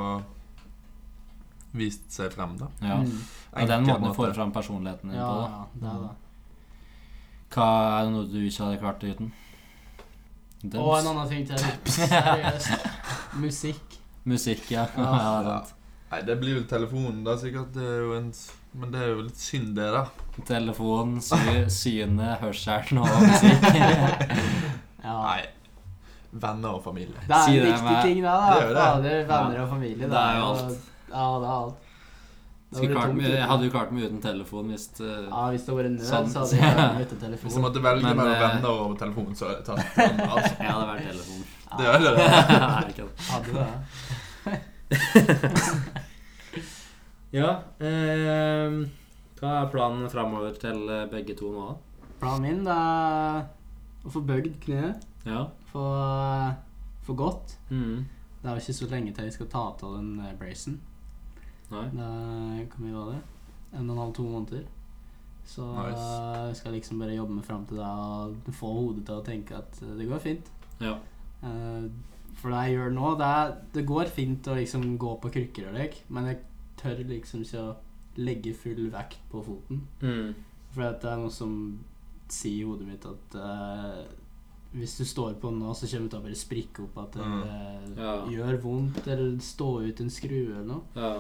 vist 1.77 2.11
seg 2.13 2.33
frem, 2.35 2.57
da. 2.59 2.71
Ja. 2.83 2.99
Mm. 3.05 3.21
Og 3.51 3.71
den 3.71 3.87
måten 3.87 4.09
du 4.09 4.17
får 4.17 4.35
fram 4.35 4.53
personligheten 4.55 5.13
din 5.13 5.19
ja, 5.19 5.29
på. 5.29 5.39
da 5.39 5.51
ja, 5.51 5.69
det 5.75 5.93
er 5.93 6.03
det. 6.07 6.17
Hva 7.51 7.69
er 7.99 8.05
det 8.07 8.15
noe 8.15 8.29
du 8.31 8.39
ikke 8.47 8.65
hadde 8.67 8.81
klart 8.83 9.05
uten? 9.07 9.33
Dems. 10.61 10.81
Og 10.83 10.93
en 10.99 11.11
annen 11.11 11.31
ting 11.31 11.47
til. 11.49 11.63
Seriøst. 11.97 12.89
Musikk. 13.41 14.01
Musikk, 14.29 14.67
ja. 14.71 14.87
Ja. 14.97 15.13
ja, 15.25 15.37
det. 15.47 15.77
Nei, 16.11 16.21
det 16.27 16.37
blir 16.41 16.59
vel 16.59 16.67
telefonen, 16.71 17.23
da, 17.27 17.37
sikkert. 17.39 17.73
Det 17.75 17.87
er 17.87 18.03
jo 18.05 18.17
en 18.19 18.33
Men 18.73 18.93
det 18.93 19.01
er 19.03 19.09
jo 19.15 19.23
litt 19.27 19.41
synd, 19.41 19.73
det, 19.79 19.87
da. 19.95 20.05
Telefon, 20.47 21.17
sy 21.25 21.41
syne, 21.75 22.37
hørselen 22.43 23.03
og 23.03 23.17
musikk. 23.25 23.67
Ja. 25.01 25.15
Nei. 25.17 25.60
Venner 26.33 26.69
og 26.79 26.83
familie. 26.85 27.17
Det 27.27 27.35
er 27.37 27.45
Si 27.45 27.51
en 27.59 27.65
det 27.65 27.73
viktig 27.73 27.85
med- 27.91 28.03
ting, 28.05 28.23
da. 28.23 28.35
da 28.39 28.55
Det 28.55 28.63
er 28.63 28.69
det. 28.69 28.77
Fader, 28.77 29.25
venner 29.27 29.55
Ja. 29.57 29.63
og 29.63 29.69
familie. 29.69 30.07
Det 30.09 30.17
er 30.17 30.37
jo 30.39 30.45
alt. 30.51 30.79
Ja, 31.11 31.25
det 31.41 31.47
er 31.49 31.55
alt. 31.61 31.75
Det 32.73 32.87
klart, 32.93 33.17
jeg 33.19 33.43
hadde 33.51 33.65
jo 33.65 33.71
klart 33.71 33.91
meg 33.93 34.05
uten 34.05 34.21
telefon 34.23 34.69
hvis 34.71 34.85
uh, 35.01 35.07
Ja, 35.27 35.49
hvis 35.51 35.63
det 35.67 35.75
hadde 35.75 35.83
vært 35.83 35.91
nød, 35.91 36.05
Sant. 36.07 36.29
så 36.31 36.39
hadde 36.39 36.55
jeg 36.55 36.77
vært 36.77 37.07
uten 37.11 37.19
telefon. 37.27 37.47
Hvis 37.51 37.55
jeg 37.59 37.63
måtte 37.65 37.83
velge 37.83 38.03
Men, 38.05 38.17
mellom 38.17 38.33
eh, 38.33 38.41
venner 38.47 38.71
og 38.71 38.99
telefon, 38.99 39.35
så 39.35 39.45
hadde 39.45 39.57
jeg 39.59 39.65
tatt 39.67 39.83
den. 39.97 40.21
Altså. 40.31 40.55
Jeg 40.61 40.71
hadde 40.71 40.87
vært 40.87 41.03
telefon. 41.11 41.43
Det 41.77 41.85
gjør 41.87 41.99
det. 42.07 42.13
Det. 42.15 43.05
Hadde 43.31 43.51
det. 43.59 44.61
Ja 47.33 47.51
Eh, 47.81 48.71
Hva 49.41 49.51
er 49.63 49.69
planen 49.73 50.09
framover 50.13 50.53
til 50.61 50.79
eh, 50.93 51.07
begge 51.11 51.35
to 51.39 51.51
nå? 51.55 51.67
Planen 52.21 52.43
min 52.45 52.65
det 52.67 52.75
er 52.77 53.47
å 54.05 54.11
få 54.13 54.21
bøgd 54.29 54.59
kneet. 54.65 55.03
Ja. 55.27 55.47
Få, 55.71 55.85
for 57.07 57.15
godt. 57.19 57.57
Mm. 57.71 58.05
Det 58.41 58.49
er 58.49 58.57
jo 58.57 58.63
ikke 58.65 58.79
så 58.81 58.89
lenge 58.91 59.13
til 59.15 59.25
jeg 59.29 59.37
skal 59.37 59.51
ta 59.53 59.63
av 59.71 59.97
den 59.97 60.13
eh, 60.25 60.35
bracen. 60.41 60.81
Nei. 61.71 61.85
Det 61.95 62.69
Hvor 62.73 62.85
mye 62.85 63.07
det? 63.13 63.19
En 63.79 63.91
og 63.91 63.95
en 63.95 64.03
halv, 64.03 64.15
to 64.17 64.23
måneder. 64.27 64.65
Så 65.47 65.67
Nice. 65.67 66.07
eh, 66.07 66.47
jeg 66.49 66.57
skal 66.57 66.73
liksom 66.77 66.99
bare 67.03 67.15
jobbe 67.17 67.37
meg 67.39 67.45
fram 67.47 67.67
til 67.67 67.79
det 67.81 67.87
og 67.87 68.53
få 68.55 68.73
hodet 68.77 69.05
til 69.07 69.19
å 69.21 69.25
tenke 69.27 69.59
at 69.59 69.83
eh, 69.83 69.95
det 69.99 70.09
går 70.11 70.23
fint. 70.25 70.51
Ja. 70.81 70.97
Eh, 71.43 71.87
for 72.41 72.53
det 72.55 72.65
jeg 72.67 72.77
gjør 72.79 72.93
nå, 72.95 73.13
det, 73.21 73.29
er, 73.43 73.55
det 73.75 73.87
går 73.89 74.11
fint 74.15 74.49
å 74.49 74.57
liksom 74.59 74.85
gå 75.01 75.15
på 75.23 75.33
krykker 75.35 75.69
og 75.71 75.79
lek, 75.79 76.01
men 76.09 76.31
jeg 76.31 76.41
tør 76.81 77.03
liksom 77.11 77.43
ikke 77.45 77.65
å 77.67 77.77
legge 78.21 78.55
full 78.57 78.87
vekt 78.93 79.19
på 79.31 79.43
foten. 79.45 79.83
Mm. 80.03 80.35
For 80.73 80.87
det 80.87 81.11
er 81.11 81.19
noe 81.21 81.33
som 81.35 81.55
sier 82.31 82.63
i 82.63 82.67
hodet 82.69 82.87
mitt 82.87 83.07
at 83.11 83.37
eh, 83.37 84.05
hvis 84.73 84.97
du 84.99 85.05
står 85.05 85.35
på 85.43 85.51
den 85.51 85.59
nå, 85.65 85.73
så 85.75 85.87
kommer 85.91 86.07
det 86.07 86.11
til 86.13 86.21
å 86.21 86.25
bare 86.29 86.39
sprikke 86.39 86.83
opp 86.85 86.99
at 87.03 87.13
det 87.13 87.25
Mm. 87.27 87.43
eh, 87.43 88.03
Ja. 88.03 88.13
gjør 88.27 88.61
vondt, 88.63 89.07
eller 89.07 89.39
stå 89.41 89.71
ut 89.89 90.01
en 90.01 90.11
skrue 90.11 90.53
eller 90.55 90.65
noe. 90.65 90.83
ja. 90.97 91.15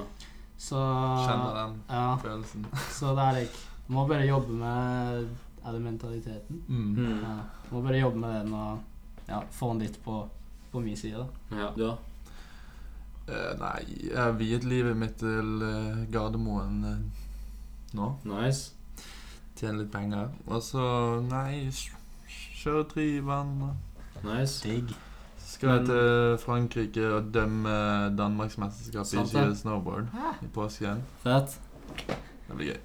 Så 0.60 0.76
Kjenner 0.76 1.54
den 1.56 1.82
Ja, 1.88 2.16
følelsen. 2.20 2.66
så 2.98 3.14
det 3.16 3.22
er 3.24 3.32
like 3.40 3.58
Må 3.88 4.06
bare 4.06 4.26
jobbe 4.26 4.52
med 4.52 5.28
Er 5.64 5.72
det 5.72 5.80
mentaliteten? 5.82 6.62
Mm. 6.68 6.94
Mm. 6.96 7.22
Ja, 7.22 7.38
må 7.72 7.82
bare 7.82 8.00
jobbe 8.00 8.16
med 8.20 8.44
den 8.44 8.52
og 8.54 8.78
ja, 9.28 9.40
få 9.50 9.70
den 9.72 9.78
litt 9.86 9.96
på, 10.04 10.28
på 10.72 10.80
min 10.82 10.96
side, 10.96 11.16
da. 11.16 11.56
ja. 11.56 11.70
Du, 11.76 11.86
da? 11.86 11.96
Eh, 13.28 13.56
nei, 13.60 13.84
jeg 14.10 14.16
har 14.16 14.32
viet 14.32 14.64
livet 14.64 14.96
mitt 14.96 15.16
til 15.18 15.62
uh, 15.62 16.04
Gardermoen 16.10 16.84
uh, 16.84 16.98
nå. 17.94 18.08
Nice. 18.24 18.72
Tjene 19.56 19.78
litt 19.82 19.92
penger. 19.92 20.30
Og 20.48 20.62
så, 20.62 20.82
nei, 21.28 21.70
kjøre 22.60 22.84
Tryvann. 22.84 23.54
Nice. 24.24 24.68
Digg. 24.68 24.92
Skal 25.38 25.68
jeg 25.68 25.86
til 25.86 26.38
Frankrike 26.44 27.06
og 27.08 27.30
dømme 27.34 27.70
Danmarksmesterskapet 28.18 29.14
i 29.16 29.26
ski 29.26 29.38
og 29.42 29.56
snowboard 29.56 30.10
i 30.44 30.48
påsken. 30.54 31.00
Fett. 31.24 31.56
Det 31.96 32.56
blir 32.56 32.72
gøy. 32.72 32.76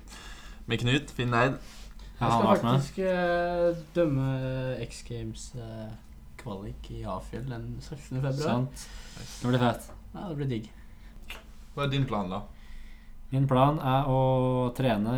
Med 0.65 0.81
Knut 0.81 1.11
Finneid. 1.11 1.59
Jeg 2.15 2.31
skal 2.31 2.47
faktisk 2.47 2.99
eh, 3.03 3.83
dømme 3.95 4.29
X 4.85 5.03
Games 5.07 5.49
eh, 5.59 5.91
kvalik 6.39 6.89
i 6.95 7.01
Hafjell 7.03 7.49
den 7.51 7.75
16. 7.81 8.21
februar. 8.21 8.39
Sant. 8.39 8.87
Det 9.41 9.51
blir 9.51 9.59
fett. 9.59 9.91
Ja, 10.13 10.29
det 10.29 10.39
blir 10.39 10.49
digg. 10.53 10.71
Hva 11.75 11.83
er 11.83 11.91
din 11.91 12.07
plan, 12.07 12.31
da? 12.31 12.41
Min 13.33 13.49
plan 13.51 13.81
er 13.83 14.07
å 14.07 14.71
trene 14.77 15.17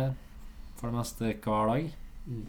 for 0.80 0.90
det 0.90 0.98
meste 0.98 1.32
hver 1.46 1.72
dag. 1.72 1.88
Mm. 2.26 2.44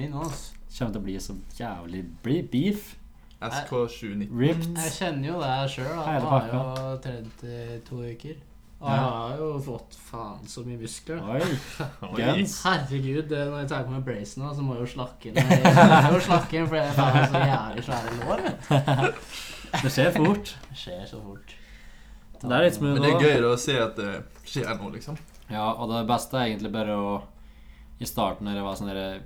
Min 0.00 0.16
altså. 0.16 0.61
Kommer 0.72 0.92
til 0.94 1.00
å 1.00 1.04
bli 1.04 1.18
så 1.20 1.36
jævlig 1.58 2.02
beef. 2.24 2.94
SK719. 3.42 4.30
Ripped. 4.38 4.68
Jeg 4.78 4.92
kjenner 4.94 5.28
jo 5.32 5.40
det 5.42 5.54
sjøl. 5.74 5.92
Han 6.06 6.26
har 6.30 6.48
jo 6.52 6.64
trent 7.02 7.42
i 7.44 7.78
to 7.88 7.98
uker. 8.06 8.36
Og 8.82 8.88
Ja. 8.90 8.94
jeg 8.98 9.10
har 9.12 9.36
jo 9.38 9.48
fått 9.62 9.94
faen 10.10 10.46
så 10.50 10.62
mye 10.66 10.78
muskler. 10.78 11.20
Oi. 11.22 11.40
Guns. 12.18 12.54
Herregud, 12.64 13.30
når 13.30 13.58
jeg 13.60 13.68
tar 13.70 13.84
på 13.86 13.92
meg 13.94 14.04
bracen 14.06 14.42
nå, 14.42 14.52
så 14.54 14.62
må 14.66 14.74
jeg 14.78 14.86
jo 14.86 14.92
slakke 14.94 15.30
inn. 15.30 15.36
Jeg 15.42 16.06
må 16.08 16.16
jo 16.16 16.22
slakke 16.26 16.58
inn, 16.58 16.66
for 16.70 16.76
jeg 16.80 16.94
har 16.96 17.28
så 17.30 17.42
jævlig 17.52 17.84
svære 17.86 18.14
lår. 18.22 19.12
Det 19.82 19.90
skjer 19.94 20.10
fort. 20.16 20.50
Det 20.70 20.78
skjer 20.82 21.04
så 21.08 21.20
fort. 21.22 21.54
Det 22.42 22.50
er 22.50 22.64
litt 22.66 22.74
smooth 22.74 22.96
Men 22.98 23.04
det 23.06 23.12
er 23.12 23.22
gøyere 23.22 23.52
å 23.54 23.60
se 23.62 23.76
at 23.78 23.94
det 23.96 24.10
skjer 24.50 24.66
noe, 24.74 24.90
liksom. 24.96 25.16
Ja, 25.48 25.68
og 25.78 25.88
det 25.92 26.02
beste 26.10 26.36
er 26.40 26.48
egentlig 26.50 26.72
bare 26.74 26.96
å 26.98 27.12
I 28.02 28.08
starten 28.10 28.48
når 28.50 28.58
jeg 28.58 28.66
var 28.66 28.76
sånn 28.80 28.90
der 28.90 28.98
jeg 28.98 29.22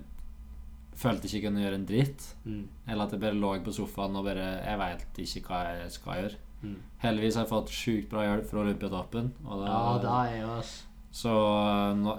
Følte 0.97 1.29
ikke 1.29 1.39
jeg 1.39 1.45
kunne 1.45 1.63
gjøre 1.63 1.79
en 1.81 1.87
dritt. 1.89 2.27
Mm. 2.45 2.65
Eller 2.89 3.05
at 3.05 3.15
jeg 3.15 3.23
bare 3.23 3.37
lå 3.37 3.53
på 3.65 3.75
sofaen 3.77 4.17
og 4.17 4.25
bare 4.25 4.49
Jeg 4.65 4.81
veit 4.81 5.23
ikke 5.27 5.47
hva 5.51 5.63
jeg 5.83 5.95
skal 5.95 6.21
gjøre. 6.23 6.43
Mm. 6.63 6.77
Heldigvis 7.03 7.37
har 7.37 7.45
jeg 7.45 7.53
fått 7.53 7.73
sjukt 7.75 8.11
bra 8.13 8.25
hjelp 8.25 8.51
fra 8.51 8.63
Olympiatoppen. 8.65 9.33
Og 9.45 9.63
det, 9.63 9.73
Ja, 9.73 9.97
det 10.03 10.13
er 10.13 10.37
jeg 10.37 10.47
også. 10.57 10.85
Så 11.17 11.33
nå, 11.97 12.13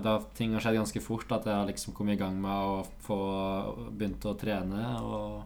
da 0.00 0.12
ting 0.32 0.54
har 0.54 0.64
skjedd 0.64 0.78
ganske 0.78 1.00
fort, 1.04 1.32
at 1.36 1.44
jeg 1.44 1.52
har 1.52 1.66
liksom 1.68 1.92
kommet 1.92 2.16
i 2.16 2.20
gang 2.22 2.38
med 2.40 2.52
å 2.52 2.78
få 3.04 3.18
begynt 3.90 4.24
å 4.24 4.32
trene. 4.40 4.86
Og, 5.04 5.42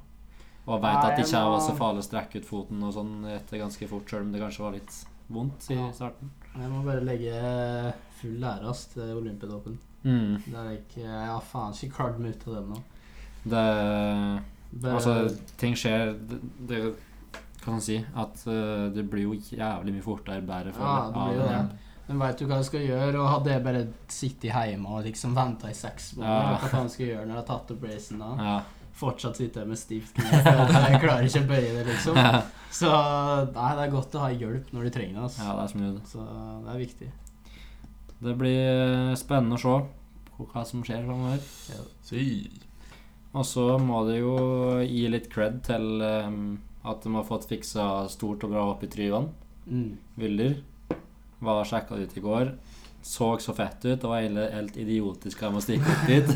og 0.69 0.85
veit 0.85 1.01
at 1.01 1.17
det 1.17 1.25
ikke 1.27 1.43
var 1.51 1.65
så 1.65 1.75
farlig 1.79 2.05
å 2.05 2.07
strekke 2.07 2.43
ut 2.43 2.47
foten 2.47 2.85
og 2.87 2.95
sånn 2.95 3.27
etter 3.33 3.63
ganske 3.65 3.91
fort, 3.91 4.07
sjøl 4.07 4.29
om 4.29 4.31
det 4.35 4.43
kanskje 4.45 4.67
var 4.69 4.77
litt 4.79 5.01
vondt 5.35 5.67
i 5.75 5.81
starten. 5.97 6.31
Jeg 6.55 6.71
må 6.71 6.85
bare 6.87 7.03
legge 7.05 7.35
full 8.21 8.47
ære 8.53 8.77
til 8.93 9.19
Olympiatoppen. 9.19 9.81
Mm. 10.07 10.37
Det 10.47 10.61
er 10.63 10.69
ikke 10.77 11.01
Jeg 11.03 11.31
har 11.33 11.41
faen 11.43 11.73
ikke 11.75 11.97
klart 11.97 12.21
meg 12.23 12.37
ut 12.37 12.45
av 12.47 12.55
det 12.55 12.63
nå. 12.71 12.83
Det 13.47 13.65
Bare, 14.77 14.95
Altså, 14.99 15.15
ting 15.59 15.75
skjer 15.79 16.13
Det, 16.31 16.39
det 16.69 16.81
kan 17.63 17.75
man 17.75 17.83
si 17.83 17.97
at 17.99 18.43
uh, 18.47 18.87
det 18.95 19.03
blir 19.11 19.25
jo 19.27 19.35
jævlig 19.35 19.97
mye 19.97 20.05
fortere 20.05 20.45
bedre 20.47 20.75
for 20.77 20.87
Ja, 20.87 20.97
det 21.11 21.17
blir 21.17 21.41
jo 21.41 21.49
det. 21.51 21.87
Men 22.07 22.21
veit 22.23 22.39
du 22.39 22.45
hva 22.47 22.61
jeg 22.61 22.69
skal 22.69 22.85
gjøre? 22.87 23.19
Og 23.19 23.27
hadde 23.33 23.51
jeg 23.51 23.65
bare 23.65 23.81
sittet 24.15 24.53
hjemme 24.55 24.93
og 24.95 25.03
liksom 25.09 25.35
venta 25.35 25.73
i 25.73 25.75
seks 25.75 26.13
måneder, 26.15 26.53
Ja. 26.53 26.59
hva 26.63 26.71
faen 26.71 26.91
skal 26.93 27.07
jeg 27.07 27.17
gjøre 27.17 27.27
når 27.27 27.35
jeg 27.35 27.43
har 27.43 27.49
tatt 27.49 27.73
opp 27.75 27.87
racen 27.89 28.23
da? 28.23 28.29
Ja. 28.47 28.57
Fortsatt 28.97 29.37
sitter 29.41 29.65
jeg 29.65 29.69
med 29.73 29.81
stivt 29.81 30.15
kne. 30.15 30.39
Jeg 30.39 31.01
klarer 31.03 31.27
ikke 31.27 31.43
å 31.43 31.49
bøye 31.51 31.73
det, 31.75 31.83
liksom. 31.91 32.21
Så 32.79 32.93
nei, 32.95 33.73
det 33.77 33.83
er 33.89 33.91
godt 33.93 34.15
å 34.17 34.23
ha 34.23 34.31
hjelp 34.31 34.71
når 34.73 34.87
du 34.87 34.95
trenger 34.95 35.19
det. 35.19 35.25
Altså. 35.27 35.43
ja, 35.43 35.57
det 35.59 35.91
er. 35.91 35.99
Så 36.13 36.23
det 36.23 36.71
er 36.77 36.81
viktig. 36.81 37.11
Det 38.23 38.35
blir 38.39 38.61
eh, 38.61 39.17
spennende 39.19 39.59
å 39.59 39.63
se 39.63 39.77
hva 40.37 40.63
som 40.69 40.85
skjer 40.85 41.05
framover. 41.05 41.43
Si. 42.05 42.23
Og 43.37 43.45
så 43.45 43.67
må 43.81 44.03
det 44.09 44.21
jo 44.21 44.37
gi 44.85 45.05
litt 45.13 45.29
cred 45.33 45.61
til 45.67 46.01
um, 46.01 46.57
at 46.87 47.05
de 47.05 47.13
har 47.17 47.27
fått 47.29 47.49
fiksa 47.51 48.07
stort 48.13 48.45
og 48.47 48.55
bra 48.55 48.65
opp 48.73 48.85
i 48.85 48.91
Tryvann. 48.93 49.29
Mm. 49.67 49.97
Vilder. 50.21 50.59
Var 51.45 51.69
sjekka 51.69 51.99
ut 52.01 52.17
i 52.17 52.25
går. 52.25 52.53
Så 53.05 53.31
så 53.43 53.55
fett 53.57 53.85
ut. 53.85 54.01
Det 54.01 54.09
var 54.09 54.25
helt 54.25 54.77
idiotisk 54.81 55.45
av 55.45 55.55
meg 55.55 55.63
å 55.63 55.67
stikke 55.67 55.93
opp 55.93 56.09
dit 56.11 56.33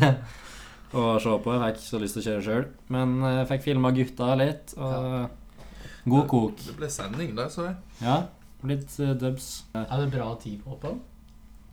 og 0.97 1.13
se 1.23 1.37
på. 1.43 1.55
Jeg 1.55 1.63
fikk 1.65 1.85
så 1.85 2.01
lyst 2.01 2.17
til 2.17 2.23
å 2.23 2.27
kjøre 2.29 2.45
sjøl. 2.47 2.67
Men 2.93 3.17
jeg 3.25 3.49
fikk 3.53 3.65
filma 3.69 3.93
gutta 3.95 4.33
litt, 4.39 4.75
og 4.77 6.09
god 6.09 6.27
kok. 6.31 6.65
Det 6.67 6.77
ble 6.77 6.91
sending 6.93 7.33
der, 7.37 7.49
så 7.53 7.69
jeg. 7.69 7.79
Ja, 8.01 8.19
litt 8.69 8.93
uh, 9.01 9.13
dubs. 9.17 9.53
Er 9.73 9.95
det 10.03 10.11
bra 10.13 10.33
tid 10.41 10.61
på 10.61 10.75
hoppen? 10.75 11.01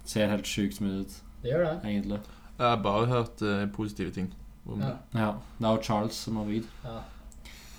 Ser 0.08 0.30
helt 0.32 0.48
sjukt 0.48 0.78
smooth 0.78 1.02
ut, 1.04 1.16
Det 1.42 1.50
gjør 1.52 1.64
det. 1.66 1.74
egentlig. 1.90 2.20
Jeg 2.58 2.66
har 2.66 2.80
bare 2.82 3.06
hørt 3.10 3.42
eh, 3.44 3.66
positive 3.76 4.10
ting. 4.14 4.30
om 4.68 4.80
Ja. 4.80 4.86
det. 4.86 5.20
Ja, 5.20 5.28
Det 5.58 5.66
er 5.68 5.76
jo 5.76 5.82
Charles 5.82 6.14
som 6.26 6.36
har 6.36 6.44
bygd. 6.48 6.66
ja. 6.84 6.98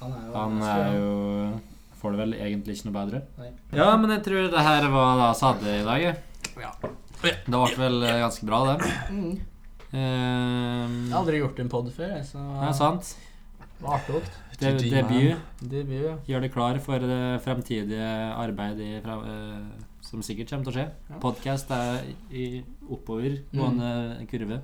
Han 0.02 0.14
er 0.14 0.26
jo 0.28 0.34
Han 0.34 0.62
er 0.64 0.94
jo 0.98 1.60
Får 2.00 2.12
det 2.16 2.20
vel 2.22 2.34
egentlig 2.40 2.76
ikke 2.78 2.86
noe 2.90 2.94
bedre. 3.06 3.22
Nei. 3.38 3.50
Ja, 3.76 3.98
men 4.00 4.10
jeg 4.14 4.22
tror 4.24 4.46
det 4.54 4.62
her 4.64 4.86
var 4.90 5.18
det 5.20 5.26
vi 5.36 5.46
hadde 5.46 5.82
i 5.82 5.84
dag. 5.84 6.02
jeg. 6.02 6.18
Ja. 6.62 6.72
Det 7.22 7.44
ble 7.52 7.76
vel 7.82 8.04
eh, 8.08 8.20
ganske 8.24 8.46
bra, 8.48 8.60
det. 8.78 8.92
Mm. 9.12 9.40
Ehm, 9.92 10.94
Jeg 11.10 11.12
har 11.12 11.20
aldri 11.20 11.40
gjort 11.42 11.60
en 11.60 11.70
pod 11.72 11.90
før, 11.92 12.14
jeg, 12.16 12.24
så 12.30 12.40
det 12.62 12.70
er 12.70 12.78
sant. 12.78 13.16
det 13.60 13.84
var 13.84 13.98
artig. 14.00 14.22
De, 14.60 14.72
GG, 14.76 14.90
debut. 14.92 15.38
Debut, 15.72 16.04
ja. 16.06 16.16
Gjør 16.28 16.42
det 16.46 16.52
klar 16.54 16.80
for 16.84 17.00
det 17.00 17.20
fremtidige 17.44 18.10
arbeid 18.36 18.80
i, 18.84 18.90
fra, 19.04 19.18
eh, 19.24 19.68
som 20.10 20.24
sikkert 20.26 20.50
kommer 20.50 20.66
til 20.66 20.74
å 20.74 20.78
skje. 20.80 20.86
Ja. 21.12 21.22
Podcast 21.22 21.72
er 21.76 22.06
i 22.34 22.46
oppovergående 22.90 24.26
kurve. 24.32 24.62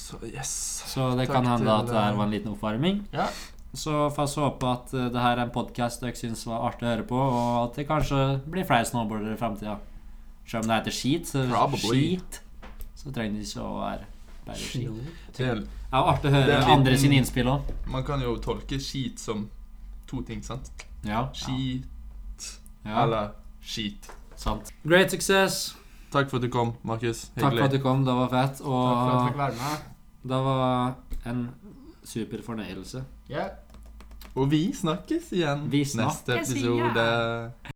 Så 0.00 0.20
yes. 0.24 0.52
Så 0.88 1.10
det 1.18 1.26
Takk 1.28 1.40
kan 1.40 1.48
hende 1.50 1.72
at 1.74 1.90
det 1.90 1.96
her 1.98 2.14
eh, 2.14 2.18
var 2.18 2.28
en 2.28 2.32
liten 2.32 2.54
oppvarming. 2.54 3.02
Ja. 3.12 3.28
Så 3.76 4.08
får 4.16 4.30
vi 4.32 4.44
håpe 4.46 4.70
at 4.70 4.94
eh, 4.96 5.10
det 5.12 5.24
her 5.24 5.36
er 5.36 5.42
en 5.44 5.52
podkast 5.54 6.00
dere 6.04 6.16
syns 6.16 6.46
var 6.48 6.64
artig 6.70 6.88
å 6.88 6.92
høre 6.94 7.06
på, 7.10 7.18
og 7.20 7.50
at 7.66 7.76
det 7.76 7.86
kanskje 7.90 8.22
blir 8.48 8.68
flere 8.68 8.88
snowboardere 8.88 9.36
i 9.36 9.40
framtida. 9.40 9.76
Selv 10.48 10.64
om 10.64 10.70
det 10.70 10.78
heter 10.80 10.96
skit, 10.96 11.28
så, 11.28 11.44
skit, 11.76 12.40
så 12.98 13.12
trenger 13.14 13.38
det 13.38 13.50
ikke 13.50 13.66
å 13.66 13.74
være 13.82 14.08
bare 14.46 14.62
skit. 14.64 15.12
Det 15.36 15.50
er, 15.50 15.60
artig 16.00 16.30
å 16.30 16.34
høre 16.34 16.56
liten- 16.56 16.72
andre 16.78 16.96
sine 16.98 17.20
innspill 17.20 17.52
òg. 17.52 17.74
man 17.92 18.06
kan 18.06 18.22
jo 18.24 18.38
tolke 18.42 18.80
skit 18.80 19.20
som 19.20 19.44
to 20.08 20.22
ting, 20.26 20.42
sant? 20.42 20.72
Ja. 21.04 21.28
Skit 21.36 22.48
ja. 22.84 23.04
eller 23.04 23.36
skit. 23.60 24.08
Sant. 24.40 24.70
Great 24.88 25.12
success. 25.12 25.76
Takk 26.10 26.30
for 26.30 26.40
at 26.40 26.42
du 26.46 26.48
kom, 26.50 26.72
Markus. 26.82 27.26
Takk 27.36 27.52
for 27.58 27.66
at 27.68 27.74
du 27.74 27.78
kom, 27.84 28.04
det 28.06 28.14
var 28.16 28.30
fett. 28.32 28.56
Takk 28.58 28.66
for 28.66 29.00
at 29.00 29.10
jeg 29.12 29.26
fikk 29.28 29.38
være 29.38 29.58
med. 29.58 29.90
det 30.32 30.40
var 30.46 30.94
en 31.32 31.42
super 32.04 32.42
fornøyelse. 32.46 33.04
Yeah. 33.30 33.50
Og 34.34 34.50
vi 34.50 34.62
snakkes 34.74 35.32
igjen 35.32 35.66
Vi 35.72 35.84
neste 35.84 36.38
episode. 36.38 36.88
episode. 36.90 37.70